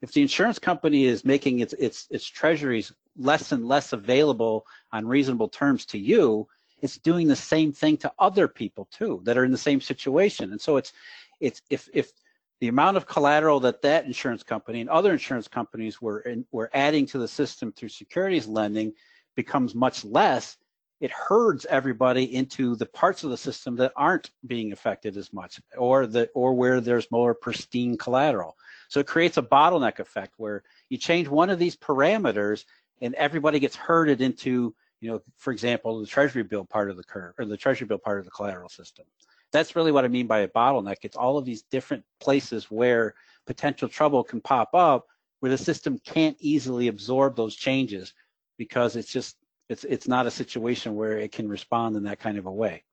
if 0.00 0.12
the 0.12 0.22
insurance 0.22 0.58
company 0.58 1.04
is 1.04 1.24
making 1.24 1.60
its 1.60 1.72
its 1.74 2.06
its 2.10 2.26
treasuries 2.26 2.92
less 3.16 3.52
and 3.52 3.66
less 3.66 3.92
available 3.92 4.66
on 4.92 5.06
reasonable 5.06 5.48
terms 5.48 5.84
to 5.86 5.98
you, 5.98 6.46
it's 6.80 6.98
doing 6.98 7.26
the 7.26 7.36
same 7.36 7.72
thing 7.72 7.96
to 7.98 8.12
other 8.18 8.46
people 8.48 8.88
too 8.90 9.20
that 9.24 9.36
are 9.36 9.44
in 9.44 9.52
the 9.52 9.58
same 9.58 9.80
situation. 9.80 10.52
And 10.52 10.60
so 10.60 10.76
it's 10.76 10.92
it's 11.40 11.62
if 11.70 11.88
if 11.92 12.12
the 12.60 12.68
amount 12.68 12.96
of 12.96 13.06
collateral 13.06 13.60
that 13.60 13.82
that 13.82 14.04
insurance 14.04 14.42
company 14.42 14.80
and 14.80 14.90
other 14.90 15.12
insurance 15.12 15.48
companies 15.48 16.00
were 16.00 16.20
in, 16.20 16.44
were 16.50 16.70
adding 16.74 17.06
to 17.06 17.18
the 17.18 17.28
system 17.28 17.72
through 17.72 17.88
securities 17.88 18.46
lending 18.46 18.92
becomes 19.36 19.74
much 19.74 20.04
less, 20.04 20.56
it 21.00 21.10
herds 21.10 21.64
everybody 21.66 22.34
into 22.34 22.74
the 22.74 22.86
parts 22.86 23.22
of 23.22 23.30
the 23.30 23.36
system 23.36 23.76
that 23.76 23.92
aren't 23.96 24.30
being 24.46 24.72
affected 24.72 25.16
as 25.16 25.32
much, 25.32 25.60
or 25.76 26.06
the 26.06 26.28
or 26.34 26.54
where 26.54 26.80
there's 26.80 27.10
more 27.10 27.34
pristine 27.34 27.96
collateral. 27.96 28.56
So 28.88 29.00
it 29.00 29.06
creates 29.06 29.36
a 29.36 29.42
bottleneck 29.42 30.00
effect 30.00 30.34
where 30.38 30.62
you 30.88 30.98
change 30.98 31.28
one 31.28 31.50
of 31.50 31.58
these 31.58 31.76
parameters 31.76 32.64
and 33.00 33.14
everybody 33.14 33.60
gets 33.60 33.76
herded 33.76 34.20
into, 34.20 34.74
you 35.00 35.10
know, 35.10 35.22
for 35.36 35.52
example, 35.52 36.00
the 36.00 36.06
treasury 36.06 36.42
bill 36.42 36.64
part 36.64 36.90
of 36.90 36.96
the 36.96 37.04
curve 37.04 37.34
or 37.38 37.44
the 37.44 37.56
treasury 37.56 37.86
bill 37.86 37.98
part 37.98 38.18
of 38.18 38.24
the 38.24 38.30
collateral 38.30 38.68
system. 38.68 39.06
That's 39.52 39.76
really 39.76 39.92
what 39.92 40.04
I 40.04 40.08
mean 40.08 40.26
by 40.26 40.40
a 40.40 40.48
bottleneck. 40.48 40.96
It's 41.02 41.16
all 41.16 41.38
of 41.38 41.44
these 41.44 41.62
different 41.62 42.04
places 42.20 42.70
where 42.70 43.14
potential 43.46 43.88
trouble 43.88 44.24
can 44.24 44.40
pop 44.40 44.74
up 44.74 45.06
where 45.40 45.50
the 45.50 45.58
system 45.58 45.98
can't 46.04 46.36
easily 46.40 46.88
absorb 46.88 47.36
those 47.36 47.54
changes 47.54 48.12
because 48.58 48.96
it's 48.96 49.10
just 49.10 49.36
it's 49.68 49.84
it's 49.84 50.08
not 50.08 50.26
a 50.26 50.30
situation 50.30 50.96
where 50.96 51.18
it 51.18 51.32
can 51.32 51.48
respond 51.48 51.96
in 51.96 52.04
that 52.04 52.20
kind 52.20 52.38
of 52.38 52.46
a 52.46 52.52
way. 52.52 52.84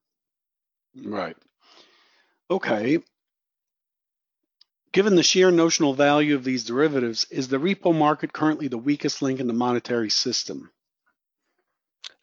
Right. 1.03 1.37
Okay. 2.49 2.99
Given 4.91 5.15
the 5.15 5.23
sheer 5.23 5.51
notional 5.51 5.93
value 5.93 6.35
of 6.35 6.43
these 6.43 6.63
derivatives, 6.63 7.25
is 7.29 7.49
the 7.49 7.57
repo 7.57 7.93
market 7.93 8.31
currently 8.31 8.69
the 8.69 8.77
weakest 8.77 9.21
link 9.21 9.39
in 9.41 9.47
the 9.47 9.53
monetary 9.53 10.09
system? 10.09 10.71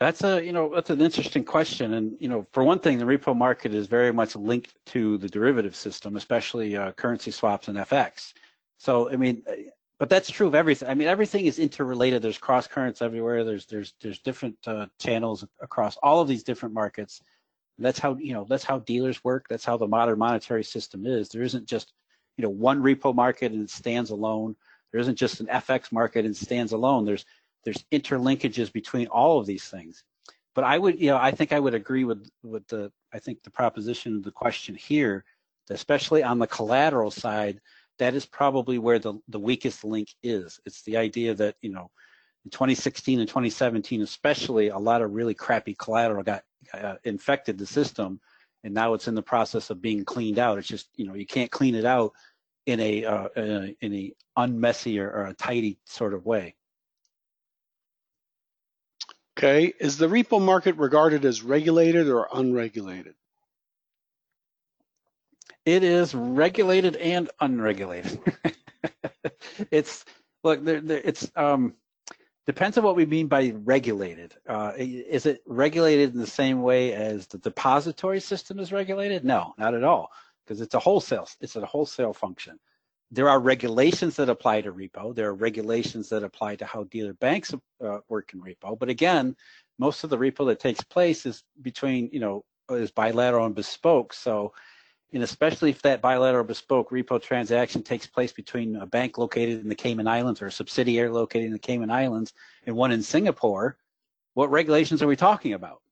That's 0.00 0.24
a 0.24 0.44
you 0.44 0.52
know 0.52 0.74
that's 0.74 0.90
an 0.90 1.00
interesting 1.00 1.44
question, 1.44 1.94
and 1.94 2.16
you 2.18 2.28
know 2.28 2.46
for 2.52 2.64
one 2.64 2.78
thing, 2.78 2.98
the 2.98 3.04
repo 3.04 3.36
market 3.36 3.74
is 3.74 3.86
very 3.86 4.12
much 4.12 4.34
linked 4.34 4.74
to 4.86 5.18
the 5.18 5.28
derivative 5.28 5.76
system, 5.76 6.16
especially 6.16 6.76
uh, 6.76 6.92
currency 6.92 7.30
swaps 7.30 7.68
and 7.68 7.78
FX. 7.78 8.32
So 8.78 9.10
I 9.10 9.16
mean, 9.16 9.44
but 9.98 10.08
that's 10.08 10.30
true 10.30 10.46
of 10.46 10.54
everything. 10.54 10.88
I 10.88 10.94
mean, 10.94 11.08
everything 11.08 11.46
is 11.46 11.58
interrelated. 11.58 12.22
There's 12.22 12.38
cross 12.38 12.66
currents 12.66 13.02
everywhere. 13.02 13.44
There's 13.44 13.66
there's 13.66 13.94
there's 14.00 14.18
different 14.18 14.56
uh, 14.66 14.86
channels 14.98 15.44
across 15.60 15.96
all 16.02 16.20
of 16.20 16.28
these 16.28 16.42
different 16.42 16.74
markets. 16.74 17.22
that's 17.78 17.98
how 17.98 18.16
you 18.16 18.32
know 18.34 18.44
that's 18.48 18.64
how 18.64 18.80
dealers 18.80 19.22
work. 19.24 19.46
That's 19.48 19.64
how 19.64 19.76
the 19.76 19.86
modern 19.86 20.18
monetary 20.18 20.64
system 20.64 21.06
is. 21.06 21.28
There 21.28 21.42
isn't 21.42 21.66
just 21.66 21.92
you 22.36 22.42
know 22.42 22.50
one 22.50 22.82
repo 22.82 23.14
market 23.14 23.52
and 23.52 23.62
it 23.62 23.70
stands 23.70 24.10
alone. 24.10 24.56
There 24.90 25.00
isn't 25.00 25.16
just 25.16 25.40
an 25.40 25.46
FX 25.46 25.92
market 25.92 26.24
and 26.24 26.36
stands 26.36 26.72
alone. 26.72 27.04
There's 27.04 27.24
there's 27.64 27.84
interlinkages 27.92 28.72
between 28.72 29.06
all 29.06 29.38
of 29.38 29.46
these 29.46 29.64
things. 29.64 30.04
But 30.54 30.64
I 30.64 30.78
would, 30.78 31.00
you 31.00 31.08
know, 31.08 31.16
I 31.16 31.30
think 31.30 31.52
I 31.52 31.60
would 31.60 31.74
agree 31.74 32.04
with 32.04 32.28
with 32.42 32.66
the 32.68 32.92
I 33.12 33.18
think 33.18 33.42
the 33.42 33.50
proposition 33.50 34.16
of 34.16 34.22
the 34.22 34.32
question 34.32 34.74
here, 34.74 35.24
especially 35.70 36.22
on 36.22 36.38
the 36.38 36.46
collateral 36.46 37.10
side, 37.10 37.60
that 38.02 38.14
is 38.14 38.26
probably 38.26 38.78
where 38.78 38.98
the 38.98 39.14
the 39.28 39.38
weakest 39.38 39.84
link 39.84 40.08
is. 40.24 40.58
It's 40.66 40.82
the 40.82 40.96
idea 40.96 41.34
that 41.34 41.54
you 41.62 41.70
know, 41.70 41.88
in 42.44 42.50
2016 42.50 43.20
and 43.20 43.28
2017, 43.28 44.02
especially, 44.02 44.68
a 44.68 44.78
lot 44.78 45.02
of 45.02 45.12
really 45.12 45.34
crappy 45.34 45.76
collateral 45.78 46.24
got 46.24 46.42
uh, 46.74 46.96
infected 47.04 47.58
the 47.58 47.66
system, 47.66 48.20
and 48.64 48.74
now 48.74 48.94
it's 48.94 49.06
in 49.06 49.14
the 49.14 49.22
process 49.22 49.70
of 49.70 49.80
being 49.80 50.04
cleaned 50.04 50.40
out. 50.40 50.58
It's 50.58 50.66
just 50.66 50.88
you 50.96 51.06
know 51.06 51.14
you 51.14 51.26
can't 51.26 51.52
clean 51.52 51.76
it 51.76 51.84
out 51.84 52.12
in 52.66 52.80
a 52.80 53.04
uh, 53.04 53.28
in 53.36 53.50
a, 53.50 53.76
in 53.86 53.94
a 53.94 54.12
unmessy 54.36 55.00
or, 55.00 55.08
or 55.08 55.26
a 55.26 55.34
tidy 55.34 55.78
sort 55.84 56.12
of 56.12 56.26
way. 56.26 56.56
Okay, 59.38 59.72
is 59.78 59.96
the 59.96 60.08
repo 60.08 60.42
market 60.42 60.76
regarded 60.76 61.24
as 61.24 61.44
regulated 61.44 62.08
or 62.08 62.26
unregulated? 62.34 63.14
It 65.64 65.84
is 65.84 66.14
regulated 66.14 66.96
and 66.96 67.30
unregulated. 67.40 68.20
it's 69.70 70.04
look, 70.42 70.64
there, 70.64 70.80
there, 70.80 71.00
it's 71.04 71.30
um, 71.36 71.74
depends 72.46 72.76
on 72.78 72.84
what 72.84 72.96
we 72.96 73.06
mean 73.06 73.28
by 73.28 73.52
regulated. 73.64 74.34
Uh, 74.48 74.72
is 74.76 75.26
it 75.26 75.42
regulated 75.46 76.14
in 76.14 76.20
the 76.20 76.26
same 76.26 76.62
way 76.62 76.92
as 76.92 77.28
the 77.28 77.38
depository 77.38 78.20
system 78.20 78.58
is 78.58 78.72
regulated? 78.72 79.24
No, 79.24 79.54
not 79.56 79.74
at 79.74 79.84
all, 79.84 80.10
because 80.44 80.60
it's 80.60 80.74
a 80.74 80.80
wholesale. 80.80 81.28
It's 81.40 81.54
a 81.54 81.64
wholesale 81.64 82.12
function. 82.12 82.58
There 83.12 83.28
are 83.28 83.38
regulations 83.38 84.16
that 84.16 84.30
apply 84.30 84.62
to 84.62 84.72
repo. 84.72 85.14
There 85.14 85.28
are 85.28 85.34
regulations 85.34 86.08
that 86.08 86.24
apply 86.24 86.56
to 86.56 86.64
how 86.64 86.84
dealer 86.84 87.12
banks 87.12 87.54
uh, 87.84 87.98
work 88.08 88.32
in 88.32 88.40
repo. 88.40 88.76
But 88.78 88.88
again, 88.88 89.36
most 89.78 90.02
of 90.02 90.10
the 90.10 90.16
repo 90.16 90.46
that 90.46 90.60
takes 90.60 90.82
place 90.82 91.26
is 91.26 91.44
between, 91.60 92.08
you 92.10 92.20
know, 92.20 92.44
is 92.70 92.90
bilateral 92.90 93.44
and 93.44 93.54
bespoke. 93.54 94.14
So 94.14 94.54
and 95.12 95.22
especially 95.22 95.70
if 95.70 95.82
that 95.82 96.00
bilateral 96.00 96.44
bespoke 96.44 96.90
repo 96.90 97.20
transaction 97.20 97.82
takes 97.82 98.06
place 98.06 98.32
between 98.32 98.76
a 98.76 98.86
bank 98.86 99.18
located 99.18 99.60
in 99.60 99.68
the 99.68 99.74
Cayman 99.74 100.08
Islands 100.08 100.40
or 100.40 100.46
a 100.46 100.52
subsidiary 100.52 101.10
located 101.10 101.46
in 101.46 101.52
the 101.52 101.58
Cayman 101.58 101.90
Islands 101.90 102.32
and 102.66 102.74
one 102.74 102.92
in 102.92 103.02
Singapore, 103.02 103.76
what 104.34 104.50
regulations 104.50 105.02
are 105.02 105.06
we 105.06 105.16
talking 105.16 105.52
about? 105.52 105.82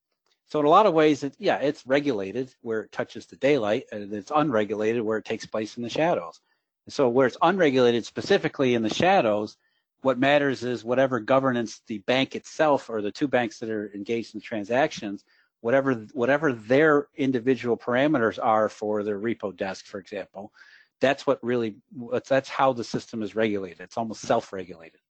So 0.47 0.59
in 0.59 0.67
a 0.67 0.71
lot 0.71 0.87
of 0.87 0.95
ways, 0.95 1.23
it, 1.23 1.37
yeah, 1.39 1.59
it's 1.59 1.87
regulated 1.87 2.53
where 2.63 2.81
it 2.83 2.93
touches 2.93 3.27
the 3.27 3.37
daylight, 3.37 3.85
and 3.93 4.13
it's 4.13 4.33
unregulated 4.35 5.03
where 5.03 5.19
it 5.19 5.25
takes 5.25 5.47
place 5.47 5.77
in 5.77 5.83
the 5.83 5.89
shadows. 5.89 6.41
And 6.87 6.93
so 6.93 7.09
where 7.09 7.29
it's 7.29 7.37
unregulated 7.41 8.05
specifically 8.05 8.75
in 8.75 8.83
the 8.83 8.93
shadows, 8.93 9.57
what 10.03 10.19
matters 10.19 10.65
is 10.65 10.83
whatever 10.83 11.21
governance 11.21 11.83
the 11.87 11.99
bank 11.99 12.35
itself 12.35 12.91
or 12.91 13.01
the 13.01 13.13
two 13.13 13.29
banks 13.29 13.59
that 13.59 13.71
are 13.71 13.93
engaged 13.95 14.35
in 14.35 14.41
the 14.41 14.45
transactions 14.45 15.25
whatever 15.61 15.95
whatever 16.13 16.53
their 16.53 17.09
individual 17.17 17.77
parameters 17.77 18.39
are 18.43 18.69
for 18.69 19.03
their 19.03 19.19
repo 19.19 19.57
desk, 19.57 19.87
for 19.87 19.99
example, 19.99 20.53
that's 21.01 21.27
what 21.27 21.43
really 21.43 21.77
that's 22.29 22.49
how 22.49 22.73
the 22.73 22.85
system 22.85 23.23
is 23.23 23.35
regulated. 23.35 23.81
It's 23.81 23.97
almost 23.97 24.23
self-regulated. 24.23 25.01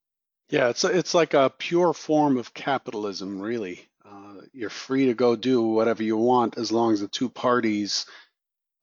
Yeah, 0.48 0.68
it's 0.68 0.84
it's 0.84 1.14
like 1.14 1.34
a 1.34 1.52
pure 1.56 1.92
form 1.92 2.36
of 2.36 2.54
capitalism, 2.54 3.40
really. 3.40 3.88
Uh, 4.04 4.40
you're 4.52 4.70
free 4.70 5.06
to 5.06 5.14
go 5.14 5.36
do 5.36 5.62
whatever 5.62 6.02
you 6.02 6.16
want 6.16 6.58
as 6.58 6.72
long 6.72 6.92
as 6.92 7.00
the 7.00 7.08
two 7.08 7.28
parties 7.28 8.06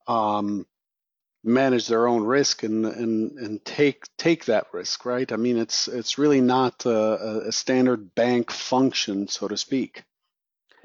um, 0.07 0.65
manage 1.43 1.87
their 1.87 2.07
own 2.07 2.23
risk 2.23 2.63
and 2.63 2.85
and 2.85 3.37
and 3.37 3.65
take 3.65 4.05
take 4.17 4.45
that 4.45 4.67
risk, 4.73 5.05
right? 5.05 5.31
I 5.31 5.35
mean, 5.35 5.57
it's 5.57 5.87
it's 5.87 6.17
really 6.17 6.41
not 6.41 6.85
a, 6.85 7.47
a 7.47 7.51
standard 7.51 8.15
bank 8.15 8.51
function, 8.51 9.27
so 9.27 9.47
to 9.47 9.57
speak. 9.57 10.03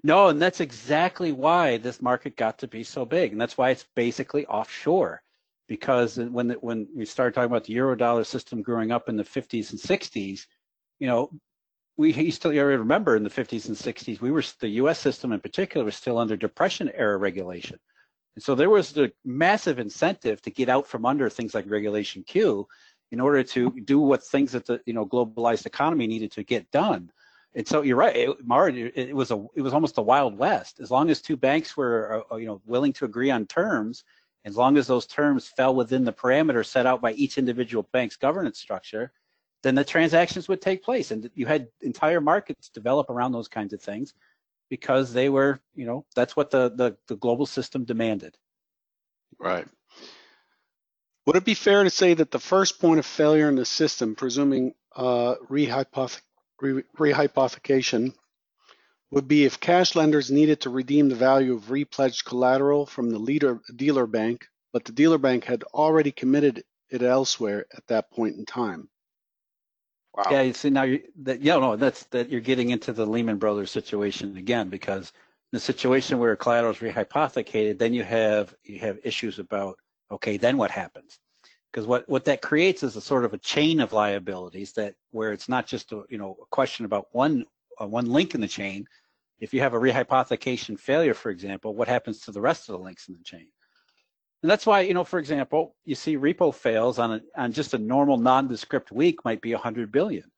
No, 0.04 0.28
and 0.28 0.42
that's 0.42 0.60
exactly 0.60 1.30
why 1.32 1.76
this 1.76 2.02
market 2.02 2.36
got 2.36 2.58
to 2.58 2.68
be 2.68 2.82
so 2.82 3.04
big, 3.04 3.32
and 3.32 3.40
that's 3.40 3.56
why 3.56 3.70
it's 3.70 3.86
basically 3.94 4.46
offshore. 4.46 5.22
Because 5.68 6.18
when 6.18 6.48
the, 6.48 6.54
when 6.54 6.88
we 6.94 7.04
started 7.04 7.34
talking 7.34 7.50
about 7.50 7.64
the 7.64 7.74
eurodollar 7.74 8.26
system 8.26 8.62
growing 8.62 8.90
up 8.90 9.08
in 9.08 9.16
the 9.16 9.24
50s 9.24 9.70
and 9.70 9.80
60s, 9.80 10.46
you 10.98 11.06
know, 11.06 11.30
we 11.96 12.12
used 12.12 12.42
to 12.42 12.48
remember 12.50 13.16
in 13.16 13.22
the 13.22 13.30
50s 13.30 13.68
and 13.68 13.76
60s, 13.76 14.20
we 14.20 14.32
were 14.32 14.42
the 14.60 14.68
U.S. 14.68 14.98
system 14.98 15.32
in 15.32 15.40
particular 15.40 15.84
was 15.84 15.96
still 15.96 16.18
under 16.18 16.36
depression 16.36 16.90
era 16.94 17.16
regulation, 17.16 17.78
and 18.34 18.42
so 18.42 18.54
there 18.54 18.70
was 18.70 18.96
a 18.96 19.12
massive 19.24 19.78
incentive 19.78 20.42
to 20.42 20.50
get 20.50 20.68
out 20.68 20.86
from 20.86 21.06
under 21.06 21.28
things 21.30 21.54
like 21.54 21.70
Regulation 21.70 22.24
Q, 22.24 22.66
in 23.12 23.20
order 23.20 23.42
to 23.44 23.70
do 23.84 24.00
what 24.00 24.24
things 24.24 24.52
that 24.52 24.66
the 24.66 24.80
you 24.86 24.94
know 24.94 25.06
globalized 25.06 25.66
economy 25.66 26.06
needed 26.06 26.32
to 26.32 26.42
get 26.42 26.70
done. 26.70 27.10
And 27.54 27.68
so 27.68 27.82
you're 27.82 27.96
right, 27.96 28.16
it. 28.16 28.92
It, 28.96 29.16
was 29.16 29.30
a 29.30 29.46
it 29.54 29.60
was 29.60 29.74
almost 29.74 29.98
a 29.98 30.02
wild 30.02 30.38
west. 30.38 30.80
As 30.80 30.90
long 30.90 31.10
as 31.10 31.20
two 31.20 31.36
banks 31.36 31.76
were 31.76 32.24
uh, 32.30 32.34
uh, 32.34 32.36
you 32.38 32.46
know 32.46 32.62
willing 32.64 32.92
to 32.94 33.04
agree 33.04 33.30
on 33.30 33.46
terms, 33.46 34.04
as 34.44 34.56
long 34.56 34.76
as 34.78 34.86
those 34.86 35.06
terms 35.06 35.48
fell 35.48 35.74
within 35.74 36.04
the 36.04 36.12
parameters 36.12 36.66
set 36.66 36.86
out 36.86 37.02
by 37.02 37.12
each 37.12 37.36
individual 37.36 37.86
bank's 37.92 38.16
governance 38.16 38.58
structure, 38.58 39.12
then 39.62 39.74
the 39.74 39.84
transactions 39.84 40.48
would 40.48 40.62
take 40.62 40.82
place. 40.82 41.10
And 41.10 41.30
you 41.34 41.44
had 41.44 41.68
entire 41.82 42.22
markets 42.22 42.70
develop 42.70 43.10
around 43.10 43.32
those 43.32 43.48
kinds 43.48 43.74
of 43.74 43.82
things 43.82 44.14
because 44.70 45.12
they 45.12 45.28
were 45.28 45.60
you 45.74 45.84
know 45.84 46.06
that's 46.16 46.34
what 46.34 46.50
the 46.50 46.70
the, 46.70 46.96
the 47.06 47.16
global 47.16 47.44
system 47.44 47.84
demanded. 47.84 48.38
Right. 49.38 49.66
Would 51.26 51.36
it 51.36 51.44
be 51.44 51.54
fair 51.54 51.84
to 51.84 51.90
say 51.90 52.14
that 52.14 52.30
the 52.30 52.40
first 52.40 52.80
point 52.80 52.98
of 52.98 53.06
failure 53.06 53.48
in 53.48 53.56
the 53.56 53.64
system, 53.64 54.14
presuming 54.14 54.74
uh, 54.96 55.36
rehypothecation 56.62 56.84
rehypothecation 56.96 58.14
would 59.10 59.28
be 59.28 59.44
if 59.44 59.60
cash 59.60 59.94
lenders 59.94 60.30
needed 60.30 60.62
to 60.62 60.70
redeem 60.70 61.08
the 61.08 61.14
value 61.14 61.54
of 61.54 61.64
repledged 61.64 62.24
collateral 62.24 62.86
from 62.86 63.10
the 63.10 63.18
leader, 63.18 63.60
dealer 63.76 64.06
bank, 64.06 64.46
but 64.72 64.86
the 64.86 64.92
dealer 64.92 65.18
bank 65.18 65.44
had 65.44 65.62
already 65.74 66.10
committed 66.10 66.64
it 66.88 67.02
elsewhere 67.02 67.66
at 67.76 67.86
that 67.88 68.10
point 68.10 68.36
in 68.36 68.46
time. 68.46 68.88
Wow. 70.14 70.24
Yeah, 70.30 70.42
you 70.42 70.52
see 70.52 70.70
now 70.70 70.82
you 70.82 71.02
that 71.22 71.40
yeah 71.40 71.56
no 71.56 71.76
that's 71.76 72.04
that 72.04 72.28
you're 72.28 72.42
getting 72.42 72.70
into 72.70 72.92
the 72.92 73.06
Lehman 73.06 73.38
Brothers 73.38 73.70
situation 73.70 74.36
again 74.36 74.68
because 74.68 75.10
the 75.52 75.60
situation 75.60 76.18
where 76.18 76.36
collateral 76.36 76.72
is 76.72 76.78
rehypothecated, 76.78 77.78
then 77.78 77.94
you 77.94 78.04
have 78.04 78.54
you 78.62 78.78
have 78.80 78.98
issues 79.04 79.38
about 79.38 79.78
okay, 80.10 80.36
then 80.36 80.58
what 80.58 80.70
happens? 80.70 81.18
Because 81.72 81.86
what, 81.86 82.06
what 82.08 82.26
that 82.26 82.42
creates 82.42 82.82
is 82.82 82.96
a 82.96 83.00
sort 83.00 83.24
of 83.24 83.32
a 83.32 83.38
chain 83.38 83.80
of 83.80 83.92
liabilities 83.92 84.72
that 84.72 84.94
where 85.10 85.32
it's 85.32 85.48
not 85.48 85.66
just 85.66 85.92
a 85.92 86.02
you 86.10 86.18
know 86.18 86.36
a 86.42 86.46
question 86.46 86.84
about 86.84 87.06
one 87.12 87.44
uh, 87.80 87.86
one 87.86 88.06
link 88.06 88.34
in 88.34 88.40
the 88.40 88.48
chain. 88.48 88.86
If 89.40 89.52
you 89.52 89.60
have 89.60 89.74
a 89.74 89.78
rehypothecation 89.78 90.78
failure, 90.78 91.14
for 91.14 91.30
example, 91.30 91.74
what 91.74 91.88
happens 91.88 92.20
to 92.20 92.32
the 92.32 92.40
rest 92.40 92.68
of 92.68 92.74
the 92.74 92.84
links 92.84 93.08
in 93.08 93.14
the 93.14 93.24
chain? 93.24 93.48
And 94.42 94.50
that's 94.50 94.66
why 94.66 94.82
you 94.82 94.94
know, 94.94 95.04
for 95.04 95.18
example, 95.18 95.74
you 95.84 95.94
see 95.94 96.16
repo 96.16 96.54
fails 96.54 96.98
on 96.98 97.14
a, 97.14 97.20
on 97.36 97.52
just 97.52 97.74
a 97.74 97.78
normal 97.78 98.18
nondescript 98.18 98.92
week 98.92 99.24
might 99.24 99.40
be 99.40 99.52
100 99.52 99.90
billion, 99.90 100.30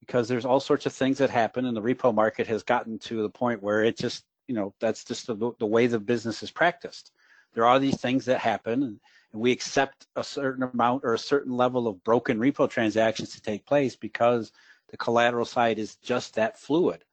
because 0.00 0.28
there's 0.28 0.44
all 0.44 0.60
sorts 0.60 0.86
of 0.86 0.92
things 0.92 1.18
that 1.18 1.30
happen, 1.30 1.66
and 1.66 1.76
the 1.76 1.82
repo 1.82 2.14
market 2.14 2.46
has 2.46 2.62
gotten 2.62 2.98
to 3.00 3.22
the 3.22 3.30
point 3.30 3.62
where 3.62 3.82
it 3.82 3.98
just 3.98 4.24
you 4.46 4.54
know 4.54 4.72
that's 4.80 5.02
just 5.02 5.26
the, 5.26 5.52
the 5.58 5.66
way 5.66 5.88
the 5.88 5.98
business 5.98 6.42
is 6.44 6.52
practiced. 6.52 7.10
There 7.52 7.66
are 7.66 7.80
these 7.80 8.00
things 8.00 8.24
that 8.26 8.38
happen. 8.38 8.84
And, 8.84 9.00
and 9.32 9.40
we 9.40 9.52
accept 9.52 10.06
a 10.16 10.24
certain 10.24 10.62
amount 10.62 11.04
or 11.04 11.14
a 11.14 11.18
certain 11.18 11.52
level 11.52 11.86
of 11.86 12.02
broken 12.04 12.38
repo 12.38 12.68
transactions 12.68 13.32
to 13.32 13.42
take 13.42 13.66
place 13.66 13.94
because 13.96 14.52
the 14.90 14.96
collateral 14.96 15.44
side 15.44 15.78
is 15.78 15.96
just 15.96 16.34
that 16.34 16.58
fluid. 16.58 17.04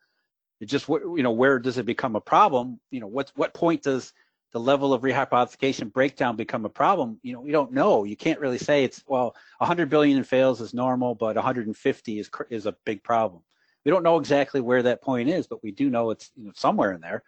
It 0.61 0.67
just 0.67 0.87
you 0.87 1.23
know 1.23 1.31
where 1.31 1.59
does 1.59 1.77
it 1.77 1.85
become 1.85 2.15
a 2.15 2.21
problem? 2.21 2.79
You 2.89 3.01
know 3.01 3.07
what 3.07 3.31
what 3.35 3.53
point 3.53 3.83
does 3.83 4.13
the 4.53 4.59
level 4.59 4.93
of 4.93 5.01
rehypothecation 5.01 5.91
breakdown 5.91 6.37
become 6.37 6.63
a 6.63 6.69
problem? 6.69 7.19
You 7.23 7.33
know 7.33 7.41
we 7.41 7.51
don't 7.51 7.73
know. 7.73 8.05
You 8.05 8.15
can't 8.15 8.39
really 8.39 8.57
say 8.57 8.83
it's 8.83 9.03
well 9.05 9.35
100 9.57 9.89
billion 9.89 10.17
in 10.17 10.23
fails 10.23 10.61
is 10.61 10.73
normal, 10.73 11.15
but 11.15 11.35
150 11.35 12.19
is 12.19 12.29
is 12.49 12.65
a 12.65 12.75
big 12.85 13.03
problem. 13.03 13.41
We 13.83 13.91
don't 13.91 14.03
know 14.03 14.17
exactly 14.17 14.61
where 14.61 14.81
that 14.83 15.01
point 15.01 15.29
is, 15.29 15.45
but 15.45 15.61
we 15.61 15.71
do 15.71 15.89
know 15.89 16.09
it's 16.09 16.31
you 16.37 16.45
know, 16.45 16.51
somewhere 16.55 16.93
in 16.93 17.01
there. 17.01 17.23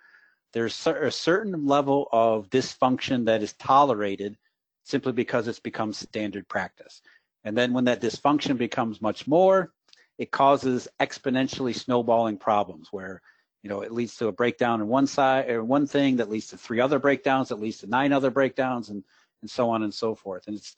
There's 0.53 0.87
a 0.87 1.11
certain 1.11 1.67
level 1.67 2.07
of 2.11 2.49
dysfunction 2.49 3.25
that 3.25 3.43
is 3.43 3.53
tolerated 3.53 4.37
simply 4.87 5.11
because 5.11 5.47
it's 5.47 5.59
become 5.59 5.93
standard 5.93 6.47
practice. 6.47 7.01
And 7.43 7.57
then 7.57 7.73
when 7.73 7.85
that 7.85 8.01
dysfunction 8.01 8.57
becomes 8.57 9.01
much 9.01 9.27
more, 9.27 9.71
it 10.17 10.31
causes 10.31 10.87
exponentially 10.99 11.75
snowballing 11.75 12.37
problems 12.37 12.87
where 12.91 13.21
you 13.63 13.69
know 13.69 13.81
it 13.81 13.91
leads 13.91 14.15
to 14.17 14.27
a 14.27 14.31
breakdown 14.31 14.81
in 14.81 14.87
one 14.87 15.07
side 15.07 15.49
or 15.49 15.63
one 15.63 15.87
thing 15.87 16.17
that 16.17 16.29
leads 16.29 16.47
to 16.47 16.57
three 16.57 16.79
other 16.79 16.99
breakdowns 16.99 17.49
that 17.49 17.59
leads 17.59 17.79
to 17.79 17.87
nine 17.87 18.13
other 18.13 18.31
breakdowns 18.31 18.89
and 18.89 19.03
and 19.41 19.49
so 19.49 19.69
on 19.69 19.83
and 19.83 19.93
so 19.93 20.15
forth 20.15 20.47
and 20.47 20.55
it's 20.57 20.75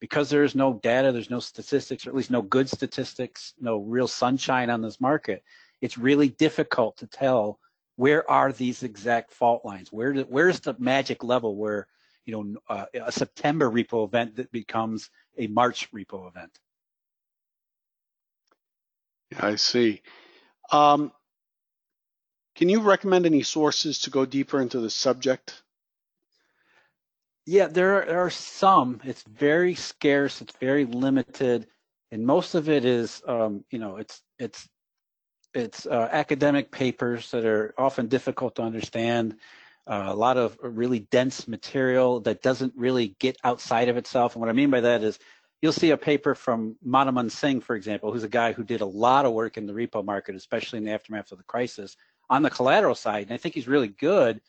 because 0.00 0.30
there's 0.30 0.54
no 0.54 0.74
data 0.82 1.12
there's 1.12 1.30
no 1.30 1.40
statistics 1.40 2.06
or 2.06 2.10
at 2.10 2.16
least 2.16 2.30
no 2.30 2.42
good 2.42 2.68
statistics 2.68 3.54
no 3.60 3.78
real 3.78 4.08
sunshine 4.08 4.70
on 4.70 4.80
this 4.80 5.00
market 5.00 5.42
it's 5.80 5.98
really 5.98 6.28
difficult 6.28 6.96
to 6.96 7.06
tell 7.06 7.58
where 7.96 8.28
are 8.30 8.52
these 8.52 8.82
exact 8.82 9.32
fault 9.32 9.64
lines 9.64 9.92
where 9.92 10.12
do, 10.12 10.22
where's 10.28 10.60
the 10.60 10.74
magic 10.78 11.22
level 11.22 11.56
where 11.56 11.86
you 12.30 12.36
know, 12.36 12.60
uh, 12.68 12.86
a 12.94 13.10
September 13.10 13.68
repo 13.68 14.06
event 14.06 14.36
that 14.36 14.52
becomes 14.52 15.10
a 15.36 15.48
March 15.48 15.90
repo 15.92 16.28
event. 16.28 16.56
Yeah, 19.32 19.46
I 19.46 19.56
see. 19.56 20.02
Um, 20.70 21.12
can 22.54 22.68
you 22.68 22.80
recommend 22.80 23.26
any 23.26 23.42
sources 23.42 24.00
to 24.00 24.10
go 24.10 24.24
deeper 24.26 24.60
into 24.60 24.80
the 24.80 24.90
subject? 24.90 25.60
Yeah, 27.46 27.66
there 27.66 28.02
are, 28.02 28.06
there 28.06 28.20
are 28.20 28.30
some. 28.30 29.00
It's 29.04 29.22
very 29.22 29.74
scarce. 29.74 30.40
It's 30.40 30.54
very 30.56 30.84
limited, 30.84 31.66
and 32.12 32.24
most 32.24 32.54
of 32.54 32.68
it 32.68 32.84
is, 32.84 33.22
um, 33.26 33.64
you 33.70 33.80
know, 33.80 33.96
it's 33.96 34.22
it's 34.38 34.68
it's 35.52 35.84
uh, 35.84 36.08
academic 36.12 36.70
papers 36.70 37.32
that 37.32 37.44
are 37.44 37.74
often 37.76 38.06
difficult 38.06 38.56
to 38.56 38.62
understand. 38.62 39.36
Uh, 39.90 40.06
a 40.06 40.14
lot 40.14 40.36
of 40.36 40.56
really 40.62 41.00
dense 41.00 41.48
material 41.48 42.20
that 42.20 42.42
doesn't 42.42 42.72
really 42.76 43.16
get 43.18 43.36
outside 43.42 43.88
of 43.88 43.96
itself. 43.96 44.34
And 44.34 44.40
what 44.40 44.48
I 44.48 44.52
mean 44.52 44.70
by 44.70 44.82
that 44.82 45.02
is 45.02 45.18
you'll 45.60 45.72
see 45.72 45.90
a 45.90 45.96
paper 45.96 46.36
from 46.36 46.76
Manmohan 46.86 47.28
Singh, 47.28 47.60
for 47.60 47.74
example, 47.74 48.12
who's 48.12 48.22
a 48.22 48.28
guy 48.28 48.52
who 48.52 48.62
did 48.62 48.82
a 48.82 48.86
lot 48.86 49.26
of 49.26 49.32
work 49.32 49.56
in 49.56 49.66
the 49.66 49.72
repo 49.72 50.04
market, 50.04 50.36
especially 50.36 50.78
in 50.78 50.84
the 50.84 50.92
aftermath 50.92 51.32
of 51.32 51.38
the 51.38 51.44
crisis, 51.44 51.96
on 52.28 52.42
the 52.44 52.50
collateral 52.50 52.94
side. 52.94 53.24
And 53.24 53.32
I 53.32 53.36
think 53.36 53.56
he's 53.56 53.66
really 53.66 53.88
good, 53.88 54.40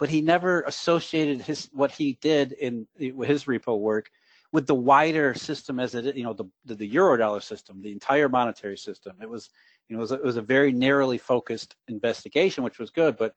but 0.00 0.10
he 0.10 0.20
never 0.20 0.62
associated 0.62 1.42
his 1.42 1.68
what 1.72 1.92
he 1.92 2.18
did 2.20 2.50
in 2.50 2.88
his 2.98 3.44
repo 3.44 3.78
work 3.78 4.10
with 4.50 4.66
the 4.66 4.74
wider 4.74 5.32
system 5.34 5.78
as 5.78 5.94
it, 5.94 6.16
you 6.16 6.24
know, 6.24 6.32
the 6.32 6.46
the, 6.64 6.74
the 6.74 6.90
eurodollar 6.90 7.42
system, 7.42 7.82
the 7.82 7.92
entire 7.92 8.28
monetary 8.28 8.78
system. 8.78 9.14
It 9.22 9.30
was, 9.30 9.48
you 9.88 9.94
know, 9.94 10.00
it 10.00 10.06
was, 10.06 10.12
a, 10.12 10.14
it 10.16 10.24
was 10.24 10.36
a 10.38 10.42
very 10.42 10.72
narrowly 10.72 11.18
focused 11.18 11.76
investigation, 11.86 12.64
which 12.64 12.80
was 12.80 12.90
good, 12.90 13.16
but 13.16 13.36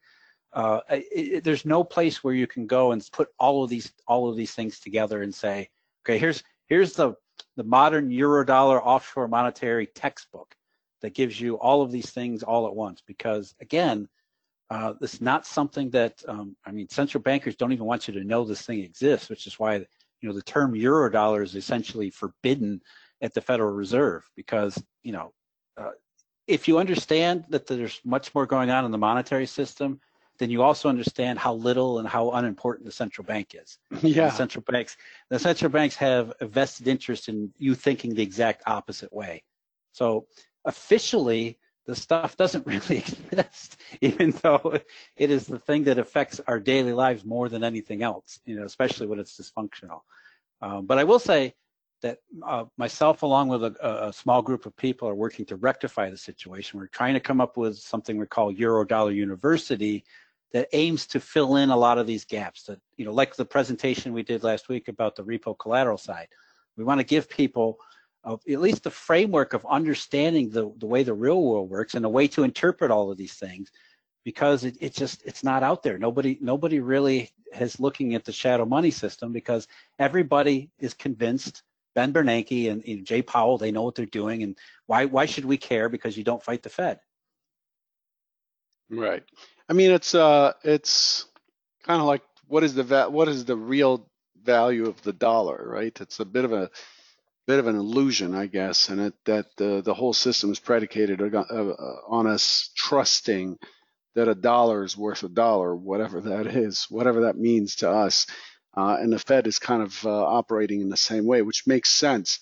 uh, 0.53 0.81
it, 0.89 1.05
it, 1.13 1.43
there's 1.43 1.65
no 1.65 1.83
place 1.83 2.23
where 2.23 2.33
you 2.33 2.47
can 2.47 2.67
go 2.67 2.91
and 2.91 3.07
put 3.11 3.29
all 3.39 3.63
of 3.63 3.69
these 3.69 3.91
all 4.07 4.29
of 4.29 4.35
these 4.35 4.53
things 4.53 4.79
together 4.79 5.21
and 5.21 5.33
say, 5.33 5.69
okay, 6.03 6.17
here's 6.17 6.43
here's 6.67 6.93
the 6.93 7.13
the 7.55 7.63
modern 7.63 8.09
eurodollar 8.09 8.81
offshore 8.83 9.27
monetary 9.27 9.87
textbook 9.87 10.55
that 11.01 11.13
gives 11.13 11.39
you 11.39 11.55
all 11.55 11.81
of 11.81 11.91
these 11.91 12.11
things 12.11 12.43
all 12.43 12.67
at 12.67 12.75
once. 12.75 13.01
Because 13.05 13.55
again, 13.61 14.07
uh, 14.69 14.93
it's 15.01 15.21
not 15.21 15.45
something 15.45 15.89
that 15.91 16.21
um, 16.27 16.55
I 16.65 16.71
mean, 16.71 16.89
central 16.89 17.21
bankers 17.21 17.55
don't 17.55 17.71
even 17.71 17.85
want 17.85 18.07
you 18.07 18.13
to 18.15 18.23
know 18.23 18.43
this 18.43 18.61
thing 18.63 18.79
exists, 18.79 19.29
which 19.29 19.47
is 19.47 19.57
why 19.57 19.75
you 19.75 20.29
know 20.29 20.33
the 20.33 20.41
term 20.41 20.73
eurodollar 20.73 21.43
is 21.43 21.55
essentially 21.55 22.09
forbidden 22.09 22.81
at 23.21 23.33
the 23.33 23.41
Federal 23.41 23.71
Reserve 23.71 24.29
because 24.35 24.81
you 25.03 25.13
know 25.13 25.33
uh, 25.77 25.91
if 26.47 26.67
you 26.67 26.77
understand 26.77 27.45
that 27.49 27.67
there's 27.67 28.01
much 28.03 28.33
more 28.35 28.45
going 28.45 28.69
on 28.69 28.83
in 28.83 28.91
the 28.91 28.97
monetary 28.97 29.45
system 29.45 29.99
then 30.41 30.49
you 30.49 30.63
also 30.63 30.89
understand 30.89 31.37
how 31.37 31.53
little 31.53 31.99
and 31.99 32.07
how 32.07 32.31
unimportant 32.31 32.83
the 32.83 32.91
central 32.91 33.23
bank 33.23 33.53
is. 33.53 33.77
Yeah. 34.01 34.29
The 34.29 34.31
central 34.31 34.63
banks, 34.63 34.97
the 35.29 35.37
central 35.37 35.69
banks 35.69 35.95
have 35.97 36.33
a 36.41 36.47
vested 36.47 36.87
interest 36.87 37.29
in 37.29 37.53
you 37.59 37.75
thinking 37.75 38.15
the 38.15 38.23
exact 38.23 38.63
opposite 38.65 39.13
way. 39.13 39.43
So 39.91 40.25
officially, 40.65 41.59
the 41.85 41.95
stuff 41.95 42.37
doesn't 42.37 42.65
really 42.73 42.97
exist, 42.97 43.77
even 44.01 44.31
though 44.41 44.79
it 45.15 45.29
is 45.29 45.45
the 45.45 45.59
thing 45.59 45.83
that 45.83 45.99
affects 45.99 46.41
our 46.47 46.59
daily 46.59 46.93
lives 46.93 47.23
more 47.23 47.47
than 47.47 47.63
anything 47.63 48.01
else. 48.01 48.39
You 48.43 48.55
know, 48.55 48.65
especially 48.65 49.05
when 49.05 49.19
it's 49.19 49.39
dysfunctional. 49.39 50.01
Um, 50.59 50.87
but 50.87 50.97
I 50.97 51.03
will 51.03 51.19
say 51.19 51.53
that 52.01 52.17
uh, 52.43 52.65
myself, 52.77 53.21
along 53.21 53.49
with 53.49 53.63
a, 53.63 54.07
a, 54.07 54.11
small 54.11 54.41
group 54.41 54.65
of 54.65 54.75
people, 54.75 55.07
are 55.07 55.13
working 55.13 55.45
to 55.45 55.55
rectify 55.55 56.09
the 56.09 56.17
situation. 56.17 56.79
We're 56.79 56.87
trying 56.87 57.13
to 57.13 57.19
come 57.19 57.39
up 57.39 57.57
with 57.57 57.77
something 57.77 58.17
we 58.17 58.25
call 58.25 58.51
Eurodollar 58.51 59.13
University, 59.13 60.03
that 60.53 60.67
aims 60.73 61.07
to 61.07 61.19
fill 61.19 61.55
in 61.55 61.69
a 61.69 61.77
lot 61.77 61.97
of 61.97 62.07
these 62.07 62.25
gaps 62.25 62.63
that, 62.63 62.79
you 62.97 63.05
know, 63.05 63.13
like 63.13 63.35
the 63.35 63.45
presentation 63.45 64.13
we 64.13 64.23
did 64.23 64.43
last 64.43 64.69
week 64.69 64.87
about 64.87 65.15
the 65.15 65.23
repo 65.23 65.57
collateral 65.57 65.97
side. 65.97 66.27
We 66.77 66.83
want 66.83 66.99
to 66.99 67.05
give 67.05 67.29
people 67.29 67.79
at 68.25 68.39
least 68.47 68.83
the 68.83 68.91
framework 68.91 69.53
of 69.53 69.65
understanding 69.65 70.49
the, 70.49 70.71
the 70.77 70.85
way 70.85 71.03
the 71.03 71.13
real 71.13 71.41
world 71.41 71.69
works 71.69 71.95
and 71.95 72.05
a 72.05 72.09
way 72.09 72.27
to 72.27 72.43
interpret 72.43 72.91
all 72.91 73.11
of 73.11 73.17
these 73.17 73.33
things 73.33 73.71
because 74.23 74.63
it, 74.63 74.77
it 74.79 74.93
just 74.93 75.23
it's 75.25 75.43
not 75.43 75.63
out 75.63 75.81
there. 75.83 75.97
Nobody 75.97 76.37
nobody 76.41 76.79
really 76.79 77.31
is 77.59 77.79
looking 77.79 78.13
at 78.13 78.23
the 78.23 78.31
shadow 78.31 78.65
money 78.65 78.91
system 78.91 79.31
because 79.31 79.67
everybody 79.97 80.69
is 80.79 80.93
convinced 80.93 81.63
Ben 81.95 82.13
Bernanke 82.13 82.71
and, 82.71 82.83
and 82.85 83.05
Jay 83.05 83.21
Powell 83.21 83.57
they 83.57 83.71
know 83.71 83.81
what 83.81 83.95
they're 83.95 84.05
doing 84.05 84.43
and 84.43 84.57
why 84.85 85.05
why 85.05 85.25
should 85.25 85.45
we 85.45 85.57
care 85.57 85.89
because 85.89 86.17
you 86.17 86.23
don't 86.23 86.43
fight 86.43 86.61
the 86.61 86.69
Fed? 86.69 86.99
Right. 88.89 89.23
I 89.71 89.73
mean, 89.73 89.91
it's 89.91 90.13
uh, 90.13 90.51
it's 90.65 91.27
kind 91.83 92.01
of 92.01 92.05
like 92.05 92.23
what 92.49 92.61
is 92.61 92.73
the 92.73 92.83
va- 92.83 93.09
what 93.09 93.29
is 93.29 93.45
the 93.45 93.55
real 93.55 94.05
value 94.43 94.87
of 94.87 95.01
the 95.03 95.13
dollar, 95.13 95.63
right? 95.65 95.97
It's 96.01 96.19
a 96.19 96.25
bit 96.25 96.43
of 96.43 96.51
a 96.51 96.69
bit 97.47 97.57
of 97.57 97.67
an 97.67 97.77
illusion, 97.77 98.35
I 98.35 98.47
guess, 98.47 98.89
and 98.89 98.99
it, 98.99 99.13
that 99.23 99.45
the 99.55 99.81
the 99.81 99.93
whole 99.93 100.11
system 100.11 100.51
is 100.51 100.59
predicated 100.59 101.21
uh, 101.21 101.45
on 102.05 102.27
us 102.27 102.69
trusting 102.75 103.59
that 104.13 104.27
a 104.27 104.35
dollar 104.35 104.83
is 104.83 104.97
worth 104.97 105.23
a 105.23 105.29
dollar, 105.29 105.73
whatever 105.73 106.19
that 106.19 106.47
is, 106.47 106.87
whatever 106.89 107.21
that 107.21 107.37
means 107.37 107.77
to 107.77 107.89
us. 107.89 108.27
Uh, 108.75 108.97
and 108.99 109.13
the 109.13 109.19
Fed 109.19 109.47
is 109.47 109.57
kind 109.57 109.83
of 109.83 110.05
uh, 110.05 110.09
operating 110.09 110.81
in 110.81 110.89
the 110.89 110.97
same 110.97 111.25
way, 111.25 111.43
which 111.43 111.65
makes 111.65 111.89
sense. 111.89 112.39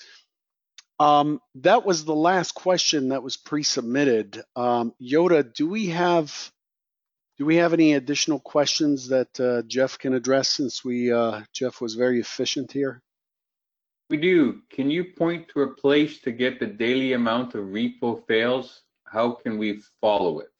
Um, 1.00 1.42
that 1.62 1.86
was 1.86 2.06
the 2.06 2.16
last 2.16 2.56
question 2.56 3.10
that 3.10 3.22
was 3.22 3.38
pre-submitted. 3.38 4.42
Um, 4.56 4.96
Yoda, 5.00 5.54
do 5.54 5.70
we 5.70 5.90
have 5.90 6.52
do 7.40 7.46
we 7.46 7.56
have 7.56 7.72
any 7.72 7.94
additional 7.94 8.40
questions 8.40 9.08
that 9.08 9.40
uh, 9.40 9.62
Jeff 9.62 9.98
can 9.98 10.14
address 10.14 10.50
since 10.50 10.84
we 10.84 11.12
uh, 11.12 11.42
Jeff 11.54 11.80
was 11.80 11.96
very 11.96 12.20
efficient 12.20 12.72
here? 12.72 13.02
We 14.10 14.18
do. 14.18 14.62
Can 14.70 14.92
you 14.92 15.06
point 15.06 15.48
to 15.50 15.62
a 15.62 15.74
place 15.74 16.20
to 16.22 16.32
get 16.32 16.60
the 16.60 16.68
daily 16.68 17.14
amount 17.14 17.56
of 17.56 17.66
repo 17.68 18.26
fails? 18.28 18.82
How 19.06 19.32
can 19.32 19.58
we 19.58 19.82
follow 20.02 20.40
it? 20.40 20.52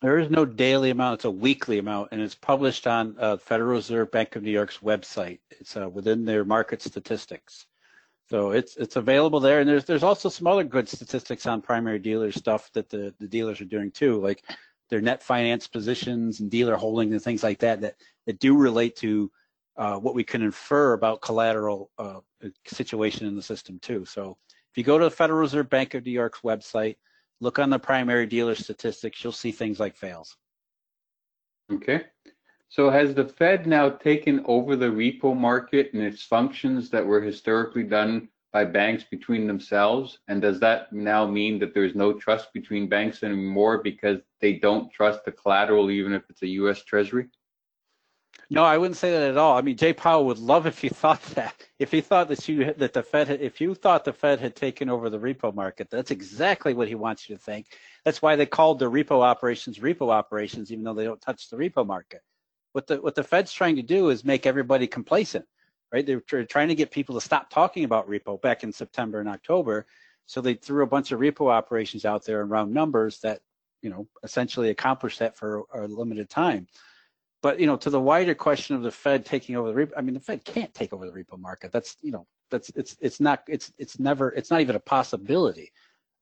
There 0.00 0.18
is 0.18 0.30
no 0.30 0.44
daily 0.44 0.90
amount; 0.90 1.14
it's 1.14 1.24
a 1.24 1.30
weekly 1.30 1.78
amount, 1.78 2.10
and 2.12 2.20
it's 2.20 2.36
published 2.36 2.86
on 2.86 3.16
uh, 3.18 3.36
Federal 3.38 3.70
Reserve 3.70 4.12
Bank 4.12 4.36
of 4.36 4.44
New 4.44 4.52
York's 4.52 4.78
website. 4.78 5.40
It's 5.50 5.76
uh, 5.76 5.88
within 5.88 6.24
their 6.24 6.44
market 6.44 6.82
statistics, 6.82 7.66
so 8.30 8.52
it's 8.52 8.76
it's 8.76 8.94
available 8.94 9.40
there. 9.40 9.58
And 9.58 9.68
there's 9.68 9.86
there's 9.86 10.04
also 10.04 10.28
some 10.28 10.46
other 10.46 10.62
good 10.62 10.88
statistics 10.88 11.46
on 11.46 11.62
primary 11.62 11.98
dealer 11.98 12.30
stuff 12.30 12.70
that 12.74 12.90
the 12.90 13.12
the 13.18 13.26
dealers 13.26 13.60
are 13.60 13.64
doing 13.64 13.90
too, 13.90 14.20
like 14.20 14.44
their 14.90 15.00
net 15.00 15.22
finance 15.22 15.66
positions 15.66 16.40
and 16.40 16.50
dealer 16.50 16.76
holdings 16.76 17.12
and 17.12 17.22
things 17.22 17.42
like 17.42 17.58
that 17.60 17.80
that, 17.80 17.96
that 18.26 18.38
do 18.38 18.56
relate 18.56 18.96
to 18.96 19.30
uh, 19.76 19.96
what 19.96 20.14
we 20.14 20.24
can 20.24 20.42
infer 20.42 20.92
about 20.92 21.20
collateral 21.20 21.90
uh, 21.98 22.20
situation 22.66 23.26
in 23.26 23.34
the 23.34 23.42
system 23.42 23.78
too. 23.80 24.04
So 24.04 24.36
if 24.70 24.78
you 24.78 24.84
go 24.84 24.98
to 24.98 25.04
the 25.04 25.10
Federal 25.10 25.40
Reserve 25.40 25.68
Bank 25.68 25.94
of 25.94 26.04
New 26.04 26.12
York's 26.12 26.40
website, 26.40 26.96
look 27.40 27.58
on 27.58 27.70
the 27.70 27.78
primary 27.78 28.26
dealer 28.26 28.54
statistics, 28.54 29.22
you'll 29.22 29.32
see 29.32 29.52
things 29.52 29.80
like 29.80 29.96
fails. 29.96 30.36
Okay. 31.72 32.04
So 32.68 32.90
has 32.90 33.14
the 33.14 33.24
Fed 33.24 33.66
now 33.66 33.88
taken 33.88 34.42
over 34.46 34.76
the 34.76 34.86
repo 34.86 35.36
market 35.36 35.92
and 35.92 36.02
its 36.02 36.22
functions 36.22 36.90
that 36.90 37.06
were 37.06 37.20
historically 37.20 37.84
done 37.84 38.28
by 38.54 38.64
banks 38.64 39.02
between 39.02 39.48
themselves? 39.48 40.20
And 40.28 40.40
does 40.40 40.60
that 40.60 40.92
now 40.92 41.26
mean 41.26 41.58
that 41.58 41.74
there's 41.74 41.96
no 41.96 42.12
trust 42.12 42.52
between 42.54 42.88
banks 42.88 43.24
anymore 43.24 43.82
because 43.82 44.20
they 44.40 44.54
don't 44.54 44.90
trust 44.92 45.24
the 45.24 45.32
collateral, 45.32 45.90
even 45.90 46.14
if 46.14 46.22
it's 46.30 46.42
a 46.42 46.48
U.S. 46.62 46.84
Treasury? 46.84 47.26
No, 48.50 48.62
I 48.62 48.78
wouldn't 48.78 48.96
say 48.96 49.10
that 49.10 49.30
at 49.30 49.36
all. 49.36 49.56
I 49.58 49.62
mean, 49.62 49.76
Jay 49.76 49.92
Powell 49.92 50.26
would 50.26 50.38
love 50.38 50.66
if 50.66 50.84
you 50.84 50.90
thought 50.90 51.22
that. 51.34 51.66
If 51.80 51.90
he 51.90 52.00
thought 52.00 52.28
that 52.28 52.48
you 52.48 52.72
that 52.74 52.92
the 52.92 53.02
Fed, 53.02 53.26
had, 53.26 53.40
if 53.40 53.60
you 53.60 53.74
thought 53.74 54.04
the 54.04 54.12
Fed 54.12 54.38
had 54.38 54.54
taken 54.54 54.88
over 54.88 55.10
the 55.10 55.18
repo 55.18 55.52
market, 55.52 55.90
that's 55.90 56.12
exactly 56.12 56.74
what 56.74 56.86
he 56.86 56.94
wants 56.94 57.28
you 57.28 57.34
to 57.34 57.42
think. 57.42 57.66
That's 58.04 58.22
why 58.22 58.36
they 58.36 58.46
called 58.46 58.78
the 58.78 58.90
repo 58.90 59.22
operations 59.22 59.80
repo 59.80 60.10
operations, 60.10 60.70
even 60.70 60.84
though 60.84 60.94
they 60.94 61.04
don't 61.04 61.20
touch 61.20 61.50
the 61.50 61.56
repo 61.56 61.84
market. 61.84 62.20
What 62.72 62.86
the 62.86 63.00
what 63.00 63.16
the 63.16 63.24
Fed's 63.24 63.52
trying 63.52 63.76
to 63.76 63.82
do 63.82 64.10
is 64.10 64.24
make 64.24 64.46
everybody 64.46 64.86
complacent 64.86 65.46
right? 65.94 66.04
They 66.04 66.16
were 66.16 66.44
trying 66.44 66.66
to 66.66 66.74
get 66.74 66.90
people 66.90 67.14
to 67.14 67.20
stop 67.20 67.50
talking 67.50 67.84
about 67.84 68.08
repo 68.08 68.42
back 68.42 68.64
in 68.64 68.72
September 68.72 69.20
and 69.20 69.28
October. 69.28 69.86
So 70.26 70.40
they 70.40 70.54
threw 70.54 70.82
a 70.82 70.88
bunch 70.88 71.12
of 71.12 71.20
repo 71.20 71.52
operations 71.52 72.04
out 72.04 72.24
there 72.24 72.42
in 72.42 72.48
round 72.48 72.74
numbers 72.74 73.20
that, 73.20 73.42
you 73.80 73.90
know, 73.90 74.08
essentially 74.24 74.70
accomplished 74.70 75.20
that 75.20 75.36
for 75.36 75.62
a 75.72 75.86
limited 75.86 76.28
time. 76.28 76.66
But, 77.42 77.60
you 77.60 77.68
know, 77.68 77.76
to 77.76 77.90
the 77.90 78.00
wider 78.00 78.34
question 78.34 78.74
of 78.74 78.82
the 78.82 78.90
Fed 78.90 79.24
taking 79.24 79.54
over 79.54 79.72
the 79.72 79.86
repo, 79.86 79.92
I 79.96 80.00
mean, 80.00 80.14
the 80.14 80.20
Fed 80.20 80.44
can't 80.44 80.74
take 80.74 80.92
over 80.92 81.06
the 81.06 81.12
repo 81.12 81.38
market. 81.38 81.70
That's, 81.70 81.96
you 82.02 82.10
know, 82.10 82.26
that's, 82.50 82.70
it's, 82.74 82.96
it's 83.00 83.20
not, 83.20 83.44
it's, 83.46 83.72
it's 83.78 84.00
never, 84.00 84.30
it's 84.30 84.50
not 84.50 84.62
even 84.62 84.74
a 84.74 84.80
possibility. 84.80 85.70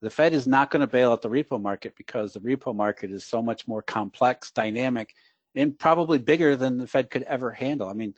The 0.02 0.10
Fed 0.10 0.34
is 0.34 0.46
not 0.46 0.70
going 0.70 0.80
to 0.80 0.86
bail 0.86 1.12
out 1.12 1.22
the 1.22 1.30
repo 1.30 1.62
market 1.62 1.94
because 1.96 2.34
the 2.34 2.40
repo 2.40 2.76
market 2.76 3.10
is 3.10 3.24
so 3.24 3.40
much 3.40 3.66
more 3.66 3.80
complex, 3.80 4.50
dynamic, 4.50 5.14
and 5.54 5.78
probably 5.78 6.18
bigger 6.18 6.56
than 6.56 6.76
the 6.76 6.86
Fed 6.86 7.08
could 7.08 7.22
ever 7.22 7.52
handle. 7.52 7.88
I 7.88 7.94
mean, 7.94 8.12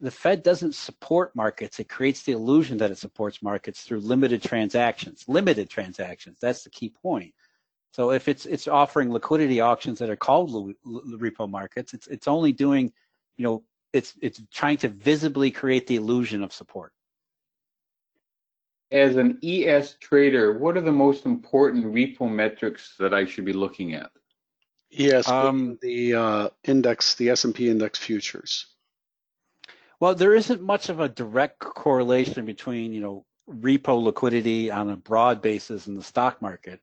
the 0.00 0.10
Fed 0.10 0.42
doesn't 0.42 0.74
support 0.74 1.36
markets. 1.36 1.78
It 1.78 1.88
creates 1.88 2.22
the 2.22 2.32
illusion 2.32 2.78
that 2.78 2.90
it 2.90 2.98
supports 2.98 3.42
markets 3.42 3.82
through 3.82 4.00
limited 4.00 4.42
transactions. 4.42 5.24
Limited 5.28 5.68
transactions. 5.68 6.38
That's 6.40 6.64
the 6.64 6.70
key 6.70 6.88
point. 7.02 7.34
So 7.92 8.12
if 8.12 8.28
it's 8.28 8.46
it's 8.46 8.68
offering 8.68 9.12
liquidity 9.12 9.60
auctions 9.60 9.98
that 9.98 10.10
are 10.10 10.16
called 10.16 10.74
repo 10.86 11.50
markets, 11.50 11.92
it's 11.92 12.06
it's 12.06 12.28
only 12.28 12.52
doing, 12.52 12.92
you 13.36 13.44
know, 13.44 13.64
it's 13.92 14.14
it's 14.22 14.40
trying 14.52 14.78
to 14.78 14.88
visibly 14.88 15.50
create 15.50 15.86
the 15.86 15.96
illusion 15.96 16.42
of 16.42 16.52
support. 16.52 16.92
As 18.92 19.16
an 19.16 19.38
ES 19.42 19.96
trader, 20.00 20.58
what 20.58 20.76
are 20.76 20.80
the 20.80 20.92
most 20.92 21.26
important 21.26 21.84
repo 21.86 22.30
metrics 22.30 22.94
that 22.98 23.12
I 23.12 23.24
should 23.24 23.44
be 23.44 23.52
looking 23.52 23.94
at? 23.94 24.10
Yes, 24.90 25.28
um, 25.28 25.78
the 25.80 26.14
uh, 26.14 26.48
index, 26.64 27.14
the 27.14 27.30
S&P 27.30 27.68
index 27.68 27.98
futures. 27.98 28.66
Well, 30.00 30.14
there 30.14 30.34
isn't 30.34 30.62
much 30.62 30.88
of 30.88 30.98
a 31.00 31.10
direct 31.10 31.58
correlation 31.58 32.46
between, 32.46 32.94
you 32.94 33.02
know, 33.02 33.26
repo 33.50 34.02
liquidity 34.02 34.70
on 34.70 34.88
a 34.88 34.96
broad 34.96 35.42
basis 35.42 35.86
in 35.88 35.94
the 35.94 36.02
stock 36.02 36.40
market. 36.40 36.80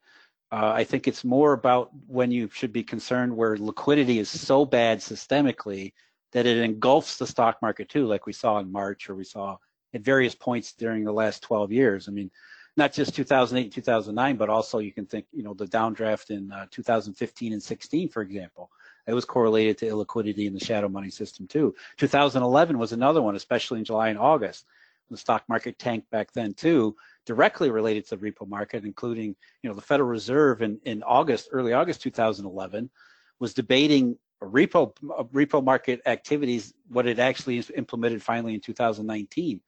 Uh, 0.51 0.71
I 0.75 0.83
think 0.83 1.07
it's 1.07 1.23
more 1.23 1.53
about 1.53 1.89
when 2.05 2.29
you 2.29 2.47
should 2.53 2.71
be 2.71 2.83
concerned 2.83 3.35
where 3.35 3.57
liquidity 3.57 4.19
is 4.19 4.29
so 4.29 4.65
bad 4.65 4.99
systemically 4.99 5.93
that 6.31 6.45
it 6.45 6.57
engulfs 6.57 7.17
the 7.17 7.25
stock 7.25 7.57
market 7.59 7.89
too, 7.89 8.05
like 8.05 8.27
we 8.27 8.33
saw 8.33 8.59
in 8.59 8.71
March 8.71 9.09
or 9.09 9.15
we 9.15 9.23
saw 9.23 9.57
at 9.95 10.01
various 10.01 10.35
points 10.35 10.73
during 10.73 11.03
the 11.03 11.11
last 11.11 11.41
12 11.41 11.71
years. 11.71 12.07
I 12.07 12.11
mean, 12.11 12.29
not 12.75 12.93
just 12.93 13.15
2008 13.15 13.63
and 13.63 13.73
2009, 13.73 14.37
but 14.37 14.49
also 14.49 14.77
you 14.77 14.93
can 14.93 15.07
think, 15.07 15.25
you 15.33 15.41
know, 15.41 15.55
the 15.55 15.65
downdraft 15.65 16.29
in 16.29 16.51
uh, 16.51 16.67
2015 16.69 17.53
and 17.53 17.63
16, 17.63 18.09
for 18.09 18.21
example. 18.21 18.69
It 19.07 19.13
was 19.13 19.25
correlated 19.25 19.77
to 19.79 19.85
illiquidity 19.87 20.45
in 20.45 20.53
the 20.53 20.59
shadow 20.59 20.89
money 20.89 21.09
system 21.09 21.47
too. 21.47 21.73
2011 21.97 22.77
was 22.77 22.91
another 22.91 23.21
one, 23.21 23.35
especially 23.35 23.79
in 23.79 23.85
July 23.85 24.09
and 24.09 24.19
August. 24.19 24.65
The 25.09 25.17
stock 25.17 25.43
market 25.47 25.79
tanked 25.79 26.09
back 26.11 26.33
then 26.33 26.53
too, 26.53 26.93
directly 27.25 27.69
related 27.69 28.05
to 28.07 28.17
the 28.17 28.31
repo 28.31 28.45
market, 28.45 28.83
including, 28.83 29.37
you 29.63 29.69
know, 29.69 29.73
the 29.73 29.81
Federal 29.81 30.09
Reserve 30.09 30.61
in, 30.61 30.79
in 30.83 31.01
August, 31.03 31.47
early 31.53 31.71
August 31.71 32.01
2011, 32.01 32.89
was 33.39 33.53
debating 33.53 34.17
repo 34.43 34.93
repo 35.33 35.63
market 35.63 36.01
activities, 36.05 36.73
what 36.89 37.07
it 37.07 37.19
actually 37.19 37.63
implemented 37.75 38.21
finally 38.21 38.53
in 38.53 38.59
2019. 38.59 39.61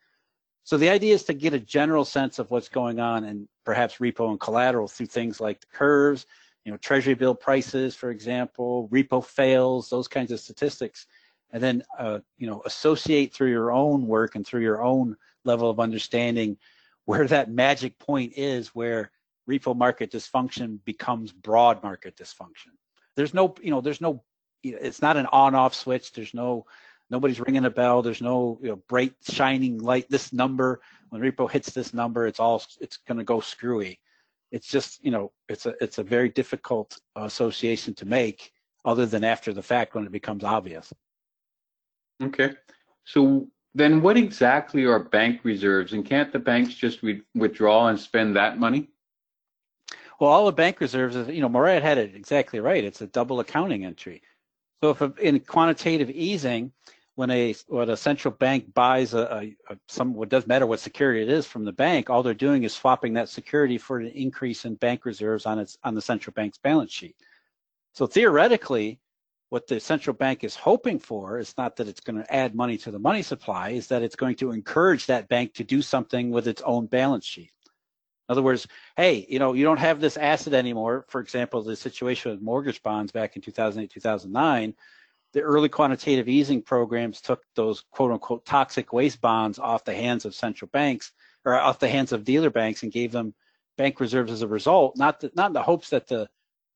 So 0.64 0.78
the 0.78 0.90
idea 0.90 1.16
is 1.16 1.24
to 1.24 1.34
get 1.34 1.54
a 1.54 1.60
general 1.60 2.06
sense 2.06 2.38
of 2.38 2.52
what's 2.52 2.70
going 2.70 3.00
on 3.00 3.24
and 3.24 3.48
perhaps 3.66 3.98
repo 3.98 4.30
and 4.30 4.40
collateral 4.40 4.88
through 4.88 5.08
things 5.08 5.40
like 5.40 5.62
the 5.62 5.68
curves, 5.74 6.26
you 6.66 6.72
know, 6.72 6.78
treasury 6.78 7.14
bill 7.14 7.36
prices, 7.36 7.95
for 7.95 8.12
example, 8.12 8.89
repo 8.91 9.24
fails, 9.24 9.89
those 9.89 10.07
kinds 10.07 10.32
of 10.32 10.39
statistics, 10.39 11.07
and 11.51 11.64
then, 11.64 11.84
uh, 11.97 12.20
you 12.38 12.47
know, 12.47 12.62
associate 12.66 13.34
through 13.34 13.49
your 13.49 13.72
own 13.72 14.07
work 14.07 14.36
and 14.36 14.45
through 14.45 14.62
your 14.62 14.84
own 14.84 15.16
level 15.45 15.70
of 15.70 15.80
understanding 15.80 16.57
where 17.05 17.28
that 17.28 17.49
magic 17.49 17.97
point 17.97 18.34
is 18.36 18.68
where 18.70 19.12
repo 19.49 19.76
market 19.76 20.12
dysfunction 20.12 20.80
becomes 20.86 21.32
broad 21.32 21.82
market 21.82 22.16
dysfunction. 22.16 22.74
There's 23.16 23.34
no, 23.34 23.55
you 23.62 23.72
know, 23.72 23.82
there's 23.82 24.01
no, 24.01 24.24
it's 24.62 25.01
not 25.01 25.18
an 25.18 25.26
on-off 25.28 25.74
switch. 25.74 26.12
There's 26.12 26.34
no 26.34 26.66
Nobody's 27.10 27.39
ringing 27.39 27.66
a 27.66 27.72
bell. 27.72 28.01
There's 28.01 28.22
no 28.22 28.60
you 28.62 28.70
know, 28.70 28.76
bright 28.88 29.14
shining 29.28 29.80
light. 29.80 30.10
This 30.10 30.32
number, 30.32 30.82
when 31.10 31.22
repo 31.22 31.49
hits 31.49 31.72
this 31.72 31.93
number, 31.93 32.28
it's 32.28 32.39
all 32.39 32.62
it's 32.80 32.97
going 32.97 33.18
to 33.18 33.24
go 33.24 33.39
screwy. 33.39 33.99
It's 34.52 34.68
just 34.68 35.04
you 35.04 35.12
know 35.12 35.32
it's 35.47 35.66
a 35.66 35.76
it's 35.82 35.97
a 35.97 36.04
very 36.04 36.30
difficult 36.30 37.00
association 37.16 37.93
to 37.95 38.06
make, 38.06 38.52
other 38.86 39.06
than 39.06 39.24
after 39.24 39.54
the 39.54 39.62
fact 39.62 39.95
when 39.95 40.06
it 40.06 40.12
becomes 40.12 40.43
obvious. 40.43 40.93
Okay, 42.22 42.54
so 43.06 43.47
then 43.76 44.02
what 44.02 44.18
exactly 44.18 44.86
are 44.86 45.00
bank 45.00 45.41
reserves, 45.43 45.93
and 45.93 46.06
can't 46.06 46.32
the 46.34 46.39
banks 46.39 46.74
just 46.74 47.04
re- 47.04 47.22
withdraw 47.36 47.88
and 47.88 48.00
spend 48.00 48.36
that 48.36 48.58
money? 48.58 48.89
Well, 50.20 50.30
all 50.30 50.45
the 50.45 50.52
bank 50.52 50.82
reserves, 50.82 51.16
is, 51.16 51.30
you 51.30 51.41
know, 51.41 51.47
Morad 51.47 51.82
had 51.82 51.97
it 51.97 52.14
exactly 52.14 52.60
right. 52.60 52.84
It's 52.84 53.02
a 53.02 53.08
double 53.08 53.39
accounting 53.39 53.86
entry. 53.86 54.22
So 54.84 54.89
if 54.89 55.02
a, 55.02 55.14
in 55.22 55.39
quantitative 55.39 56.10
easing, 56.10 56.74
when 57.20 57.32
a 57.32 57.53
when 57.67 57.89
a 57.89 57.97
central 57.97 58.34
bank 58.34 58.74
buys 58.74 59.13
a, 59.13 59.24
a, 59.70 59.74
a 59.74 59.78
some 59.89 60.13
what 60.13 60.30
doesn't 60.30 60.47
matter 60.47 60.65
what 60.65 60.80
security 60.80 61.22
it 61.22 61.28
is 61.28 61.45
from 61.45 61.65
the 61.65 61.72
bank, 61.74 62.09
all 62.09 62.24
they're 62.24 62.34
doing 62.34 62.63
is 62.63 62.72
swapping 62.72 63.11
that 63.11 63.28
security 63.28 63.78
for 63.78 63.99
an 63.99 64.07
increase 64.07 64.63
in 64.63 64.76
bank 64.76 65.03
reserves 65.03 65.45
on 65.45 65.59
its 65.59 65.78
on 65.84 65.95
the 65.95 66.01
central 66.01 66.34
bank's 66.34 66.57
balance 66.57 66.93
sheet. 66.93 67.17
So 67.91 68.07
theoretically, 68.07 69.01
what 69.49 69.67
the 69.67 69.82
central 69.82 70.13
bank 70.13 70.45
is 70.45 70.55
hoping 70.55 70.97
for 70.97 71.39
is 71.39 71.53
not 71.57 71.76
that 71.76 71.89
it's 71.89 71.99
going 71.99 72.24
to 72.24 72.34
add 72.34 72.55
money 72.55 72.78
to 72.78 72.89
the 72.89 72.99
money 72.99 73.22
supply, 73.22 73.72
is 73.72 73.88
that 73.88 74.01
it's 74.01 74.15
going 74.15 74.38
to 74.38 74.51
encourage 74.51 75.05
that 75.07 75.28
bank 75.28 75.53
to 75.55 75.65
do 75.65 75.82
something 75.82 76.32
with 76.32 76.47
its 76.47 76.61
own 76.61 76.86
balance 76.86 77.26
sheet. 77.26 77.51
In 78.30 78.32
other 78.32 78.43
words, 78.43 78.65
hey, 78.95 79.26
you 79.28 79.39
know, 79.39 79.51
you 79.51 79.65
don't 79.65 79.86
have 79.88 79.99
this 79.99 80.15
asset 80.15 80.53
anymore. 80.53 81.03
For 81.09 81.20
example, 81.20 81.63
the 81.63 81.76
situation 81.76 82.32
with 82.32 82.41
mortgage 82.41 82.82
bonds 82.82 83.11
back 83.11 83.36
in 83.36 83.41
2008, 83.41 83.91
2009 83.91 84.74
the 85.34 85.41
early 85.41 85.69
quantitative 85.69 86.27
easing 86.27 86.61
programs 86.61 87.21
took 87.21 87.43
those 87.55 87.84
quote 87.91 88.11
unquote 88.11 88.45
toxic 88.45 88.93
waste 88.93 89.21
bonds 89.21 89.59
off 89.59 89.86
the 89.86 89.93
hands 89.93 90.25
of 90.25 90.36
central 90.36 90.69
banks 90.71 91.11
or 91.45 91.59
off 91.59 91.80
the 91.80 91.89
hands 91.89 92.11
of 92.11 92.23
dealer 92.23 92.49
banks 92.49 92.84
and 92.84 92.91
gave 92.91 93.11
them 93.11 93.34
bank 93.77 93.99
reserves 93.99 94.32
as 94.32 94.41
a 94.41 94.47
result, 94.47 94.97
not 94.97 95.19
the, 95.19 95.32
not 95.36 95.47
in 95.47 95.53
the 95.53 95.63
hopes 95.63 95.89
that 95.89 96.07
the 96.07 96.27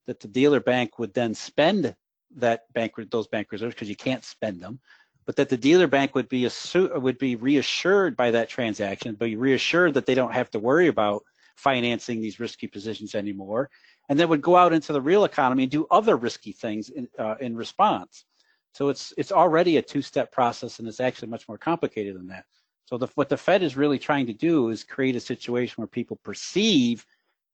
that 0.06 0.20
the 0.20 0.28
dealer 0.28 0.60
bank 0.60 1.00
would 1.00 1.14
then 1.14 1.34
spend 1.34 1.96
that 2.36 2.72
bank 2.74 2.94
those 3.10 3.28
bank 3.28 3.52
reserves 3.52 3.74
because 3.74 3.90
you 3.90 3.96
can't 3.96 4.24
spend 4.24 4.60
them, 4.62 4.80
but 5.26 5.36
that 5.36 5.50
the 5.50 5.58
dealer 5.58 5.88
bank 5.88 6.16
would 6.16 6.30
be 6.30 6.44
assu- 6.44 7.02
would 7.02 7.18
be 7.18 7.36
reassured 7.36 8.16
by 8.16 8.32
that 8.32 8.50
transaction, 8.50 9.16
be 9.16 9.36
reassured 9.36 9.94
that 9.94 10.06
they 10.06 10.16
don't 10.16 10.34
have 10.34 10.50
to 10.52 10.60
worry 10.60 10.88
about 10.88 11.24
financing 11.56 12.22
these 12.22 12.40
risky 12.40 12.68
positions 12.68 13.16
anymore, 13.16 13.70
and 14.10 14.20
then 14.20 14.30
would 14.30 14.42
go 14.42 14.56
out 14.56 14.74
into 14.74 14.94
the 14.94 15.02
real 15.02 15.24
economy 15.26 15.64
and 15.64 15.72
do 15.72 15.88
other 15.92 16.16
risky 16.16 16.52
things 16.52 16.90
in, 16.90 17.08
uh, 17.18 17.36
in 17.40 17.56
response. 17.56 18.26
So 18.74 18.90
it's 18.90 19.14
it's 19.18 19.32
already 19.32 19.78
a 19.78 19.82
two-step 19.82 20.32
process, 20.32 20.80
and 20.80 20.88
it's 20.88 21.00
actually 21.00 21.30
much 21.30 21.48
more 21.48 21.58
complicated 21.58 22.16
than 22.16 22.28
that. 22.28 22.46
So 22.86 22.98
the, 22.98 23.08
what 23.16 23.30
the 23.30 23.38
Fed 23.38 23.64
is 23.64 23.78
really 23.78 24.00
trying 24.00 24.26
to 24.28 24.34
do 24.34 24.70
is 24.70 24.84
create 24.84 25.16
a 25.16 25.20
situation 25.20 25.76
where 25.78 25.88
people 25.88 26.20
perceive 26.24 27.06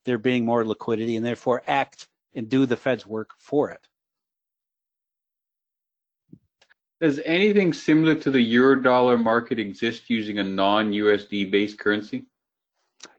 there 0.05 0.17
being 0.17 0.45
more 0.45 0.65
liquidity 0.65 1.17
and 1.17 1.25
therefore 1.25 1.61
act 1.67 2.07
and 2.33 2.49
do 2.49 2.65
the 2.65 2.77
Fed's 2.77 3.05
work 3.05 3.31
for 3.37 3.69
it. 3.69 3.85
Does 7.01 7.19
anything 7.25 7.71
similar 7.73 8.15
to 8.15 8.31
the 8.31 8.41
euro 8.41 8.81
dollar 8.81 9.17
market 9.17 9.59
exist 9.59 10.09
using 10.09 10.39
a 10.39 10.43
non-USD 10.43 11.51
based 11.51 11.79
currency? 11.79 12.25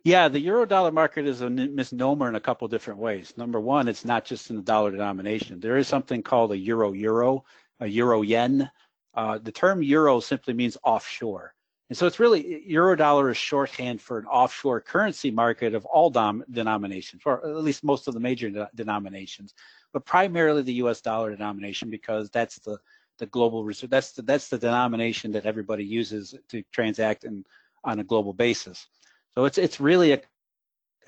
Yeah, 0.05 0.29
the 0.29 0.41
euro 0.41 0.67
dollar 0.67 0.93
market 0.93 1.27
is 1.27 1.41
a 1.41 1.49
misnomer 1.49 2.29
in 2.29 2.35
a 2.35 2.41
couple 2.41 2.69
different 2.69 3.01
ways. 3.01 3.33
Number 3.37 3.61
one, 3.61 3.89
it's 3.89 4.05
not 4.05 4.27
just 4.27 4.51
in 4.51 4.57
the 4.57 4.63
dollar 4.63 4.91
denomination. 4.91 5.61
There 5.61 5.79
is 5.79 5.89
something 5.89 6.23
called 6.23 6.53
a 6.53 6.59
euro 6.59 6.93
euro, 6.93 7.45
a 7.81 7.87
euro 7.87 8.23
yen. 8.23 8.71
Uh, 9.15 9.39
the 9.39 9.53
term 9.53 9.83
euro 9.83 10.21
simply 10.21 10.55
means 10.55 10.77
offshore. 10.85 11.55
And 11.89 11.97
so 11.97 12.07
it's 12.07 12.21
really 12.21 12.63
euro 12.67 12.95
dollar 12.95 13.31
is 13.31 13.37
shorthand 13.37 14.01
for 14.01 14.19
an 14.19 14.27
offshore 14.27 14.81
currency 14.81 15.31
market 15.31 15.75
of 15.75 15.85
all 15.87 16.09
dom- 16.09 16.45
denominations, 16.53 17.23
or 17.27 17.45
at 17.45 17.65
least 17.65 17.83
most 17.83 18.07
of 18.07 18.15
the 18.15 18.21
major 18.21 18.49
de- 18.49 18.71
denominations, 18.77 19.55
but 19.93 20.05
primarily 20.05 20.63
the 20.63 20.75
US 20.75 21.01
dollar 21.01 21.33
denomination 21.33 21.91
because 21.91 22.31
that's 22.31 22.61
the, 22.61 22.79
the 23.19 23.27
global 23.27 23.65
reserve. 23.65 23.91
That's 23.91 24.13
the, 24.13 24.23
that's 24.23 24.49
the 24.49 24.59
denomination 24.59 25.33
that 25.33 25.47
everybody 25.47 25.85
uses 25.85 26.37
to 26.51 26.63
transact 26.73 27.25
in, 27.25 27.45
on 27.83 27.99
a 27.99 28.05
global 28.05 28.35
basis. 28.35 28.87
So 29.35 29.45
it's, 29.45 29.59
it's 29.59 29.81
really 29.81 30.13
a, 30.13 30.21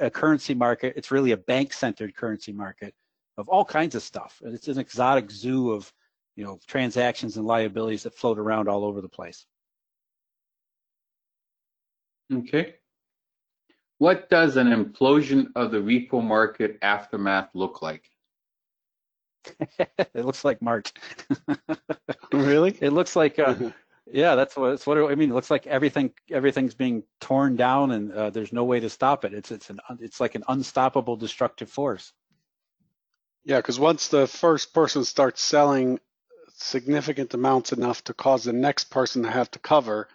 a 0.01 0.11
currency 0.11 0.55
market. 0.55 0.95
It's 0.97 1.13
really 1.13 1.31
a 1.31 1.37
bank 1.37 1.73
centered 1.73 2.17
currency 2.17 2.53
market 2.53 2.93
of 3.39 3.49
all 3.49 3.65
kinds 3.65 3.95
of 3.95 4.03
stuff. 4.03 4.43
It's 4.45 4.67
an 4.67 4.79
exotic 4.79 5.31
zoo 5.31 5.71
of 5.71 5.93
you 6.37 6.45
know, 6.45 6.59
transactions 6.67 7.37
and 7.37 7.47
liabilities 7.47 8.05
that 8.05 8.15
float 8.15 8.39
around 8.39 8.69
all 8.69 8.85
over 8.85 9.01
the 9.01 9.09
place. 9.09 9.47
Okay. 12.33 12.75
What 13.99 14.29
does 14.31 14.57
an 14.57 14.69
implosion 14.69 15.49
of 15.55 15.71
the 15.71 15.79
repo 15.79 16.25
market 16.25 16.79
aftermath 16.83 17.51
look 17.55 17.83
like? 17.83 18.11
it 19.79 20.25
looks 20.25 20.45
like 20.45 20.63
March. 20.63 20.93
really? 22.33 22.71
It 22.81 22.93
looks 22.93 23.15
like, 23.17 23.39
uh, 23.39 23.55
yeah, 24.11 24.35
that's 24.35 24.57
what 24.57 24.73
it's 24.73 24.87
what 24.87 24.99
I 24.99 25.15
mean. 25.15 25.31
It 25.31 25.35
looks 25.35 25.51
like 25.51 25.67
everything 25.67 26.13
everything's 26.31 26.75
being 26.75 27.05
torn 27.21 27.57
down, 27.57 27.93
and 27.93 28.13
uh, 28.13 28.31
there's 28.31 28.53
no 28.53 28.65
way 28.65 28.81
to 28.81 28.91
stop 28.91 29.25
it. 29.25 29.35
It's 29.35 29.51
it's 29.51 29.71
an 29.71 29.81
it's 30.01 30.21
like 30.21 30.35
an 30.35 30.45
unstoppable 30.49 31.17
destructive 31.17 31.71
force. 31.71 32.13
Yeah, 33.45 33.59
because 33.59 33.79
once 33.79 34.09
the 34.09 34.27
first 34.27 34.75
person 34.75 35.05
starts 35.05 35.43
selling 35.43 35.99
significant 36.63 37.35
amounts 37.35 37.73
enough 37.73 38.05
to 38.05 38.15
cause 38.15 38.45
the 38.45 38.53
next 38.53 38.85
person 38.85 39.23
to 39.23 39.31
have 39.31 39.51
to 39.51 39.59
cover, 39.59 40.09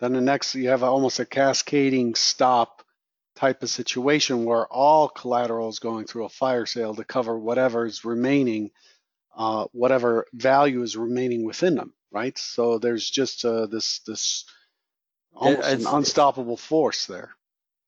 then 0.00 0.12
the 0.12 0.20
next 0.20 0.54
you 0.54 0.68
have 0.68 0.82
almost 0.82 1.20
a 1.20 1.24
cascading 1.24 2.14
stop 2.14 2.82
type 3.36 3.62
of 3.62 3.70
situation 3.70 4.44
where 4.44 4.66
all 4.66 5.08
collateral 5.08 5.68
is 5.68 5.78
going 5.78 6.06
through 6.06 6.24
a 6.24 6.28
fire 6.28 6.66
sale 6.66 6.94
to 6.94 7.04
cover 7.04 7.38
whatever 7.38 7.86
is 7.86 8.04
remaining, 8.04 8.70
uh, 9.36 9.66
whatever 9.72 10.26
value 10.32 10.82
is 10.82 10.96
remaining 10.96 11.44
within 11.44 11.74
them, 11.74 11.92
right? 12.12 12.36
So 12.38 12.78
there's 12.78 13.08
just 13.08 13.44
uh, 13.44 13.66
this 13.66 14.00
this 14.00 14.44
almost 15.34 15.68
an 15.68 15.86
unstoppable 15.86 16.56
force 16.56 17.06
there. 17.06 17.30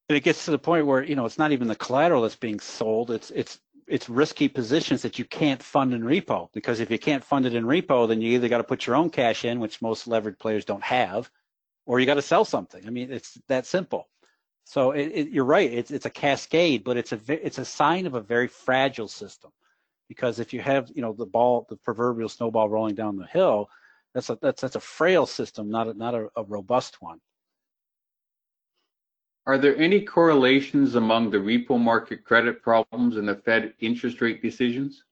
And 0.08 0.16
it 0.16 0.24
gets 0.24 0.44
to 0.44 0.52
the 0.52 0.58
point 0.58 0.86
where 0.86 1.02
you 1.02 1.16
know 1.16 1.26
it's 1.26 1.38
not 1.38 1.52
even 1.52 1.68
the 1.68 1.76
collateral 1.76 2.22
that's 2.22 2.36
being 2.36 2.60
sold; 2.60 3.10
it's 3.10 3.30
it's 3.30 3.58
it's 3.86 4.08
risky 4.08 4.48
positions 4.48 5.02
that 5.02 5.18
you 5.18 5.24
can't 5.24 5.62
fund 5.62 5.94
in 5.94 6.02
repo 6.02 6.48
because 6.52 6.80
if 6.80 6.90
you 6.90 6.98
can't 6.98 7.24
fund 7.24 7.46
it 7.46 7.54
in 7.54 7.64
repo, 7.64 8.08
then 8.08 8.20
you 8.20 8.32
either 8.34 8.48
got 8.48 8.58
to 8.58 8.64
put 8.64 8.86
your 8.86 8.96
own 8.96 9.10
cash 9.10 9.44
in, 9.44 9.60
which 9.60 9.80
most 9.80 10.06
levered 10.06 10.38
players 10.38 10.64
don't 10.64 10.82
have, 10.82 11.30
or 11.86 12.00
you 12.00 12.06
got 12.06 12.14
to 12.14 12.22
sell 12.22 12.44
something. 12.44 12.84
I 12.86 12.90
mean, 12.90 13.12
it's 13.12 13.38
that 13.48 13.66
simple. 13.66 14.08
So 14.64 14.90
it, 14.90 15.12
it, 15.14 15.28
you're 15.28 15.44
right. 15.44 15.72
It's 15.72 15.92
it's 15.92 16.06
a 16.06 16.10
cascade, 16.10 16.82
but 16.82 16.96
it's 16.96 17.12
a 17.12 17.20
it's 17.28 17.58
a 17.58 17.64
sign 17.64 18.06
of 18.06 18.14
a 18.14 18.20
very 18.20 18.48
fragile 18.48 19.08
system, 19.08 19.52
because 20.08 20.40
if 20.40 20.52
you 20.52 20.60
have 20.60 20.90
you 20.92 21.02
know 21.02 21.12
the 21.12 21.26
ball, 21.26 21.66
the 21.68 21.76
proverbial 21.76 22.28
snowball 22.28 22.68
rolling 22.68 22.96
down 22.96 23.16
the 23.16 23.26
hill, 23.26 23.70
that's 24.12 24.28
a 24.28 24.38
that's 24.42 24.62
that's 24.62 24.74
a 24.74 24.80
frail 24.80 25.26
system, 25.26 25.70
not 25.70 25.86
a, 25.86 25.94
not 25.94 26.14
a, 26.16 26.28
a 26.34 26.42
robust 26.42 27.00
one. 27.00 27.20
Are 29.46 29.58
there 29.58 29.76
any 29.76 30.00
correlations 30.00 30.96
among 30.96 31.30
the 31.30 31.38
repo 31.38 31.80
market 31.80 32.24
credit 32.24 32.62
problems 32.62 33.16
and 33.16 33.28
the 33.28 33.36
Fed 33.36 33.74
interest 33.80 34.20
rate 34.20 34.42
decisions? 34.42 35.04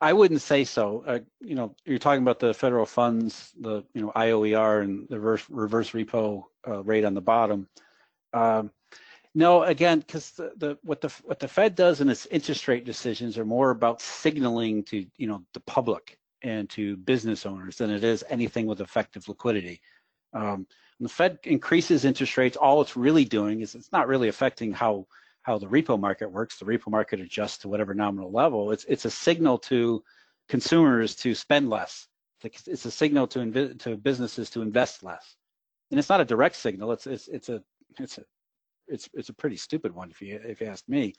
I 0.00 0.12
wouldn't 0.12 0.42
say 0.42 0.64
so. 0.64 1.04
Uh, 1.06 1.20
you 1.40 1.54
know, 1.54 1.76
you're 1.84 2.00
talking 2.00 2.22
about 2.22 2.40
the 2.40 2.52
federal 2.52 2.86
funds, 2.86 3.52
the 3.60 3.84
you 3.94 4.02
know 4.02 4.12
IOER 4.16 4.82
and 4.82 5.08
the 5.08 5.20
reverse, 5.20 5.44
reverse 5.48 5.90
repo 5.92 6.44
uh, 6.66 6.82
rate 6.82 7.04
on 7.04 7.14
the 7.14 7.20
bottom. 7.20 7.68
Um, 8.32 8.72
no, 9.34 9.62
again, 9.62 10.00
because 10.00 10.32
the, 10.32 10.52
the 10.56 10.78
what 10.82 11.00
the 11.00 11.08
what 11.22 11.38
the 11.38 11.46
Fed 11.46 11.76
does 11.76 12.00
in 12.00 12.08
its 12.08 12.26
interest 12.26 12.66
rate 12.66 12.84
decisions 12.84 13.38
are 13.38 13.44
more 13.44 13.70
about 13.70 14.00
signaling 14.00 14.82
to 14.84 15.06
you 15.16 15.28
know 15.28 15.44
the 15.54 15.60
public 15.60 16.18
and 16.42 16.68
to 16.70 16.96
business 16.96 17.46
owners 17.46 17.76
than 17.76 17.90
it 17.90 18.02
is 18.02 18.24
anything 18.28 18.66
with 18.66 18.80
effective 18.80 19.28
liquidity. 19.28 19.80
Um, 20.32 20.66
when 20.98 21.04
the 21.04 21.12
Fed 21.12 21.38
increases 21.44 22.04
interest 22.04 22.36
rates, 22.36 22.56
all 22.56 22.80
it's 22.80 22.96
really 22.96 23.24
doing 23.24 23.60
is 23.60 23.74
it's 23.74 23.92
not 23.92 24.08
really 24.08 24.28
affecting 24.28 24.72
how 24.72 25.06
how 25.42 25.58
the 25.58 25.66
repo 25.66 25.98
market 25.98 26.30
works. 26.30 26.58
The 26.58 26.64
repo 26.64 26.90
market 26.90 27.20
adjusts 27.20 27.58
to 27.58 27.68
whatever 27.68 27.94
nominal 27.94 28.32
level. 28.32 28.72
It's 28.72 28.84
it's 28.88 29.04
a 29.04 29.10
signal 29.10 29.58
to 29.58 30.02
consumers 30.48 31.14
to 31.16 31.34
spend 31.34 31.70
less. 31.70 32.08
It's 32.42 32.84
a, 32.84 32.90
signal 32.90 33.26
to 33.28 33.74
to 33.74 33.96
businesses 33.96 34.50
to 34.50 34.62
invest 34.62 35.02
less, 35.02 35.36
and 35.90 35.98
it's 35.98 36.08
not 36.08 36.20
a 36.20 36.24
direct 36.24 36.56
signal. 36.56 36.92
It's 36.92 37.06
it's 37.06 37.28
it's 37.28 37.48
a 37.48 37.62
it's 37.98 38.18
a 38.18 38.24
it's 38.88 39.08
it's 39.14 39.28
a 39.28 39.34
pretty 39.34 39.56
stupid 39.56 39.94
one 39.94 40.10
if 40.10 40.20
you 40.22 40.40
if 40.44 40.60
you 40.60 40.66
ask 40.68 40.88
me, 40.88 41.14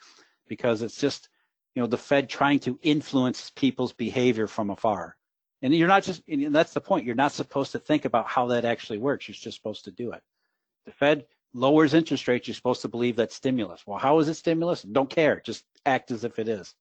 because 0.48 0.82
it's 0.82 1.00
just 1.00 1.30
you 1.76 1.82
know 1.82 1.88
the 1.88 1.98
Fed 1.98 2.30
trying 2.30 2.60
to 2.60 2.80
influence 2.82 3.52
people's 3.56 3.94
behavior 3.94 4.48
from 4.48 4.70
afar. 4.70 5.16
And 5.62 5.74
you're 5.74 5.88
not 5.88 6.04
just, 6.04 6.22
and 6.28 6.54
that's 6.54 6.74
the 6.74 6.82
point. 6.82 7.06
You're 7.06 7.16
not 7.16 7.32
supposed 7.32 7.72
to 7.72 7.80
think 7.80 8.06
about 8.06 8.28
how 8.28 8.48
that 8.48 8.66
actually 8.66 9.00
works. 9.00 9.28
You're 9.28 9.36
just 9.36 9.58
supposed 9.58 9.86
to 9.86 9.92
do 9.92 10.12
it. 10.12 10.22
The 10.86 10.92
Fed 10.92 11.26
lowers 11.54 11.94
interest 11.94 12.28
rates. 12.28 12.48
You're 12.48 12.56
supposed 12.56 12.84
to 12.84 12.88
believe 12.88 13.16
that's 13.16 13.36
stimulus. 13.36 13.86
Well, 13.86 13.98
how 13.98 14.20
is 14.20 14.30
it 14.30 14.36
stimulus? 14.36 14.84
Don't 14.84 15.10
care. 15.10 15.42
Just 15.44 15.64
act 15.86 16.12
as 16.12 16.24
if 16.24 16.38
it 16.38 16.48
is. 16.48 16.76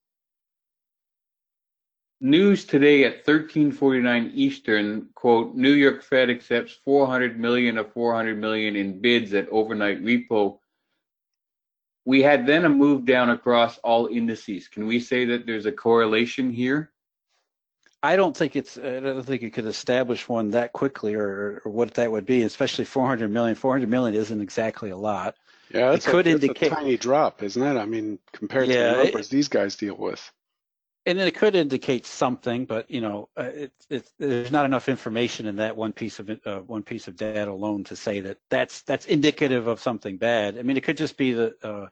News 2.21 2.65
today 2.65 3.05
at 3.05 3.27
1349 3.27 4.33
Eastern, 4.35 5.09
quote, 5.15 5.55
New 5.55 5.73
York 5.73 6.03
Fed 6.03 6.31
accepts 6.31 6.73
400 6.85 7.39
million 7.39 7.77
of 7.77 7.93
400 7.93 8.39
million 8.39 8.75
in 8.75 9.01
bids 9.01 9.35
at 9.35 9.49
overnight 9.51 10.03
repo. 10.03 10.59
We 12.07 12.23
had 12.23 12.47
then 12.47 12.65
a 12.65 12.71
move 12.71 13.05
down 13.05 13.29
across 13.31 13.77
all 13.79 14.07
indices. 14.07 14.69
Can 14.69 14.87
we 14.87 14.99
say 14.99 15.27
that 15.27 15.45
there's 15.45 15.67
a 15.67 15.73
correlation 15.73 16.51
here? 16.51 16.91
I 18.07 18.15
don't 18.15 18.37
think 18.37 18.55
it's. 18.55 18.79
I 18.79 19.01
don't 19.01 19.25
think 19.25 19.43
you 19.43 19.51
could 19.51 19.67
establish 19.67 20.29
one 20.29 20.53
that 20.53 20.73
quickly, 20.73 21.17
or, 21.17 21.61
or 21.65 21.73
what 21.73 21.95
that 21.95 22.13
would 22.13 22.25
be. 22.25 22.43
Especially 22.43 22.85
400 22.85 23.29
million. 23.29 23.57
400 23.57 23.89
million 23.89 24.15
isn't 24.15 24.41
exactly 24.41 24.91
a 24.91 24.97
lot. 24.97 25.35
Yeah, 25.75 25.93
it 25.93 26.05
could 26.05 26.29
a, 26.29 26.31
indicate 26.31 26.71
a 26.71 26.75
tiny 26.77 26.97
drop, 26.97 27.43
isn't 27.43 27.61
it? 27.61 27.77
I 27.77 27.85
mean, 27.85 28.21
compared 28.33 28.69
yeah, 28.69 28.75
to 28.75 28.97
the 28.97 29.05
numbers 29.05 29.27
it, 29.27 29.31
these 29.31 29.49
guys 29.49 29.75
deal 29.75 29.97
with. 29.97 30.31
And 31.05 31.19
then 31.19 31.27
it 31.27 31.35
could 31.35 31.57
indicate 31.57 32.07
something, 32.07 32.65
but 32.65 32.89
you 32.89 33.01
know, 33.01 33.29
uh, 33.37 33.51
it's 33.53 33.87
it, 33.91 34.09
there's 34.21 34.53
not 34.53 34.67
enough 34.67 34.89
information 34.89 35.47
in 35.47 35.57
that 35.57 35.77
one 35.77 35.93
piece 35.93 36.21
of 36.21 36.31
uh, 36.31 36.61
one 36.61 36.85
piece 36.85 37.09
of 37.09 37.17
data 37.17 37.51
alone 37.51 37.83
to 37.85 37.97
say 37.97 38.21
that 38.21 38.39
that's 38.51 38.83
that's 38.83 39.07
indicative 39.07 39.67
of 39.67 39.81
something 39.81 40.17
bad. 40.17 40.59
I 40.59 40.63
mean, 40.63 40.77
it 40.77 40.85
could 40.85 40.97
just 40.97 41.17
be 41.17 41.33
the 41.33 41.57
uh, 41.61 41.87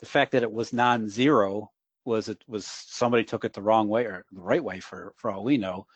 the 0.00 0.06
fact 0.06 0.32
that 0.32 0.42
it 0.42 0.52
was 0.52 0.74
non-zero 0.74 1.70
was 2.04 2.28
it 2.28 2.42
was 2.46 2.66
somebody 2.66 3.24
took 3.24 3.44
it 3.44 3.52
the 3.52 3.62
wrong 3.62 3.88
way 3.88 4.04
or 4.04 4.24
the 4.32 4.40
right 4.40 4.62
way 4.62 4.80
for 4.80 5.12
for 5.16 5.30
all 5.30 5.44
we 5.44 5.56
know, 5.56 5.86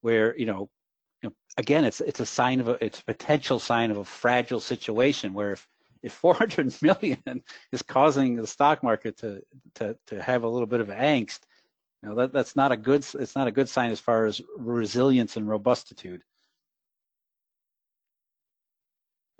where 0.00 0.36
you 0.38 0.46
know, 0.46 0.68
again 1.56 1.84
it's 1.84 2.00
it's 2.00 2.20
a 2.20 2.26
sign 2.26 2.60
of 2.60 2.68
a 2.68 2.84
it's 2.84 3.00
a 3.00 3.04
potential 3.04 3.58
sign 3.58 3.90
of 3.90 3.98
a 3.98 4.04
fragile 4.04 4.60
situation 4.60 5.34
where 5.34 5.52
if 5.52 5.66
if 6.02 6.12
400 6.24 6.80
million 6.82 7.42
is 7.72 7.82
causing 7.82 8.36
the 8.36 8.46
stock 8.46 8.82
market 8.82 9.18
to 9.18 9.42
to 9.76 9.96
to 10.06 10.22
have 10.22 10.44
a 10.44 10.48
little 10.48 10.66
bit 10.66 10.80
of 10.80 10.88
angst, 10.88 11.40
you 12.02 12.08
know 12.08 12.14
that 12.16 12.32
that's 12.32 12.56
not 12.56 12.72
a 12.72 12.76
good 12.76 13.04
it's 13.14 13.36
not 13.36 13.48
a 13.48 13.52
good 13.52 13.68
sign 13.68 13.90
as 13.90 14.00
far 14.00 14.26
as 14.26 14.40
resilience 14.56 15.36
and 15.36 15.46
robustitude. 15.46 16.20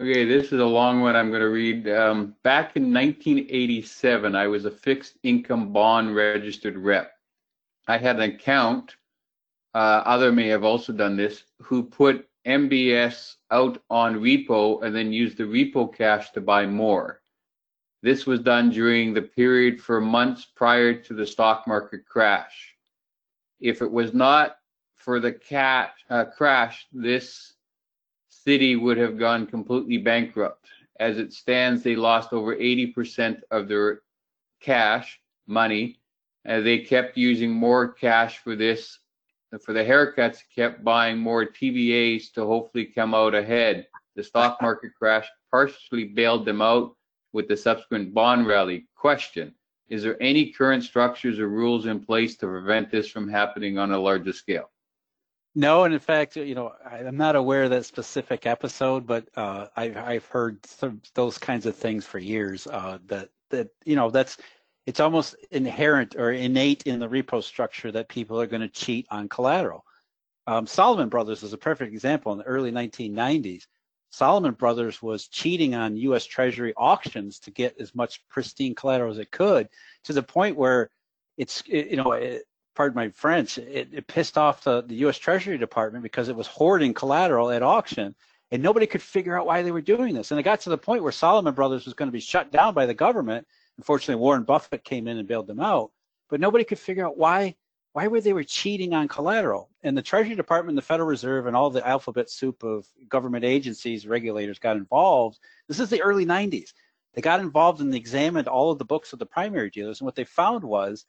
Okay, 0.00 0.24
this 0.24 0.52
is 0.52 0.60
a 0.60 0.64
long 0.64 1.00
one 1.00 1.16
I'm 1.16 1.30
going 1.30 1.40
to 1.40 1.48
read. 1.48 1.88
Um, 1.88 2.36
back 2.44 2.76
in 2.76 2.94
1987, 2.94 4.36
I 4.36 4.46
was 4.46 4.64
a 4.64 4.70
fixed 4.70 5.18
income 5.24 5.72
bond 5.72 6.14
registered 6.14 6.78
rep. 6.78 7.10
I 7.88 7.98
had 7.98 8.14
an 8.14 8.30
account, 8.30 8.94
uh, 9.74 10.02
other 10.06 10.30
may 10.30 10.46
have 10.46 10.62
also 10.62 10.92
done 10.92 11.16
this, 11.16 11.42
who 11.60 11.82
put 11.82 12.28
MBS 12.46 13.38
out 13.50 13.82
on 13.90 14.20
repo 14.20 14.84
and 14.84 14.94
then 14.94 15.12
used 15.12 15.36
the 15.36 15.42
repo 15.42 15.92
cash 15.92 16.30
to 16.30 16.40
buy 16.40 16.64
more. 16.64 17.20
This 18.00 18.24
was 18.24 18.38
done 18.38 18.70
during 18.70 19.12
the 19.12 19.22
period 19.22 19.80
for 19.80 20.00
months 20.00 20.44
prior 20.44 20.94
to 20.94 21.12
the 21.12 21.26
stock 21.26 21.66
market 21.66 22.06
crash. 22.06 22.76
If 23.58 23.82
it 23.82 23.90
was 23.90 24.14
not 24.14 24.58
for 24.94 25.18
the 25.18 25.32
cat 25.32 25.94
uh, 26.08 26.26
crash, 26.26 26.86
this 26.92 27.54
city 28.48 28.76
would 28.76 28.96
have 28.96 29.18
gone 29.18 29.46
completely 29.46 29.98
bankrupt. 29.98 30.64
As 30.98 31.18
it 31.18 31.34
stands, 31.34 31.82
they 31.82 31.94
lost 31.94 32.32
over 32.32 32.56
80% 32.56 33.42
of 33.50 33.68
their 33.68 34.00
cash 34.58 35.20
money. 35.46 36.00
and 36.46 36.64
they 36.64 36.78
kept 36.78 37.18
using 37.18 37.50
more 37.50 37.92
cash 37.92 38.38
for 38.38 38.56
this, 38.56 39.00
for 39.62 39.74
the 39.74 39.84
haircuts, 39.84 40.38
kept 40.54 40.82
buying 40.82 41.18
more 41.18 41.44
TBAs 41.44 42.32
to 42.32 42.46
hopefully 42.46 42.86
come 42.86 43.12
out 43.12 43.34
ahead. 43.34 43.86
The 44.16 44.24
stock 44.24 44.62
market 44.62 44.92
crash 44.98 45.28
partially 45.50 46.04
bailed 46.04 46.46
them 46.46 46.62
out 46.62 46.96
with 47.34 47.48
the 47.48 47.56
subsequent 47.56 48.14
bond 48.14 48.46
rally. 48.46 48.86
Question 48.96 49.54
Is 49.90 50.02
there 50.02 50.16
any 50.22 50.52
current 50.52 50.84
structures 50.84 51.38
or 51.38 51.50
rules 51.50 51.84
in 51.84 52.00
place 52.00 52.38
to 52.38 52.46
prevent 52.46 52.90
this 52.90 53.10
from 53.10 53.28
happening 53.28 53.76
on 53.76 53.92
a 53.92 53.98
larger 53.98 54.32
scale? 54.32 54.70
No, 55.58 55.82
and 55.82 55.92
in 55.92 55.98
fact, 55.98 56.36
you 56.36 56.54
know, 56.54 56.72
I, 56.88 56.98
am 56.98 57.16
not 57.16 57.34
aware 57.34 57.64
of 57.64 57.70
that 57.70 57.84
specific 57.84 58.46
episode, 58.46 59.08
but 59.08 59.28
uh, 59.34 59.66
I've 59.76 59.96
I've 59.96 60.26
heard 60.26 60.64
some, 60.64 61.02
those 61.14 61.36
kinds 61.36 61.66
of 61.66 61.74
things 61.74 62.06
for 62.06 62.20
years. 62.20 62.68
Uh, 62.68 62.98
that 63.06 63.30
that 63.50 63.70
you 63.84 63.96
know, 63.96 64.08
that's 64.08 64.36
it's 64.86 65.00
almost 65.00 65.34
inherent 65.50 66.14
or 66.14 66.30
innate 66.30 66.84
in 66.84 67.00
the 67.00 67.08
repo 67.08 67.42
structure 67.42 67.90
that 67.90 68.08
people 68.08 68.40
are 68.40 68.46
going 68.46 68.62
to 68.62 68.68
cheat 68.68 69.08
on 69.10 69.28
collateral. 69.28 69.84
Um, 70.46 70.64
Salomon 70.64 71.08
Brothers 71.08 71.42
is 71.42 71.52
a 71.52 71.58
perfect 71.58 71.92
example. 71.92 72.30
In 72.30 72.38
the 72.38 72.44
early 72.44 72.70
1990s, 72.70 73.64
Salomon 74.10 74.54
Brothers 74.54 75.02
was 75.02 75.26
cheating 75.26 75.74
on 75.74 75.96
U.S. 75.96 76.24
Treasury 76.24 76.72
auctions 76.76 77.40
to 77.40 77.50
get 77.50 77.74
as 77.80 77.96
much 77.96 78.22
pristine 78.28 78.76
collateral 78.76 79.10
as 79.10 79.18
it 79.18 79.32
could, 79.32 79.68
to 80.04 80.12
the 80.12 80.22
point 80.22 80.56
where 80.56 80.90
it's 81.36 81.64
you 81.66 81.96
know 81.96 82.12
pardon 82.78 82.94
my 82.94 83.08
French, 83.08 83.58
it, 83.58 83.88
it 83.92 84.06
pissed 84.06 84.38
off 84.38 84.62
the, 84.62 84.82
the 84.82 84.94
U.S. 84.98 85.18
Treasury 85.18 85.58
Department 85.58 86.04
because 86.04 86.28
it 86.28 86.36
was 86.36 86.46
hoarding 86.46 86.94
collateral 86.94 87.50
at 87.50 87.60
auction, 87.60 88.14
and 88.52 88.62
nobody 88.62 88.86
could 88.86 89.02
figure 89.02 89.36
out 89.36 89.46
why 89.46 89.62
they 89.62 89.72
were 89.72 89.80
doing 89.80 90.14
this. 90.14 90.30
And 90.30 90.38
it 90.38 90.44
got 90.44 90.60
to 90.60 90.70
the 90.70 90.78
point 90.78 91.02
where 91.02 91.10
Salomon 91.10 91.54
Brothers 91.54 91.86
was 91.86 91.94
going 91.94 92.06
to 92.06 92.12
be 92.12 92.20
shut 92.20 92.52
down 92.52 92.74
by 92.74 92.86
the 92.86 92.94
government. 92.94 93.48
Unfortunately, 93.78 94.22
Warren 94.22 94.44
Buffett 94.44 94.84
came 94.84 95.08
in 95.08 95.18
and 95.18 95.26
bailed 95.26 95.48
them 95.48 95.58
out, 95.58 95.90
but 96.30 96.38
nobody 96.38 96.62
could 96.62 96.78
figure 96.78 97.04
out 97.04 97.18
why 97.18 97.56
why 97.94 98.06
were 98.06 98.20
they 98.20 98.32
were 98.32 98.44
cheating 98.44 98.94
on 98.94 99.08
collateral. 99.08 99.70
And 99.82 99.98
the 99.98 100.02
Treasury 100.02 100.36
Department, 100.36 100.76
the 100.76 100.82
Federal 100.82 101.08
Reserve, 101.08 101.46
and 101.46 101.56
all 101.56 101.70
the 101.70 101.84
alphabet 101.84 102.30
soup 102.30 102.62
of 102.62 102.86
government 103.08 103.44
agencies, 103.44 104.06
regulators 104.06 104.60
got 104.60 104.76
involved. 104.76 105.40
This 105.66 105.80
is 105.80 105.90
the 105.90 106.02
early 106.02 106.26
90s. 106.26 106.74
They 107.14 107.22
got 107.22 107.40
involved 107.40 107.80
and 107.80 107.92
they 107.92 107.96
examined 107.96 108.46
all 108.46 108.70
of 108.70 108.78
the 108.78 108.84
books 108.84 109.12
of 109.12 109.18
the 109.18 109.26
primary 109.26 109.68
dealers, 109.68 109.98
and 110.00 110.06
what 110.06 110.14
they 110.14 110.22
found 110.22 110.62
was 110.62 111.06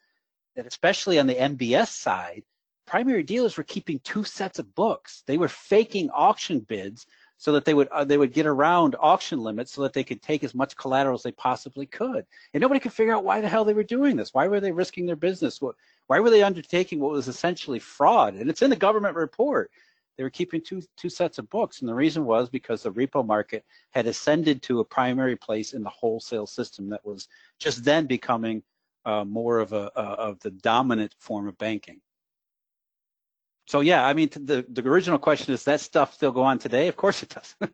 that 0.60 0.66
especially 0.66 1.18
on 1.18 1.26
the 1.26 1.34
MBS 1.34 1.88
side, 1.88 2.42
primary 2.86 3.22
dealers 3.22 3.56
were 3.56 3.64
keeping 3.64 3.98
two 4.00 4.24
sets 4.24 4.58
of 4.58 4.74
books. 4.74 5.22
They 5.26 5.38
were 5.38 5.48
faking 5.48 6.10
auction 6.10 6.60
bids 6.60 7.06
so 7.38 7.52
that 7.52 7.64
they 7.64 7.72
would 7.72 7.88
uh, 7.88 8.04
they 8.04 8.18
would 8.18 8.34
get 8.34 8.44
around 8.44 8.94
auction 9.00 9.40
limits 9.40 9.72
so 9.72 9.80
that 9.82 9.94
they 9.94 10.04
could 10.04 10.20
take 10.20 10.44
as 10.44 10.54
much 10.54 10.76
collateral 10.76 11.14
as 11.14 11.22
they 11.22 11.32
possibly 11.32 11.86
could. 11.86 12.26
And 12.52 12.60
nobody 12.60 12.78
could 12.78 12.92
figure 12.92 13.14
out 13.14 13.24
why 13.24 13.40
the 13.40 13.48
hell 13.48 13.64
they 13.64 13.72
were 13.72 13.82
doing 13.82 14.16
this. 14.16 14.34
Why 14.34 14.48
were 14.48 14.60
they 14.60 14.70
risking 14.70 15.06
their 15.06 15.16
business? 15.16 15.62
What, 15.62 15.76
Why 16.08 16.20
were 16.20 16.28
they 16.28 16.42
undertaking 16.42 17.00
what 17.00 17.12
was 17.12 17.28
essentially 17.28 17.78
fraud? 17.78 18.34
And 18.34 18.50
it's 18.50 18.60
in 18.60 18.68
the 18.68 18.76
government 18.76 19.16
report. 19.16 19.70
They 20.18 20.24
were 20.24 20.28
keeping 20.28 20.60
two 20.60 20.82
two 20.98 21.08
sets 21.08 21.38
of 21.38 21.48
books, 21.48 21.80
and 21.80 21.88
the 21.88 21.94
reason 21.94 22.26
was 22.26 22.50
because 22.50 22.82
the 22.82 22.92
repo 22.92 23.24
market 23.24 23.64
had 23.92 24.06
ascended 24.06 24.60
to 24.64 24.80
a 24.80 24.84
primary 24.84 25.36
place 25.36 25.72
in 25.72 25.82
the 25.82 25.88
wholesale 25.88 26.46
system 26.46 26.90
that 26.90 27.06
was 27.06 27.28
just 27.58 27.82
then 27.82 28.04
becoming 28.04 28.62
uh, 29.04 29.24
more 29.24 29.58
of 29.60 29.72
a 29.72 29.90
uh, 29.96 30.16
of 30.18 30.40
the 30.40 30.50
dominant 30.50 31.14
form 31.18 31.48
of 31.48 31.58
banking. 31.58 32.00
So 33.66 33.80
yeah, 33.80 34.04
I 34.04 34.14
mean, 34.14 34.30
the 34.32 34.64
the 34.68 34.86
original 34.88 35.18
question 35.18 35.54
is 35.54 35.64
that 35.64 35.80
stuff 35.80 36.14
still 36.14 36.32
go 36.32 36.42
on 36.42 36.58
today? 36.58 36.88
Of 36.88 36.96
course 36.96 37.22
it 37.22 37.28
does. 37.28 37.54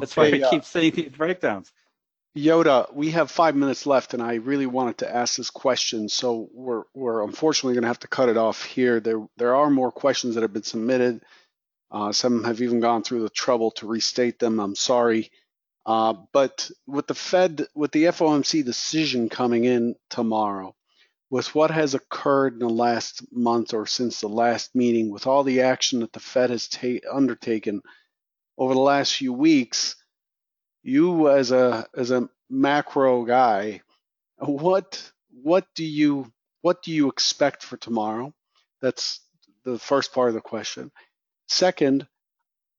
That's 0.00 0.16
why 0.16 0.30
we 0.30 0.42
uh, 0.42 0.50
keep 0.50 0.64
seeing 0.64 0.92
these 0.92 1.12
breakdowns. 1.12 1.72
Yoda, 2.36 2.92
we 2.92 3.12
have 3.12 3.30
five 3.30 3.54
minutes 3.54 3.86
left, 3.86 4.12
and 4.12 4.22
I 4.22 4.34
really 4.34 4.66
wanted 4.66 4.98
to 4.98 5.14
ask 5.14 5.36
this 5.36 5.50
question. 5.50 6.08
So 6.08 6.48
we're 6.52 6.82
we're 6.92 7.22
unfortunately 7.22 7.74
going 7.74 7.82
to 7.82 7.88
have 7.88 8.00
to 8.00 8.08
cut 8.08 8.28
it 8.28 8.36
off 8.36 8.64
here. 8.64 8.98
There 8.98 9.24
there 9.36 9.54
are 9.54 9.70
more 9.70 9.92
questions 9.92 10.34
that 10.34 10.42
have 10.42 10.52
been 10.52 10.64
submitted. 10.64 11.22
Uh, 11.92 12.10
some 12.10 12.42
have 12.42 12.60
even 12.60 12.80
gone 12.80 13.04
through 13.04 13.22
the 13.22 13.30
trouble 13.30 13.70
to 13.72 13.86
restate 13.86 14.40
them. 14.40 14.58
I'm 14.58 14.74
sorry. 14.74 15.30
Uh, 15.86 16.14
but 16.32 16.70
with 16.86 17.06
the 17.06 17.14
Fed, 17.14 17.66
with 17.74 17.92
the 17.92 18.04
FOMC 18.04 18.64
decision 18.64 19.28
coming 19.28 19.64
in 19.64 19.96
tomorrow, 20.08 20.74
with 21.30 21.54
what 21.54 21.70
has 21.70 21.94
occurred 21.94 22.54
in 22.54 22.60
the 22.60 22.68
last 22.68 23.22
month 23.32 23.74
or 23.74 23.86
since 23.86 24.20
the 24.20 24.28
last 24.28 24.74
meeting, 24.74 25.10
with 25.10 25.26
all 25.26 25.42
the 25.42 25.62
action 25.62 26.00
that 26.00 26.12
the 26.12 26.20
Fed 26.20 26.50
has 26.50 26.68
ta- 26.68 27.06
undertaken 27.12 27.82
over 28.56 28.72
the 28.72 28.80
last 28.80 29.14
few 29.14 29.32
weeks, 29.32 29.96
you 30.82 31.28
as 31.30 31.50
a 31.50 31.86
as 31.96 32.10
a 32.10 32.28
macro 32.48 33.24
guy, 33.24 33.80
what 34.38 35.10
what 35.42 35.66
do 35.74 35.84
you 35.84 36.32
what 36.62 36.82
do 36.82 36.92
you 36.92 37.08
expect 37.08 37.62
for 37.62 37.76
tomorrow? 37.76 38.32
That's 38.80 39.20
the 39.64 39.78
first 39.78 40.12
part 40.12 40.28
of 40.28 40.34
the 40.34 40.40
question. 40.40 40.90
Second, 41.48 42.06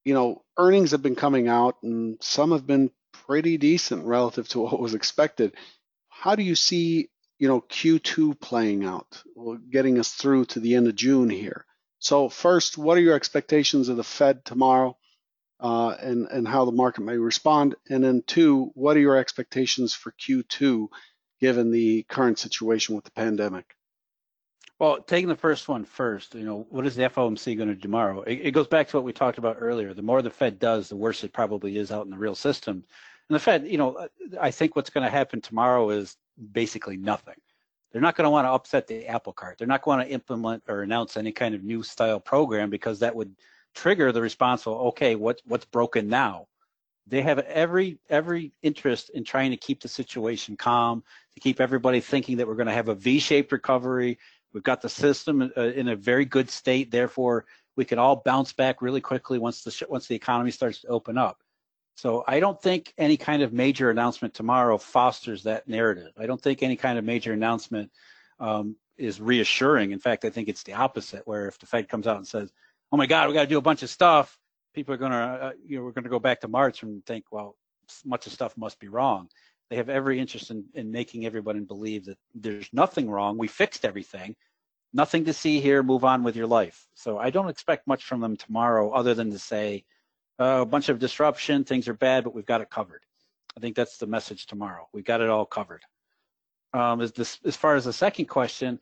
you 0.06 0.14
know, 0.14 0.43
earnings 0.58 0.91
have 0.91 1.01
been 1.01 1.16
coming 1.16 1.49
out 1.49 1.78
and 1.84 2.18
some 2.22 2.51
have 2.51 2.66
been 2.66 2.91
pretty 3.28 3.58
decent 3.58 4.06
relative 4.06 4.47
to 4.49 4.60
what 4.62 4.80
was 4.80 4.93
expected. 4.93 5.53
How 6.08 6.36
do 6.36 6.43
you 6.43 6.56
see, 6.56 7.10
you 7.39 7.47
know, 7.49 7.60
Q2 7.60 8.39
playing 8.39 8.86
out, 8.86 9.22
getting 9.70 9.99
us 9.99 10.14
through 10.14 10.45
to 10.45 10.60
the 10.62 10.76
end 10.76 10.88
of 10.88 10.95
June 10.95 11.30
here? 11.30 11.66
So 11.99 12.30
first, 12.30 12.78
what 12.78 12.97
are 12.97 13.01
your 13.01 13.16
expectations 13.16 13.89
of 13.89 13.97
the 13.97 14.03
Fed 14.03 14.45
tomorrow 14.45 14.95
uh, 15.60 15.95
and, 15.99 16.28
and 16.28 16.47
how 16.47 16.66
the 16.66 16.72
market 16.72 17.01
may 17.01 17.18
respond? 17.18 17.76
And 17.89 18.03
then 18.03 18.24
two, 18.26 18.72
what 18.76 18.95
are 18.95 19.01
your 19.01 19.18
expectations 19.18 19.93
for 19.93 20.14
Q2 20.14 20.88
given 21.41 21.72
the 21.72 22.03
current 22.03 22.38
situation 22.38 22.95
with 22.95 23.06
the 23.06 23.12
pandemic? 23.12 23.74
Well, 24.78 25.01
taking 25.01 25.30
the 25.30 25.36
first 25.36 25.69
one 25.69 25.86
first, 25.86 26.36
you 26.36 26.43
know, 26.43 26.67
what 26.69 26.86
is 26.86 26.95
the 26.95 27.03
FOMC 27.03 27.55
going 27.55 27.69
to 27.69 27.76
do 27.76 27.82
tomorrow? 27.82 28.21
It, 28.23 28.41
it, 28.43 28.51
goes 28.51 28.67
back 28.67 28.89
to 28.89 28.97
what 28.97 29.05
we 29.05 29.13
talked 29.13 29.38
about 29.38 29.57
earlier. 29.59 29.93
The 29.93 30.01
more 30.01 30.21
the 30.21 30.30
Fed 30.30 30.59
does, 30.59 30.89
the 30.89 30.97
worse 30.97 31.23
it 31.23 31.32
probably 31.32 31.78
is 31.78 31.91
out 31.91 32.03
in 32.03 32.11
the 32.11 32.17
real 32.17 32.36
system. 32.36 32.84
And 33.30 33.36
the 33.36 33.39
Fed, 33.39 33.65
you 33.67 33.78
know, 33.78 34.07
I 34.39 34.51
think 34.51 34.76
what's 34.76 34.89
going 34.89 35.05
to 35.05 35.09
happen 35.09 35.39
tomorrow 35.39 35.89
is 35.91 36.17
basically 36.51 36.97
nothing. 36.97 37.36
They're 37.91 38.01
not 38.01 38.17
going 38.17 38.26
to 38.26 38.32
want 38.32 38.45
to 38.45 38.51
upset 38.51 38.88
the 38.88 39.07
apple 39.07 39.32
cart. 39.32 39.57
They're 39.57 39.67
not 39.67 39.82
going 39.82 40.05
to 40.05 40.11
implement 40.11 40.63
or 40.67 40.82
announce 40.82 41.15
any 41.15 41.32
kind 41.32 41.55
of 41.55 41.63
new 41.63 41.82
style 41.82 42.19
program 42.19 42.69
because 42.69 42.99
that 42.99 43.15
would 43.15 43.34
trigger 43.73 44.11
the 44.11 44.21
response. 44.21 44.67
of, 44.67 44.73
okay, 44.88 45.15
what's 45.15 45.41
what's 45.45 45.63
broken 45.63 46.09
now? 46.09 46.47
They 47.07 47.21
have 47.21 47.39
every 47.39 47.97
every 48.09 48.51
interest 48.61 49.11
in 49.11 49.23
trying 49.23 49.51
to 49.51 49.57
keep 49.57 49.82
the 49.82 49.88
situation 49.88 50.57
calm, 50.57 51.03
to 51.36 51.39
keep 51.39 51.61
everybody 51.61 52.01
thinking 52.01 52.36
that 52.38 52.47
we're 52.47 52.55
going 52.55 52.67
to 52.67 52.73
have 52.73 52.89
a 52.89 52.95
V-shaped 52.95 53.53
recovery 53.53 54.17
We've 54.56 54.64
got 54.64 54.82
the 54.82 54.88
system 54.88 55.51
uh, 55.58 55.62
in 55.62 55.89
a 55.89 55.97
very 55.97 56.24
good 56.24 56.49
state. 56.49 56.89
Therefore, 56.89 57.45
we 57.76 57.84
can 57.84 57.99
all 57.99 58.22
bounce 58.24 58.53
back 58.53 58.82
really 58.82 59.01
quickly 59.01 59.38
once 59.38 59.64
the 59.64 59.86
once 59.89 60.08
the 60.08 60.16
economy 60.16 60.49
starts 60.49 60.80
to 60.82 60.88
open 60.88 61.18
up. 61.18 61.39
So 61.95 62.24
I 62.26 62.39
don't 62.39 62.60
think 62.62 62.93
any 62.97 63.18
kind 63.18 63.41
of 63.41 63.51
major 63.51 63.89
announcement 63.89 64.34
tomorrow 64.34 64.78
fosters 64.78 65.43
that 65.43 65.68
narrative. 65.68 66.14
I 66.18 66.26
don't 66.26 66.41
think 66.41 66.64
any 66.64 66.78
kind 66.78 66.97
of 66.97 67.03
major 67.03 67.34
announcement 67.34 67.91
um, 68.39 68.78
is 68.97 69.20
reassuring. 69.20 69.91
In 69.91 69.99
fact, 69.99 70.24
I 70.24 70.30
think 70.30 70.47
it's 70.47 70.64
the 70.64 70.74
opposite. 70.74 71.28
Where 71.28 71.49
if 71.49 71.60
the 71.60 71.66
Fed 71.66 71.89
comes 71.89 72.08
out 72.08 72.16
and 72.16 72.26
says, 72.26 72.49
"Oh 72.93 72.97
my 72.97 73.08
God, 73.08 73.28
we 73.28 73.34
got 73.34 73.41
to 73.41 73.47
do 73.47 73.58
a 73.58 73.62
bunch 73.62 73.84
of 73.84 73.89
stuff," 73.89 74.39
people 74.74 74.93
are 74.93 74.97
to, 74.97 75.06
uh, 75.08 75.51
you 75.66 75.80
know, 75.80 75.84
we're 75.84 75.91
to 75.91 76.08
go 76.08 76.20
back 76.20 76.39
to 76.41 76.47
March 76.47 76.82
and 76.82 77.06
think, 77.06 77.26
"Well, 77.30 77.58
much 78.06 78.26
of 78.26 78.32
stuff 78.32 78.56
must 78.56 78.80
be 78.80 78.88
wrong." 78.88 79.28
They 79.70 79.76
have 79.76 79.89
every 79.89 80.20
interest 80.20 80.51
in, 80.51 80.64
in 80.76 80.91
making 80.91 81.26
everybody 81.26 81.60
believe 81.60 82.06
that 82.06 82.18
there's 82.34 82.70
nothing 82.72 83.10
wrong. 83.10 83.38
We 83.38 83.47
fixed 83.47 83.84
everything. 83.84 84.36
Nothing 84.96 85.26
to 85.26 85.34
see 85.34 85.60
here. 85.60 85.84
Move 85.84 86.06
on 86.06 86.24
with 86.24 86.38
your 86.38 86.48
life. 86.48 86.88
So 86.93 87.18
I 87.18 87.30
don't 87.30 87.50
expect 87.50 87.86
much 87.86 88.06
from 88.06 88.22
them 88.22 88.38
tomorrow 88.38 88.91
other 88.91 89.14
than 89.14 89.30
to 89.32 89.38
say 89.38 89.84
uh, 90.39 90.60
a 90.62 90.66
bunch 90.66 90.88
of 90.88 91.00
disruption, 91.00 91.66
things 91.66 91.89
are 91.89 91.93
bad, 91.93 92.24
but 92.24 92.34
we've 92.34 92.46
got 92.46 92.62
it 92.62 92.70
covered. 92.70 93.04
I 93.58 93.60
think 93.60 93.76
that's 93.76 93.98
the 93.98 94.08
message 94.08 94.46
tomorrow. 94.46 94.88
We've 94.93 95.04
got 95.04 95.20
it 95.20 95.30
all 95.30 95.46
covered. 95.46 95.82
Um, 96.74 97.02
as, 97.02 97.12
this, 97.12 97.39
as 97.43 97.58
far 97.58 97.76
as 97.76 97.84
the 97.84 97.91
second 97.91 98.28
question, 98.28 98.80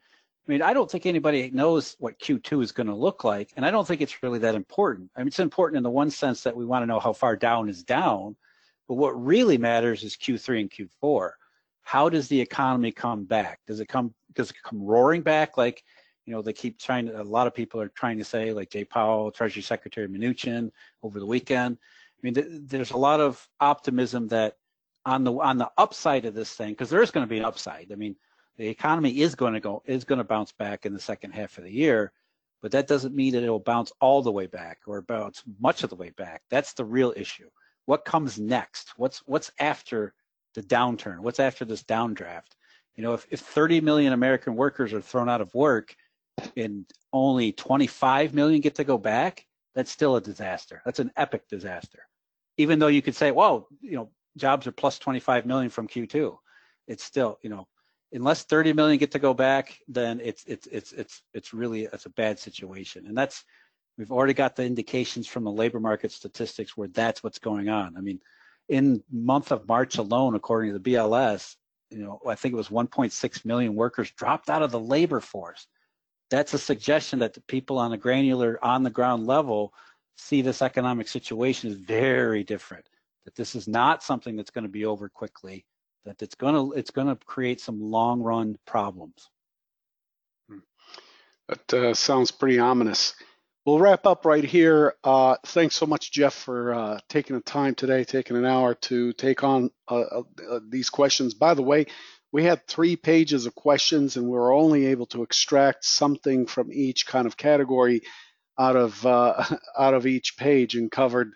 I 0.48 0.52
mean, 0.52 0.62
I 0.62 0.74
don't 0.74 0.90
think 0.90 1.08
anybody 1.08 1.50
knows 1.50 1.96
what 1.98 2.20
Q2 2.20 2.62
is 2.62 2.72
going 2.72 2.88
to 2.88 2.96
look 2.96 3.24
like, 3.24 3.50
and 3.56 3.66
I 3.66 3.72
don't 3.72 3.88
think 3.88 4.02
it's 4.02 4.22
really 4.22 4.40
that 4.40 4.54
important. 4.54 5.10
I 5.16 5.22
mean, 5.22 5.30
it's 5.30 5.40
important 5.40 5.78
in 5.78 5.84
the 5.84 5.90
one 5.90 6.12
sense 6.12 6.44
that 6.44 6.56
we 6.56 6.64
want 6.64 6.84
to 6.84 6.88
know 6.88 7.00
how 7.00 7.14
far 7.14 7.36
down 7.36 7.70
is 7.70 7.84
down, 7.84 8.36
but 8.88 8.96
what 8.96 9.20
really 9.20 9.58
matters 9.58 10.04
is 10.04 10.16
Q3 10.16 10.62
and 10.62 10.70
Q4. 10.70 11.32
How 11.82 12.08
does 12.08 12.28
the 12.28 12.40
economy 12.40 12.92
come 12.92 13.24
back? 13.24 13.62
Does 13.66 13.80
it 13.80 13.88
come 13.88 14.14
does 14.36 14.50
it 14.50 14.56
come 14.64 14.82
roaring 14.84 15.22
back 15.22 15.58
like 15.58 15.84
you 16.26 16.34
know 16.34 16.42
they 16.42 16.54
keep 16.54 16.80
trying 16.80 17.08
to, 17.08 17.22
a 17.22 17.24
lot 17.24 17.48
of 17.48 17.54
people 17.54 17.82
are 17.82 17.90
trying 17.90 18.18
to 18.18 18.24
say 18.24 18.54
like 18.54 18.70
Jay 18.70 18.86
Powell, 18.86 19.32
Treasury 19.32 19.62
Secretary 19.62 20.08
Mnuchin 20.08 20.72
over 21.02 21.20
the 21.20 21.26
weekend. 21.26 21.78
I 21.82 22.20
mean, 22.22 22.34
th- 22.36 22.48
there's 22.50 22.92
a 22.92 22.98
lot 22.98 23.20
of 23.20 23.48
optimism 23.60 24.28
that 24.30 24.58
on 25.06 25.24
the 25.24 25.34
on 25.34 25.58
the 25.58 25.72
upside 25.78 26.26
of 26.26 26.34
this 26.34 26.54
thing, 26.54 26.70
because 26.70 26.90
there 26.90 27.02
is 27.02 27.12
going 27.12 27.26
to 27.26 27.30
be 27.30 27.40
an 27.40 27.46
upside. 27.46 27.92
I 27.92 27.96
mean, 27.96 28.16
the 28.58 28.68
economy 28.68 29.22
is 29.22 29.36
going 29.36 29.54
to 29.54 29.60
go 29.60 29.84
is 29.86 30.06
going 30.06 30.20
to 30.20 30.24
bounce 30.24 30.52
back 30.52 30.86
in 30.86 30.94
the 30.94 31.00
second 31.00 31.32
half 31.32 31.58
of 31.58 31.64
the 31.64 31.72
year, 31.72 32.12
but 32.62 32.72
that 32.72 32.88
doesn't 32.88 33.16
mean 33.16 33.34
that 33.34 33.44
it 33.44 33.50
will 33.50 33.60
bounce 33.60 33.92
all 34.00 34.22
the 34.22 34.32
way 34.32 34.48
back 34.48 34.80
or 34.88 35.02
bounce 35.02 35.44
much 35.60 35.84
of 35.84 35.90
the 35.90 35.96
way 35.96 36.12
back. 36.12 36.42
That's 36.50 36.74
the 36.74 36.86
real 36.86 37.14
issue 37.16 37.50
what 37.86 38.06
comes 38.06 38.40
next? 38.40 38.94
What's 38.98 39.20
what's 39.26 39.52
after 39.60 40.14
the 40.54 40.62
downturn? 40.62 41.20
What's 41.20 41.40
after 41.40 41.66
this 41.66 41.84
downdraft? 41.84 42.56
You 42.96 43.04
know, 43.04 43.14
if, 43.14 43.26
if 43.32 43.40
30 43.40 43.82
million 43.82 44.14
American 44.14 44.56
workers 44.56 44.94
are 44.94 45.02
thrown 45.02 45.30
out 45.30 45.42
of 45.42 45.54
work 45.54 45.96
and 46.58 46.86
only 47.12 47.52
25 47.52 48.34
million 48.34 48.62
get 48.62 48.76
to 48.76 48.84
go 48.84 48.98
back, 48.98 49.46
that's 49.76 49.92
still 49.92 50.16
a 50.16 50.22
disaster. 50.22 50.82
That's 50.86 51.00
an 51.00 51.12
epic 51.16 51.48
disaster. 51.48 52.00
Even 52.58 52.80
though 52.80 52.88
you 52.88 53.02
could 53.02 53.16
say, 53.16 53.32
well, 53.32 53.68
you 53.82 53.96
know, 53.96 54.12
jobs 54.38 54.68
are 54.68 54.72
plus 54.72 55.00
25 55.00 55.46
million 55.46 55.70
from 55.70 55.88
Q2, 55.88 56.38
it's 56.88 57.04
still, 57.04 57.40
you 57.42 57.50
know, 57.50 57.68
unless 58.12 58.44
30 58.44 58.74
million 58.74 59.00
get 59.00 59.12
to 59.12 59.20
go 59.20 59.34
back, 59.34 59.78
then 59.88 60.20
it's 60.24 60.44
it's 60.46 60.68
it's 60.68 60.92
it's 60.92 61.24
it's 61.34 61.54
really 61.54 61.86
it's 61.86 62.06
a 62.06 62.12
bad 62.12 62.38
situation. 62.38 63.08
And 63.08 63.18
that's 63.18 63.44
We've 63.98 64.12
already 64.12 64.34
got 64.34 64.56
the 64.56 64.66
indications 64.66 65.28
from 65.28 65.44
the 65.44 65.52
labor 65.52 65.80
market 65.80 66.12
statistics 66.12 66.76
where 66.76 66.88
that's 66.88 67.24
what's 67.24 67.40
going 67.40 67.70
on. 67.70 67.96
I 67.96 68.02
mean, 68.02 68.20
in 68.70 69.04
month 69.12 69.52
of 69.52 69.68
March 69.68 69.98
alone, 69.98 70.36
according 70.36 70.74
to 70.74 70.80
the 70.80 70.92
BLS, 70.92 71.56
you 71.92 72.00
know, 72.00 72.20
I 72.28 72.34
think 72.36 72.54
it 72.54 72.58
was 72.58 72.70
1.6 72.70 73.46
million 73.46 73.76
workers 73.76 74.10
dropped 74.12 74.50
out 74.50 74.64
of 74.64 74.72
the 74.72 74.80
labor 74.80 75.20
force. 75.20 75.68
That's 76.34 76.56
a 76.56 76.58
suggestion 76.58 77.20
that 77.20 77.36
the 77.36 77.42
people 77.42 77.78
on 77.78 77.92
the 77.92 77.98
granular, 77.98 78.58
on 78.66 78.82
the 78.82 78.90
ground 78.90 79.28
level 79.28 79.72
see 80.18 80.42
this 80.42 80.64
economic 80.64 81.08
situation 81.08 81.70
is 81.70 81.78
very 81.78 82.44
different. 82.44 82.90
That 83.26 83.36
this 83.36 83.54
is 83.54 83.68
not 83.68 84.02
something 84.02 84.36
that's 84.36 84.50
going 84.50 84.64
to 84.64 84.70
be 84.70 84.84
over 84.84 85.10
quickly. 85.10 85.64
That 86.06 86.24
it's 86.24 86.34
going 86.34 86.56
to 86.56 86.76
it's 86.76 86.90
going 86.90 87.06
to 87.06 87.18
create 87.28 87.62
some 87.62 87.80
long 87.80 88.20
run 88.24 88.58
problems. 88.66 89.30
Hmm. 90.50 90.58
That 91.50 91.74
uh, 91.74 91.94
sounds 91.94 92.32
pretty 92.32 92.58
ominous. 92.58 93.14
We'll 93.64 93.78
wrap 93.78 94.08
up 94.08 94.26
right 94.26 94.44
here. 94.44 94.96
Uh, 95.04 95.36
thanks 95.46 95.76
so 95.76 95.86
much, 95.86 96.12
Jeff, 96.12 96.34
for 96.34 96.74
uh, 96.74 97.00
taking 97.10 97.36
the 97.36 97.44
time 97.44 97.76
today, 97.76 98.04
taking 98.04 98.38
an 98.38 98.46
hour 98.46 98.74
to 98.74 99.14
take 99.14 99.44
on 99.44 99.70
uh, 99.88 100.02
uh, 100.02 100.60
these 100.68 100.90
questions. 100.90 101.36
By 101.36 101.54
the 101.54 101.62
way, 101.62 101.86
we 102.34 102.44
had 102.44 102.68
three 102.68 102.96
pages 102.96 103.46
of 103.46 103.54
questions, 103.54 104.18
and 104.18 104.26
we 104.26 104.32
were 104.32 104.52
only 104.52 104.88
able 104.88 105.06
to 105.06 105.22
extract 105.22 105.86
something 105.86 106.48
from 106.48 106.74
each 106.74 107.06
kind 107.06 107.28
of 107.28 107.38
category 107.38 108.02
out 108.60 108.76
of 108.76 109.06
uh, 109.06 109.46
out 109.78 109.94
of 109.94 110.08
each 110.08 110.36
page, 110.36 110.76
and 110.76 110.92
covered, 110.92 111.28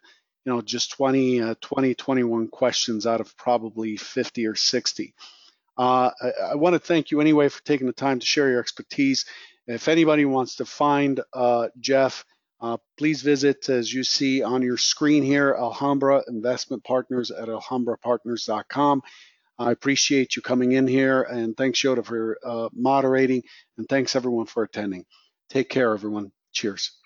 you 0.44 0.52
know, 0.52 0.62
just 0.62 0.92
20, 0.92 1.56
20, 1.62 1.96
21 1.96 2.48
questions 2.48 3.06
out 3.06 3.22
of 3.22 3.38
probably 3.38 3.96
50 3.96 4.48
or 4.48 4.56
60. 4.56 5.14
I, 5.78 6.12
I 6.52 6.56
want 6.56 6.74
to 6.74 6.80
thank 6.80 7.12
you 7.12 7.22
anyway 7.22 7.50
for 7.50 7.64
taking 7.64 7.86
the 7.86 7.94
time 7.94 8.20
to 8.20 8.26
share 8.26 8.50
your 8.50 8.60
expertise. 8.60 9.26
If 9.68 9.88
anybody 9.90 10.26
wants 10.26 10.56
to 10.56 10.66
find 10.66 11.22
uh, 11.32 11.68
Jeff, 11.80 12.26
uh, 12.60 12.78
please 12.98 13.22
visit, 13.22 13.70
as 13.70 13.94
you 13.94 14.04
see 14.04 14.42
on 14.42 14.64
your 14.64 14.78
screen 14.78 15.22
here, 15.22 15.56
Alhambra 15.56 16.24
Investment 16.28 16.84
Partners 16.84 17.30
at 17.30 17.50
alhambrapartners.com. 17.50 19.04
I 19.60 19.72
appreciate 19.72 20.36
you 20.36 20.42
coming 20.42 20.74
in 20.74 20.88
here, 20.88 21.24
and 21.24 21.56
thanks, 21.58 21.82
Yoda, 21.82 22.06
for 22.06 22.38
uh, 22.46 22.70
moderating, 22.74 23.44
and 23.78 23.88
thanks 23.90 24.16
everyone 24.16 24.48
for 24.48 24.64
attending. 24.64 25.06
Take 25.50 25.70
care, 25.70 25.94
everyone. 25.94 26.32
Cheers. 26.54 26.92